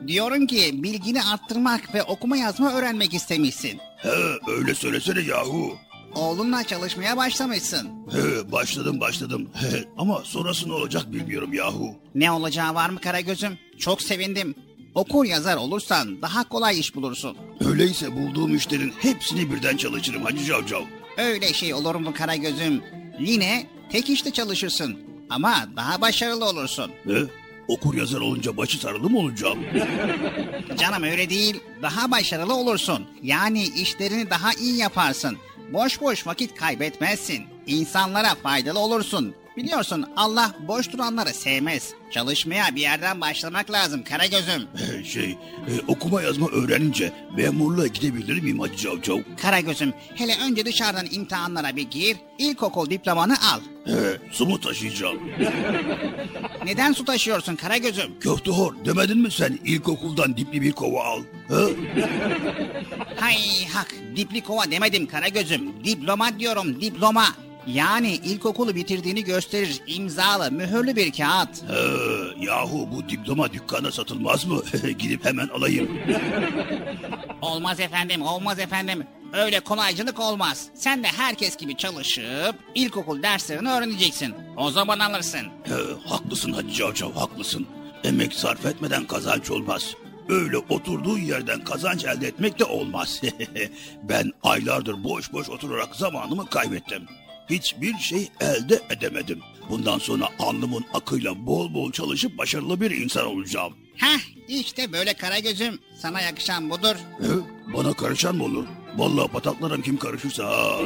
Diyorum 0.08 0.48
ki 0.48 0.84
bilgini 0.84 1.24
arttırmak 1.24 1.94
ve 1.96 2.04
okuma 2.04 2.38
yazma 2.38 2.74
öğrenmek 2.74 3.14
istemişsin. 3.14 3.80
He 3.98 4.10
öyle 4.48 4.76
söylesene 4.76 5.20
yahu. 5.22 5.78
Oğlunla 6.16 6.64
çalışmaya 6.64 7.18
başlamışsın. 7.18 7.90
He 8.12 8.52
başladım 8.52 9.00
başladım. 9.00 9.50
He, 9.54 9.84
ama 9.98 10.22
sonrası 10.24 10.70
ne 10.70 10.74
olacak 10.74 11.14
bilmiyorum 11.14 11.54
yahu. 11.54 11.96
Ne 12.16 12.32
olacağı 12.32 12.76
var 12.76 12.90
mı 12.90 13.00
Karagöz'üm? 13.02 13.58
Çok 13.80 14.02
sevindim. 14.02 14.56
Okur 14.96 15.26
yazar 15.26 15.58
olursan 15.58 16.22
daha 16.22 16.50
kolay 16.50 16.80
iş 16.80 16.96
bulursun. 16.96 17.38
Öyleyse 17.66 18.12
bulduğum 18.16 18.56
işlerin 18.56 18.94
hepsini 19.00 19.52
birden 19.52 19.78
çalışırım 19.78 20.24
Hacı 20.24 20.44
Cavcav. 20.46 20.82
Öyle 21.18 21.54
şey 21.54 21.74
olur 21.74 21.96
mu 21.96 22.14
Karagöz'üm? 22.14 22.82
Yine 23.20 23.68
tek 23.92 24.10
işte 24.10 24.32
çalışırsın 24.32 24.98
ama 25.30 25.56
daha 25.76 26.02
başarılı 26.02 26.46
olursun. 26.46 26.92
Ne? 27.06 27.18
Okur 27.68 27.94
yazar 27.94 28.20
olunca 28.22 28.58
başı 28.58 28.78
sarılı 28.80 29.10
mı 29.10 29.20
olacağım? 29.20 29.60
Canım 30.80 31.04
öyle 31.04 31.30
değil. 31.30 31.60
Daha 31.82 32.12
başarılı 32.12 32.56
olursun. 32.56 33.08
Yani 33.22 33.64
işlerini 33.64 34.30
daha 34.30 34.54
iyi 34.54 34.78
yaparsın. 34.78 35.38
Boş 35.74 36.02
boş 36.02 36.28
vakit 36.28 36.56
kaybetmezsin. 36.56 37.44
İnsanlara 37.68 38.36
faydalı 38.36 38.80
olursun. 38.80 39.36
Biliyorsun 39.58 40.06
Allah 40.16 40.52
boş 40.68 40.92
duranları 40.92 41.34
sevmez. 41.34 41.94
Çalışmaya 42.12 42.76
bir 42.76 42.82
yerden 42.82 43.22
başlamak 43.22 43.72
lazım 43.72 44.04
Karagöz'üm. 44.04 44.68
şey, 45.06 45.32
e, 45.32 45.72
okuma 45.88 46.22
yazma 46.22 46.48
öğrenince 46.50 47.12
memurluğa 47.38 47.88
gidebilir 47.88 48.42
miyim 48.42 48.60
Hacı 48.60 48.78
Cavcav? 48.78 49.18
Karagöz'üm 49.42 49.94
hele 50.16 50.34
önce 50.48 50.66
dışarıdan 50.66 51.08
imtihanlara 51.12 51.76
bir 51.76 51.90
gir, 51.92 52.18
ilkokul 52.38 52.90
diplomanı 52.90 53.34
al. 53.34 53.60
He, 53.86 54.18
su 54.32 54.46
mu 54.46 54.60
taşıyacağım? 54.62 55.20
Neden 56.66 56.94
su 56.94 57.06
taşıyorsun 57.06 57.56
Karagöz'üm? 57.56 58.20
Köfte 58.20 58.52
hor 58.52 58.74
demedin 58.86 59.18
mi 59.18 59.32
sen 59.32 59.60
ilkokuldan 59.66 60.38
dipli 60.38 60.62
bir 60.62 60.72
kova 60.72 61.04
al? 61.04 61.22
He? 61.50 61.76
Hay 63.16 63.66
hak 63.74 63.96
dipli 64.16 64.42
kova 64.44 64.72
demedim 64.72 65.08
Karagöz'üm. 65.08 65.84
Diploma 65.84 66.40
diyorum 66.40 66.82
diploma. 66.82 67.26
Yani 67.68 68.12
ilkokulu 68.12 68.76
bitirdiğini 68.76 69.24
gösterir 69.24 69.82
imzalı 69.88 70.52
mühürlü 70.52 70.96
bir 70.96 71.12
kağıt. 71.12 71.64
He, 71.70 72.46
yahu 72.46 72.90
bu 72.92 73.10
diploma 73.10 73.54
dükkana 73.54 73.92
satılmaz 73.92 74.46
mı? 74.46 74.62
Gidip 75.00 75.26
hemen 75.26 75.48
alayım. 75.48 75.90
olmaz 77.42 77.80
efendim 77.80 78.22
olmaz 78.22 78.60
efendim. 78.60 79.08
Öyle 79.34 79.60
kolaycılık 79.60 80.20
olmaz. 80.20 80.68
Sen 80.74 81.04
de 81.04 81.08
herkes 81.08 81.58
gibi 81.58 81.78
çalışıp 81.78 82.56
ilkokul 82.76 83.24
derslerini 83.24 83.70
öğreneceksin. 83.70 84.34
O 84.58 84.72
zaman 84.72 85.00
alırsın. 85.00 85.48
He, 85.64 86.10
haklısın 86.10 86.54
Hacı 86.54 86.70
Cavcav 86.74 87.12
haklısın. 87.14 87.68
Emek 88.04 88.34
sarf 88.34 88.66
etmeden 88.66 89.06
kazanç 89.08 89.52
olmaz. 89.52 89.94
Öyle 90.30 90.58
oturduğu 90.58 91.18
yerden 91.18 91.64
kazanç 91.64 92.06
elde 92.06 92.28
etmek 92.28 92.60
de 92.60 92.66
olmaz. 92.66 93.22
ben 94.04 94.32
aylardır 94.44 95.04
boş 95.04 95.34
boş 95.34 95.50
oturarak 95.50 95.96
zamanımı 95.96 96.46
kaybettim 96.46 97.08
hiçbir 97.50 97.98
şey 97.98 98.30
elde 98.42 98.82
edemedim. 98.90 99.40
Bundan 99.70 100.00
sonra 100.00 100.28
alnımın 100.40 100.86
akıyla 100.94 101.46
bol 101.46 101.74
bol 101.74 101.92
çalışıp 101.92 102.38
başarılı 102.38 102.82
bir 102.82 102.92
insan 102.92 103.26
olacağım. 103.26 103.74
Heh 103.98 104.20
işte 104.48 104.94
böyle 104.94 105.14
kara 105.14 105.40
gözüm. 105.40 105.80
Sana 105.98 106.22
yakışan 106.22 106.70
budur. 106.70 106.96
He, 107.22 107.28
bana 107.74 107.94
karışan 107.94 108.36
mı 108.36 108.44
olur? 108.44 108.66
Vallahi 108.98 109.28
pataklarım 109.28 109.82
kim 109.82 109.98
karışırsa 109.98 110.46
ha. 110.46 110.80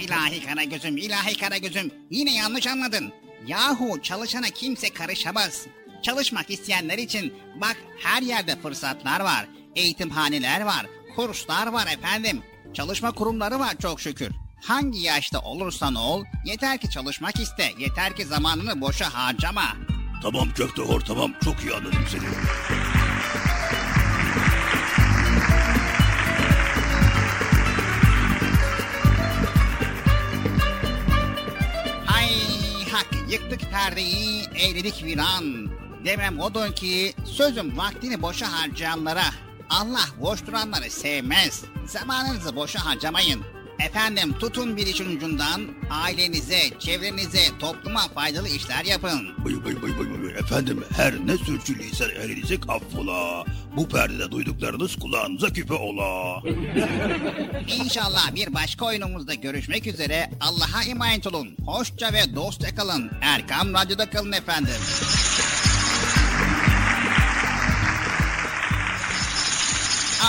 ilahi 0.00 0.46
kara 0.46 0.64
gözüm, 0.64 0.96
ilahi 0.96 1.38
kara 1.38 1.56
gözüm. 1.56 1.90
Yine 2.10 2.34
yanlış 2.34 2.66
anladın. 2.66 3.12
Yahu 3.46 4.02
çalışana 4.02 4.50
kimse 4.50 4.90
karışamaz. 4.90 5.66
Çalışmak 6.02 6.50
isteyenler 6.50 6.98
için 6.98 7.34
bak 7.60 7.76
her 8.02 8.22
yerde 8.22 8.56
fırsatlar 8.56 9.20
var. 9.20 9.46
Eğitimhaneler 9.76 10.60
var, 10.60 10.86
kurslar 11.16 11.66
var 11.66 11.86
efendim. 11.86 12.42
Çalışma 12.74 13.12
kurumları 13.12 13.58
var 13.58 13.74
çok 13.82 14.00
şükür. 14.00 14.30
Hangi 14.64 14.98
yaşta 14.98 15.40
olursan 15.40 15.94
ol, 15.94 16.24
yeter 16.44 16.78
ki 16.78 16.90
çalışmak 16.90 17.40
iste, 17.40 17.72
yeter 17.78 18.16
ki 18.16 18.24
zamanını 18.24 18.80
boşa 18.80 19.14
harcama. 19.14 19.64
Tamam 20.22 20.48
köfte 20.54 20.82
hor 20.82 21.00
tamam, 21.00 21.32
çok 21.44 21.60
iyi 21.60 21.74
anladım 21.74 22.04
seni. 22.08 22.22
Hay 32.06 32.28
hak 32.92 33.08
yıktık 33.32 33.60
perdeyi, 33.70 34.44
eğledik 34.54 35.04
viran. 35.04 35.70
Demem 36.04 36.40
odur 36.40 36.72
ki 36.72 37.14
sözüm 37.24 37.78
vaktini 37.78 38.22
boşa 38.22 38.52
harcayanlara 38.52 39.24
Allah 39.70 40.06
boş 40.20 40.46
duranları 40.46 40.90
sevmez. 40.90 41.64
Zamanınızı 41.86 42.56
boşa 42.56 42.84
harcamayın. 42.84 43.59
Efendim 43.86 44.32
tutun 44.38 44.76
bir 44.76 44.86
işin 44.86 45.16
ucundan 45.16 45.60
ailenize, 45.90 46.60
çevrenize, 46.78 47.58
topluma 47.58 48.00
faydalı 48.00 48.48
işler 48.48 48.84
yapın. 48.84 49.44
Bıy 49.44 49.54
bıy 49.64 49.82
bıy 49.82 49.98
bıy 49.98 50.22
bıy. 50.22 50.32
Efendim 50.32 50.84
her 50.96 51.14
ne 51.26 51.36
sürçüliysem 51.36 52.10
elinize 52.10 52.56
affola. 52.68 53.44
Bu 53.76 53.88
perdede 53.88 54.30
duyduklarınız 54.30 54.96
kulağınıza 54.96 55.52
küpe 55.52 55.74
ola. 55.74 56.42
İnşallah 57.84 58.34
bir 58.34 58.54
başka 58.54 58.84
oyunumuzda 58.84 59.34
görüşmek 59.34 59.86
üzere. 59.86 60.30
Allah'a 60.40 60.82
emanet 60.82 61.26
olun. 61.26 61.56
Hoşça 61.66 62.12
ve 62.12 62.34
dostça 62.34 62.74
kalın. 62.74 63.10
Erkam 63.22 63.74
Radyo'da 63.74 64.10
kalın 64.10 64.32
efendim. 64.32 64.74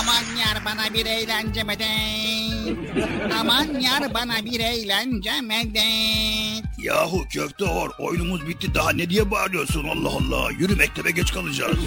Aman 0.01 0.35
yar 0.39 0.65
bana 0.65 0.93
bir 0.93 1.05
eğlence 1.05 1.63
medet. 1.63 2.77
Aman 3.39 3.79
yar 3.79 4.13
bana 4.13 4.45
bir 4.45 4.59
eğlence 4.59 5.41
medet. 5.41 6.63
Yahu 6.77 7.27
köfte 7.29 7.65
or 7.65 7.89
oyunumuz 7.99 8.47
bitti 8.47 8.75
daha 8.75 8.91
ne 8.91 9.09
diye 9.09 9.31
bağırıyorsun 9.31 9.87
Allah 9.87 10.09
Allah. 10.09 10.51
Yürü 10.59 10.75
mektebe 10.75 11.11
geç 11.11 11.33
kalacağız. 11.33 11.79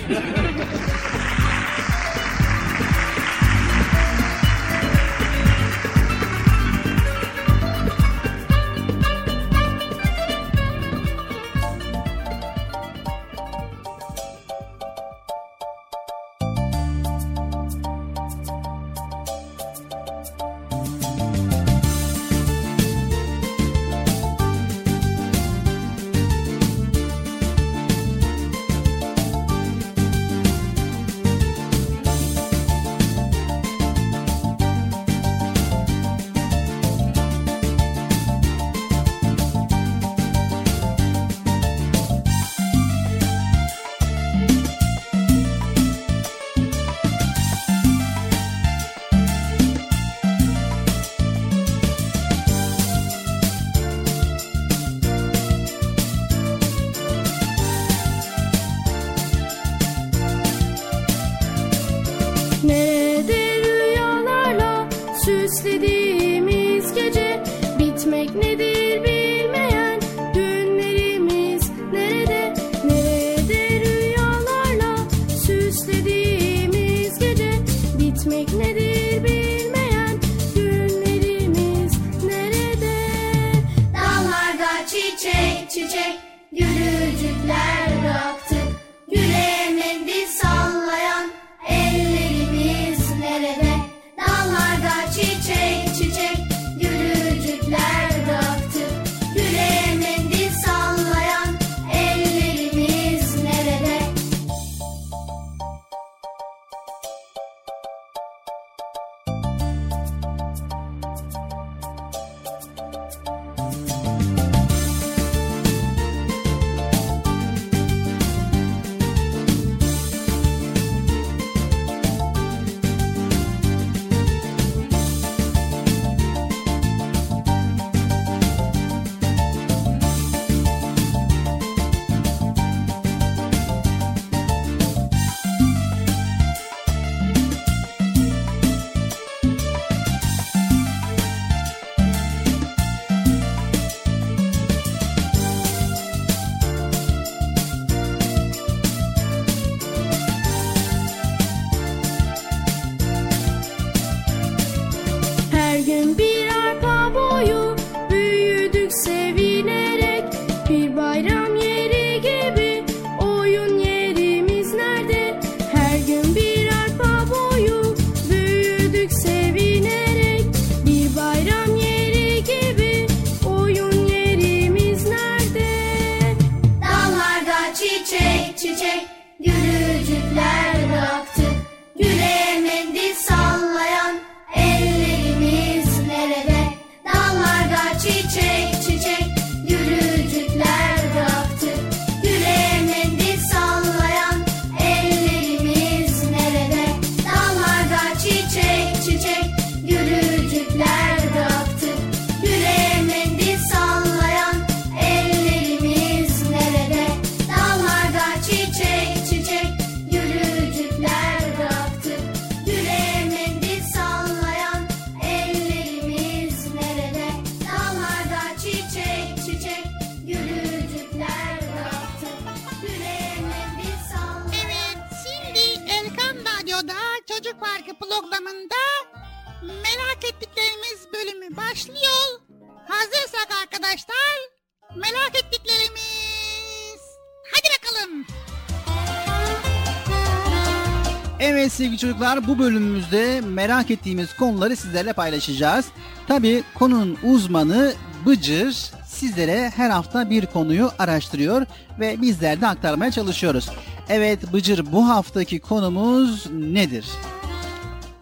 Sevgili 241.94 242.12
çocuklar 242.12 242.46
bu 242.46 242.58
bölümümüzde 242.58 243.40
merak 243.40 243.90
ettiğimiz 243.90 244.36
konuları 244.36 244.76
sizlerle 244.76 245.12
paylaşacağız. 245.12 245.86
Tabi 246.28 246.62
konunun 246.74 247.18
uzmanı 247.22 247.94
Bıcır 248.26 248.72
sizlere 249.06 249.72
her 249.76 249.90
hafta 249.90 250.30
bir 250.30 250.46
konuyu 250.46 250.90
araştırıyor 250.98 251.66
ve 252.00 252.22
bizler 252.22 252.60
de 252.60 252.66
aktarmaya 252.66 253.10
çalışıyoruz. 253.10 253.68
Evet 254.08 254.52
Bıcır 254.52 254.92
bu 254.92 255.08
haftaki 255.08 255.60
konumuz 255.60 256.46
nedir? 256.50 257.04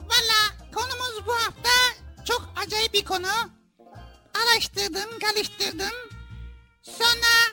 Valla 0.00 0.70
konumuz 0.74 1.26
bu 1.26 1.32
hafta 1.32 1.70
çok 2.24 2.54
acayip 2.66 2.94
bir 2.94 3.04
konu. 3.04 3.26
Araştırdım, 4.34 5.18
karıştırdım. 5.18 5.96
Sonra 6.82 7.51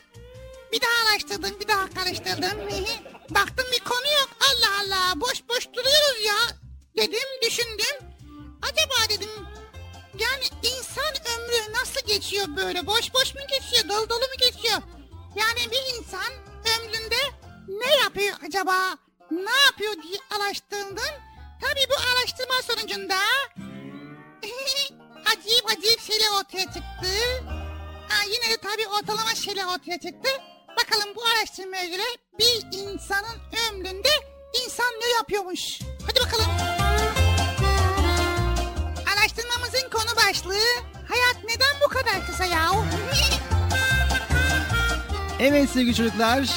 bir 0.71 0.81
daha 0.81 1.11
araştırdım, 1.11 1.59
bir 1.59 1.67
daha 1.67 1.89
karıştırdım. 1.89 2.59
Baktım 3.29 3.65
bir 3.73 3.79
konu 3.79 4.07
yok. 4.19 4.29
Allah 4.49 4.81
Allah 4.81 5.21
boş 5.21 5.43
boş 5.49 5.67
duruyoruz 5.73 6.25
ya. 6.25 6.35
Dedim, 6.97 7.29
düşündüm. 7.41 8.07
Acaba 8.61 9.09
dedim 9.09 9.29
yani 10.19 10.43
insan 10.63 11.13
ömrü 11.35 11.73
nasıl 11.73 12.07
geçiyor 12.07 12.45
böyle? 12.55 12.87
Boş 12.87 13.13
boş 13.13 13.35
mu 13.35 13.41
geçiyor, 13.49 13.89
dolu 13.89 14.09
dolu 14.09 14.19
mu 14.19 14.37
geçiyor? 14.39 14.81
Yani 15.35 15.71
bir 15.71 15.97
insan 15.97 16.33
ömründe 16.77 17.15
ne 17.67 17.95
yapıyor 17.95 18.37
acaba? 18.47 18.97
Ne 19.31 19.55
yapıyor 19.65 19.93
diye 20.03 20.19
araştırdım. 20.29 21.15
Tabii 21.61 21.85
bu 21.89 21.95
araştırma 21.95 22.61
sonucunda 22.61 23.15
acayip 25.25 25.65
acayip 25.65 26.01
şeyler 26.01 26.29
ortaya 26.39 26.65
çıktı. 26.65 27.07
Ha, 28.09 28.23
yine 28.25 28.53
de 28.53 28.57
tabii 28.57 28.87
ortalama 28.87 29.35
şeyler 29.35 29.65
ortaya 29.65 29.99
çıktı. 29.99 30.29
Bakalım 30.83 31.15
bu 31.15 31.21
araştırmaya 31.23 31.85
göre 31.85 32.03
bir 32.39 32.77
insanın 32.77 33.37
ömründe 33.69 34.09
insan 34.65 34.85
ne 35.01 35.07
yapıyormuş? 35.17 35.79
Hadi 36.07 36.19
bakalım. 36.19 36.45
Araştırmamızın 39.13 39.89
konu 39.91 40.27
başlığı 40.27 40.83
hayat 41.07 41.37
neden 41.43 41.75
bu 41.85 41.89
kadar 41.89 42.25
kısa 42.25 42.45
ya? 42.45 42.71
Evet 45.39 45.69
sevgili 45.69 45.95
çocuklar, 45.95 46.49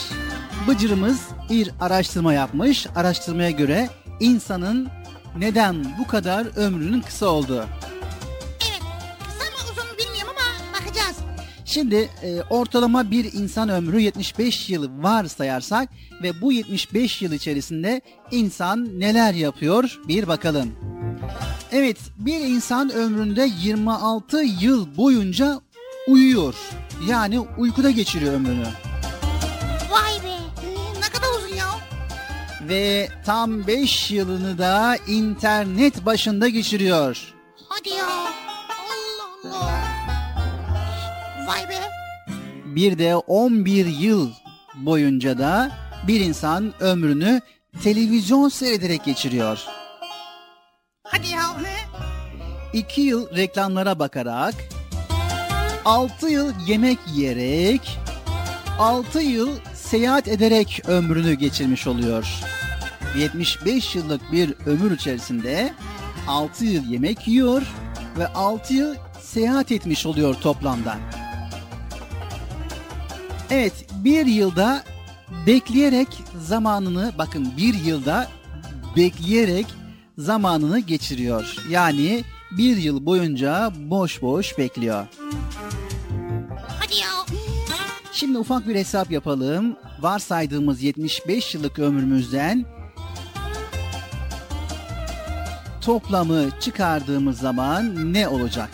Bıcır'ımız 0.68 1.20
bir 1.50 1.70
araştırma 1.80 2.32
yapmış. 2.32 2.86
Araştırmaya 2.96 3.50
göre 3.50 3.88
insanın 4.20 4.88
neden 5.36 5.98
bu 5.98 6.06
kadar 6.06 6.56
ömrünün 6.56 7.00
kısa 7.00 7.26
olduğu. 7.26 7.66
Şimdi 11.72 12.10
e, 12.22 12.42
ortalama 12.50 13.10
bir 13.10 13.32
insan 13.32 13.68
ömrü 13.68 14.00
75 14.00 14.70
yıl 14.70 15.02
var 15.02 15.24
sayarsak 15.24 15.88
ve 16.22 16.40
bu 16.40 16.52
75 16.52 17.22
yıl 17.22 17.32
içerisinde 17.32 18.00
insan 18.30 19.00
neler 19.00 19.34
yapıyor 19.34 20.00
bir 20.08 20.28
bakalım. 20.28 20.72
Evet 21.72 21.96
bir 22.16 22.40
insan 22.40 22.92
ömründe 22.92 23.50
26 23.62 24.36
yıl 24.36 24.96
boyunca 24.96 25.60
uyuyor. 26.08 26.54
Yani 27.08 27.40
uykuda 27.40 27.90
geçiriyor 27.90 28.32
ömrünü. 28.32 28.66
Vay 29.90 30.12
be. 30.24 30.36
Ne 31.00 31.08
kadar 31.12 31.38
uzun 31.38 31.56
ya. 31.56 31.68
Ve 32.68 33.08
tam 33.26 33.66
5 33.66 34.10
yılını 34.10 34.58
da 34.58 34.96
internet 35.06 36.06
başında 36.06 36.48
geçiriyor. 36.48 37.34
Hadi 37.68 37.88
ya. 37.88 38.06
Allah 38.06 39.56
Allah. 39.56 39.81
Vay 41.46 41.68
be. 41.68 41.78
Bir 42.64 42.98
de 42.98 43.16
11 43.16 43.86
yıl 43.86 44.30
boyunca 44.74 45.38
da 45.38 45.72
bir 46.08 46.20
insan 46.20 46.72
ömrünü 46.80 47.40
televizyon 47.82 48.48
seyrederek 48.48 49.04
geçiriyor. 49.04 49.58
Hadi 51.04 51.28
ya. 51.28 51.62
He? 51.62 52.78
2 52.78 53.00
yıl 53.00 53.36
reklamlara 53.36 53.98
bakarak, 53.98 54.54
6 55.84 56.28
yıl 56.28 56.52
yemek 56.66 56.98
yiyerek, 57.14 57.98
6 58.78 59.20
yıl 59.20 59.58
seyahat 59.74 60.28
ederek 60.28 60.82
ömrünü 60.86 61.34
geçirmiş 61.34 61.86
oluyor. 61.86 62.26
75 63.18 63.94
yıllık 63.94 64.32
bir 64.32 64.54
ömür 64.66 64.90
içerisinde 64.90 65.72
6 66.28 66.64
yıl 66.64 66.84
yemek 66.84 67.28
yiyor 67.28 67.62
ve 68.18 68.26
6 68.26 68.74
yıl 68.74 68.94
seyahat 69.20 69.72
etmiş 69.72 70.06
oluyor 70.06 70.34
toplamda. 70.34 70.96
Evet 73.50 73.72
bir 74.04 74.26
yılda 74.26 74.84
bekleyerek 75.46 76.08
zamanını 76.40 77.12
bakın 77.18 77.52
bir 77.56 77.74
yılda 77.74 78.28
bekleyerek 78.96 79.66
zamanını 80.18 80.78
geçiriyor. 80.78 81.56
Yani 81.70 82.24
bir 82.50 82.76
yıl 82.76 83.06
boyunca 83.06 83.72
boş 83.76 84.22
boş 84.22 84.58
bekliyor. 84.58 85.06
Hadi 86.80 86.94
ya. 86.94 87.08
Şimdi 88.12 88.38
ufak 88.38 88.68
bir 88.68 88.74
hesap 88.74 89.10
yapalım. 89.10 89.76
Varsaydığımız 90.00 90.82
75 90.82 91.54
yıllık 91.54 91.78
ömrümüzden 91.78 92.64
toplamı 95.80 96.60
çıkardığımız 96.60 97.38
zaman 97.38 98.12
ne 98.12 98.28
olacak? 98.28 98.70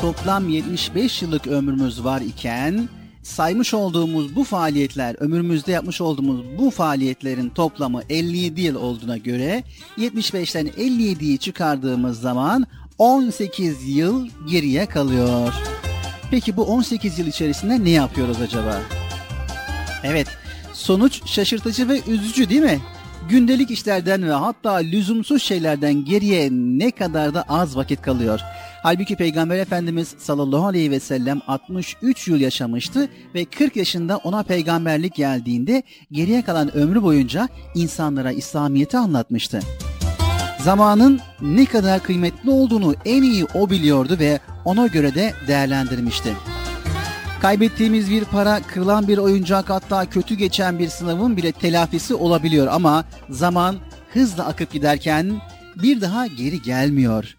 Toplam 0.00 0.48
75 0.48 1.22
yıllık 1.22 1.46
ömrümüz 1.46 2.04
var 2.04 2.20
iken 2.20 2.88
saymış 3.22 3.74
olduğumuz 3.74 4.36
bu 4.36 4.44
faaliyetler, 4.44 5.16
ömrümüzde 5.18 5.72
yapmış 5.72 6.00
olduğumuz 6.00 6.40
bu 6.58 6.70
faaliyetlerin 6.70 7.48
toplamı 7.48 8.02
57 8.08 8.60
yıl 8.60 8.74
olduğuna 8.74 9.16
göre 9.16 9.64
75'ten 9.98 10.66
57'yi 10.66 11.38
çıkardığımız 11.38 12.20
zaman 12.20 12.66
18 12.98 13.88
yıl 13.88 14.28
geriye 14.50 14.86
kalıyor. 14.86 15.54
Peki 16.30 16.56
bu 16.56 16.64
18 16.64 17.18
yıl 17.18 17.26
içerisinde 17.26 17.84
ne 17.84 17.90
yapıyoruz 17.90 18.40
acaba? 18.40 18.80
Evet, 20.04 20.26
sonuç 20.72 21.20
şaşırtıcı 21.26 21.88
ve 21.88 22.00
üzücü 22.08 22.48
değil 22.48 22.62
mi? 22.62 22.80
Gündelik 23.28 23.70
işlerden 23.70 24.28
ve 24.28 24.32
hatta 24.32 24.74
lüzumsuz 24.74 25.42
şeylerden 25.42 26.04
geriye 26.04 26.48
ne 26.52 26.90
kadar 26.90 27.34
da 27.34 27.42
az 27.48 27.76
vakit 27.76 28.02
kalıyor. 28.02 28.40
Halbuki 28.82 29.16
Peygamber 29.16 29.58
Efendimiz 29.58 30.14
sallallahu 30.18 30.66
aleyhi 30.66 30.90
ve 30.90 31.00
sellem 31.00 31.40
63 31.46 32.28
yıl 32.28 32.40
yaşamıştı 32.40 33.08
ve 33.34 33.44
40 33.44 33.76
yaşında 33.76 34.16
ona 34.16 34.42
peygamberlik 34.42 35.14
geldiğinde 35.14 35.82
geriye 36.12 36.42
kalan 36.42 36.76
ömrü 36.76 37.02
boyunca 37.02 37.48
insanlara 37.74 38.32
İslamiyet'i 38.32 38.98
anlatmıştı. 38.98 39.60
Zamanın 40.60 41.20
ne 41.40 41.66
kadar 41.66 42.02
kıymetli 42.02 42.50
olduğunu 42.50 42.94
en 43.04 43.22
iyi 43.22 43.44
o 43.54 43.70
biliyordu 43.70 44.16
ve 44.20 44.40
ona 44.64 44.86
göre 44.86 45.14
de 45.14 45.32
değerlendirmişti. 45.48 46.32
Kaybettiğimiz 47.42 48.10
bir 48.10 48.24
para, 48.24 48.60
kırılan 48.62 49.08
bir 49.08 49.18
oyuncak 49.18 49.70
hatta 49.70 50.06
kötü 50.10 50.34
geçen 50.34 50.78
bir 50.78 50.88
sınavın 50.88 51.36
bile 51.36 51.52
telafisi 51.52 52.14
olabiliyor 52.14 52.66
ama 52.66 53.04
zaman 53.30 53.76
hızla 54.12 54.46
akıp 54.46 54.72
giderken 54.72 55.40
bir 55.82 56.00
daha 56.00 56.26
geri 56.26 56.62
gelmiyor. 56.62 57.37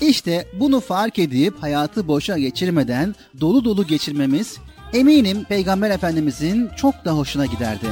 İşte 0.00 0.46
bunu 0.60 0.80
fark 0.80 1.18
edip 1.18 1.62
hayatı 1.62 2.08
boşa 2.08 2.38
geçirmeden 2.38 3.14
dolu 3.40 3.64
dolu 3.64 3.86
geçirmemiz 3.86 4.58
eminim 4.92 5.44
Peygamber 5.44 5.90
Efendimizin 5.90 6.68
çok 6.76 7.04
da 7.04 7.12
hoşuna 7.12 7.46
giderdi. 7.46 7.86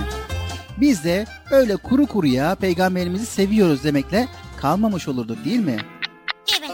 Biz 0.81 1.05
de 1.05 1.27
öyle 1.51 1.77
kuru 1.77 2.07
kuruya 2.07 2.55
peygamberimizi 2.55 3.27
seviyoruz 3.27 3.85
demekle 3.85 4.29
kalmamış 4.57 5.09
olurduk 5.09 5.45
değil 5.45 5.61
mi? 5.61 5.77
Evet. 6.61 6.71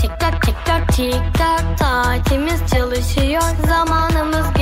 Tik 0.00 0.20
tak 0.20 0.42
tik 0.42 0.54
tak 0.66 0.96
tik 0.96 1.34
saatimiz 1.78 2.60
çalışıyor 2.74 3.42
zamanımız 3.66 4.55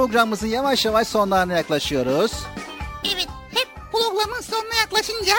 programımızın 0.00 0.46
yavaş 0.46 0.84
yavaş 0.84 1.08
sonlarına 1.08 1.52
yaklaşıyoruz. 1.52 2.32
Evet. 3.04 3.28
Hep 3.54 3.68
programın 3.92 4.40
sonuna 4.40 4.74
yaklaşınca 4.80 5.34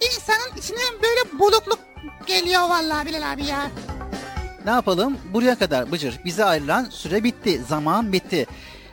insanın 0.00 0.56
içine 0.58 0.78
böyle 1.02 1.38
bulukluk 1.38 1.78
geliyor 2.26 2.60
vallahi 2.60 3.06
Bilal 3.06 3.32
abi 3.32 3.46
ya. 3.46 3.70
Ne 4.64 4.70
yapalım? 4.70 5.18
Buraya 5.32 5.58
kadar 5.58 5.92
Bıcır. 5.92 6.20
Bize 6.24 6.44
ayrılan 6.44 6.84
süre 6.84 7.24
bitti. 7.24 7.62
Zaman 7.68 8.12
bitti. 8.12 8.46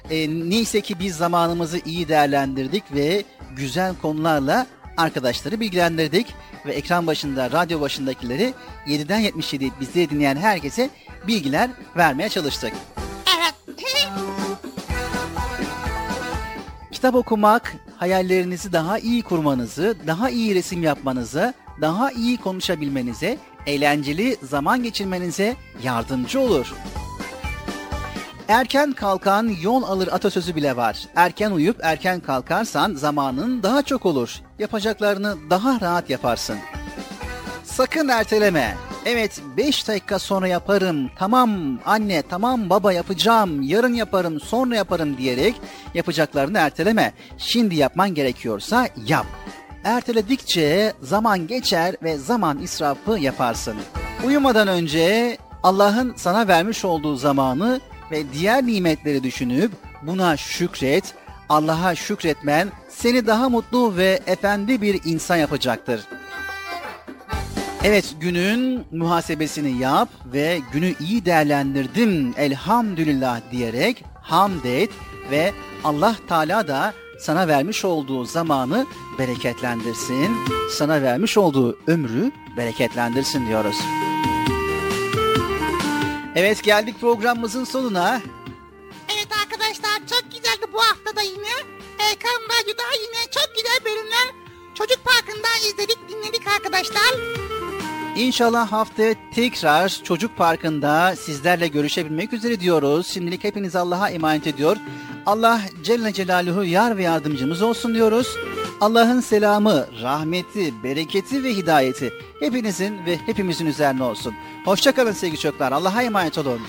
E, 0.09 0.29
neyse 0.29 0.81
ki 0.81 0.99
biz 0.99 1.15
zamanımızı 1.15 1.79
iyi 1.85 2.07
değerlendirdik 2.07 2.83
ve 2.93 3.23
güzel 3.55 3.93
konularla 4.01 4.67
arkadaşları 4.97 5.59
bilgilendirdik. 5.59 6.27
Ve 6.65 6.73
ekran 6.73 7.07
başında, 7.07 7.51
radyo 7.51 7.81
başındakileri 7.81 8.53
7'den 8.87 9.19
77 9.19 9.71
bizi 9.79 10.09
dinleyen 10.09 10.35
herkese 10.35 10.89
bilgiler 11.27 11.69
vermeye 11.95 12.29
çalıştık. 12.29 12.73
Kitap 17.05 17.15
okumak 17.15 17.75
hayallerinizi 17.97 18.73
daha 18.73 18.99
iyi 18.99 19.23
kurmanızı, 19.23 19.95
daha 20.07 20.29
iyi 20.29 20.55
resim 20.55 20.83
yapmanızı, 20.83 21.53
daha 21.81 22.11
iyi 22.11 22.37
konuşabilmenize, 22.37 23.37
eğlenceli 23.65 24.37
zaman 24.43 24.83
geçirmenize 24.83 25.55
yardımcı 25.83 26.39
olur. 26.39 26.73
Erken 28.47 28.91
kalkan 28.91 29.51
yol 29.61 29.83
alır 29.83 30.07
atasözü 30.07 30.55
bile 30.55 30.75
var. 30.75 31.07
Erken 31.15 31.51
uyup 31.51 31.77
erken 31.83 32.19
kalkarsan 32.19 32.95
zamanın 32.95 33.63
daha 33.63 33.81
çok 33.81 34.05
olur. 34.05 34.41
Yapacaklarını 34.59 35.35
daha 35.49 35.81
rahat 35.81 36.09
yaparsın. 36.09 36.57
Sakın 37.63 38.07
erteleme. 38.07 38.75
Evet 39.05 39.41
5 39.57 39.87
dakika 39.87 40.19
sonra 40.19 40.47
yaparım. 40.47 41.09
Tamam 41.15 41.79
anne, 41.85 42.21
tamam 42.21 42.69
baba 42.69 42.93
yapacağım. 42.93 43.61
Yarın 43.61 43.93
yaparım, 43.93 44.39
sonra 44.39 44.75
yaparım 44.75 45.17
diyerek 45.17 45.55
yapacaklarını 45.93 46.57
erteleme. 46.57 47.13
Şimdi 47.37 47.75
yapman 47.75 48.13
gerekiyorsa 48.13 48.87
yap. 49.07 49.25
Erteledikçe 49.83 50.93
zaman 51.01 51.47
geçer 51.47 51.95
ve 52.03 52.17
zaman 52.17 52.61
israfı 52.61 53.19
yaparsın. 53.19 53.75
Uyumadan 54.23 54.67
önce 54.67 55.37
Allah'ın 55.63 56.13
sana 56.15 56.47
vermiş 56.47 56.85
olduğu 56.85 57.15
zamanı 57.15 57.81
ve 58.11 58.23
diğer 58.33 58.65
nimetleri 58.65 59.23
düşünüp 59.23 59.71
buna 60.01 60.37
şükret. 60.37 61.13
Allah'a 61.49 61.95
şükretmen 61.95 62.67
seni 62.89 63.27
daha 63.27 63.49
mutlu 63.49 63.97
ve 63.97 64.19
efendi 64.27 64.81
bir 64.81 65.01
insan 65.05 65.35
yapacaktır. 65.35 66.01
Evet 67.87 68.15
günün 68.19 68.85
muhasebesini 68.91 69.81
yap 69.81 70.09
ve 70.25 70.59
günü 70.73 70.95
iyi 70.99 71.25
değerlendirdim 71.25 72.33
elhamdülillah 72.37 73.41
diyerek 73.51 74.03
hamd 74.21 74.63
et 74.63 74.89
ve 75.31 75.53
Allah 75.83 76.15
Teala 76.29 76.67
da 76.67 76.93
sana 77.19 77.47
vermiş 77.47 77.85
olduğu 77.85 78.25
zamanı 78.25 78.85
bereketlendirsin, 79.19 80.37
sana 80.71 81.01
vermiş 81.01 81.37
olduğu 81.37 81.77
ömrü 81.87 82.31
bereketlendirsin 82.57 83.47
diyoruz. 83.47 83.75
Evet 86.35 86.63
geldik 86.63 86.95
programımızın 87.01 87.63
sonuna. 87.63 88.21
Evet 89.15 89.27
arkadaşlar 89.43 90.07
çok 90.09 90.31
güzeldi 90.31 90.65
bu 90.73 90.79
hafta 90.79 91.15
da 91.15 91.21
yine. 91.21 91.55
Erkan 91.99 92.41
Radyo'da 92.43 92.83
yine 93.01 93.31
çok 93.31 93.55
güzel 93.55 93.79
bölümler 93.85 94.45
Çocuk 94.75 95.05
Parkı'nda 95.05 95.47
izledik 95.67 95.97
dinledik 96.09 96.47
arkadaşlar. 96.47 97.11
İnşallah 98.15 98.71
haftaya 98.71 99.15
tekrar 99.33 99.89
Çocuk 100.03 100.37
Parkı'nda 100.37 101.15
sizlerle 101.15 101.67
görüşebilmek 101.67 102.33
üzere 102.33 102.59
diyoruz. 102.59 103.07
Şimdilik 103.07 103.43
hepiniz 103.43 103.75
Allah'a 103.75 104.09
emanet 104.09 104.47
ediyor. 104.47 104.77
Allah 105.25 105.61
Celle 105.83 106.13
Celaluhu 106.13 106.63
yar 106.63 106.97
ve 106.97 107.03
yardımcımız 107.03 107.61
olsun 107.61 107.93
diyoruz. 107.95 108.37
Allah'ın 108.81 109.19
selamı, 109.19 109.87
rahmeti, 110.01 110.83
bereketi 110.83 111.43
ve 111.43 111.53
hidayeti 111.53 112.13
hepinizin 112.39 113.05
ve 113.05 113.17
hepimizin 113.17 113.65
üzerine 113.65 114.03
olsun. 114.03 114.33
Hoşçakalın 114.65 115.11
sevgili 115.11 115.39
çocuklar. 115.39 115.71
Allah'a 115.71 116.03
emanet 116.03 116.37
olun. 116.37 116.61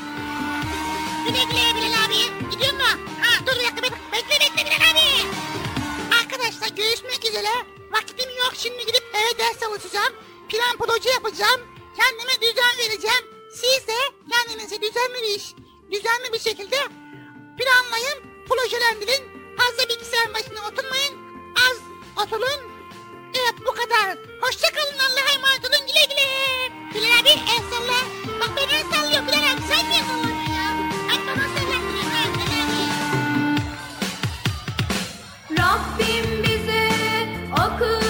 Güle 1.27 1.39
güle 1.44 1.77
Bilal 1.77 2.05
abi. 2.06 2.51
Gidiyor 2.51 2.73
mu? 2.73 3.01
Ha 3.20 3.47
dur 3.47 3.52
bir 3.60 3.64
dakika 3.64 3.82
bekle 4.12 4.40
bekle, 4.40 4.64
Bilal 4.64 4.90
abi. 4.90 5.28
Arkadaşlar 6.23 6.68
görüşmek 6.77 7.24
üzere. 7.31 7.48
Vakitim 7.93 8.31
yok 8.31 8.52
şimdi 8.56 8.86
gidip 8.86 9.02
eve 9.14 9.39
ders 9.39 9.60
çalışacağım. 9.60 10.12
Plan 10.48 10.77
proje 10.78 11.10
yapacağım. 11.10 11.60
Kendime 11.97 12.35
düzen 12.43 12.78
vereceğim. 12.78 13.24
Siz 13.52 13.86
de 13.86 13.98
kendinize 14.31 14.82
düzenli 14.82 15.14
bir 15.23 15.36
iş, 15.36 15.55
düzenli 15.93 16.32
bir 16.32 16.39
şekilde 16.39 16.77
planlayın, 17.59 18.18
projelendirin. 18.48 19.36
Fazla 19.59 19.89
bilgisayar 19.89 20.35
başına 20.35 20.68
oturmayın. 20.68 21.14
Az 21.66 21.78
oturun. 22.24 22.60
Evet 23.35 23.55
bu 23.66 23.73
kadar. 23.73 24.18
Hoşçakalın 24.40 24.98
Allah'a 24.98 25.35
emanet 25.35 25.64
olun 25.64 25.86
güle 25.86 26.05
güle. 26.10 26.28
Bilal 26.94 27.20
abi 27.20 27.28
el 27.28 27.62
salla. 27.70 28.01
Bak 28.40 28.51
ben 28.56 28.68
el 28.77 28.85
sallıyorum 28.93 29.27
Bilal 29.27 29.52
abi 29.52 29.62
sen 29.68 29.90
niye. 29.90 30.02
Rabbim 35.51 36.43
bize 36.43 36.89
akıl 37.52 38.06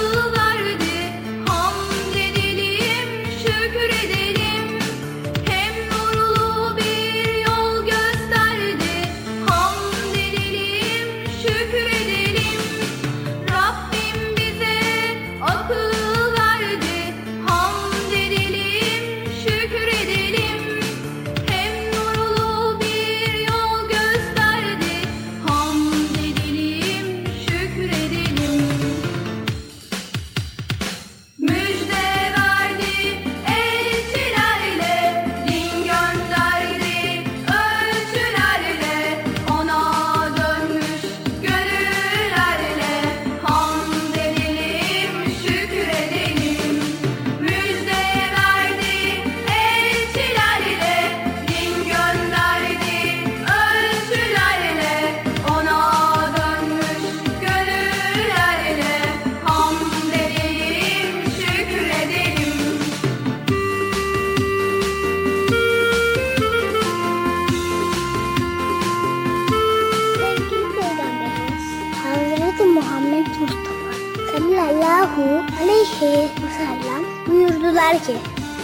ki 77.98 78.16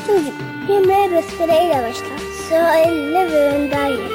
Çocuk 0.06 0.34
yemeğe 0.68 1.12
besmeleyle 1.12 1.74
başla. 1.74 2.32
Sıra 2.48 2.74
ve 3.14 3.48
önden 3.48 3.86
ye. 3.86 4.08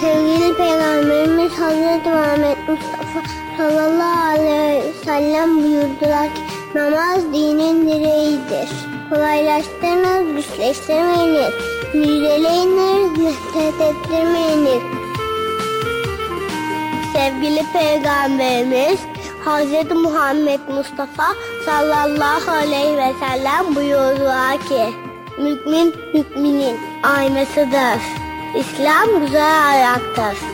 Sevgili 0.00 0.56
Peygamberimiz 0.56 1.52
Hazreti 1.52 2.08
Muhammed 2.08 2.56
Mustafa 2.68 3.22
sallallahu 3.56 4.28
aleyhi 4.28 4.84
ve 4.84 4.92
sellem 5.04 5.56
buyurdular 5.56 6.34
ki 6.34 6.40
namaz 6.74 7.22
dinin 7.32 7.88
direğidir. 7.88 8.68
Kolaylaştırınız, 9.10 10.36
güçleştirmeyiniz. 10.36 11.54
Müjdeleyiniz, 11.94 13.18
nefret 13.18 13.80
ettirmeyiniz. 13.80 14.82
Sevgili 17.12 17.62
Peygamberimiz 17.72 19.00
Hz. 19.44 19.96
Muhammed 19.96 20.60
Mustafa 20.68 21.24
sallallahu 21.64 22.50
aleyhi 22.50 22.96
ve 22.96 23.12
sellem 23.20 23.74
buyurdular 23.74 24.58
ki 24.68 24.94
Mümin 25.38 25.94
müminin 26.14 26.76
aynasıdır. 27.02 28.00
İslam 28.58 29.20
güzel 29.20 29.68
ayaktır. 29.68 30.53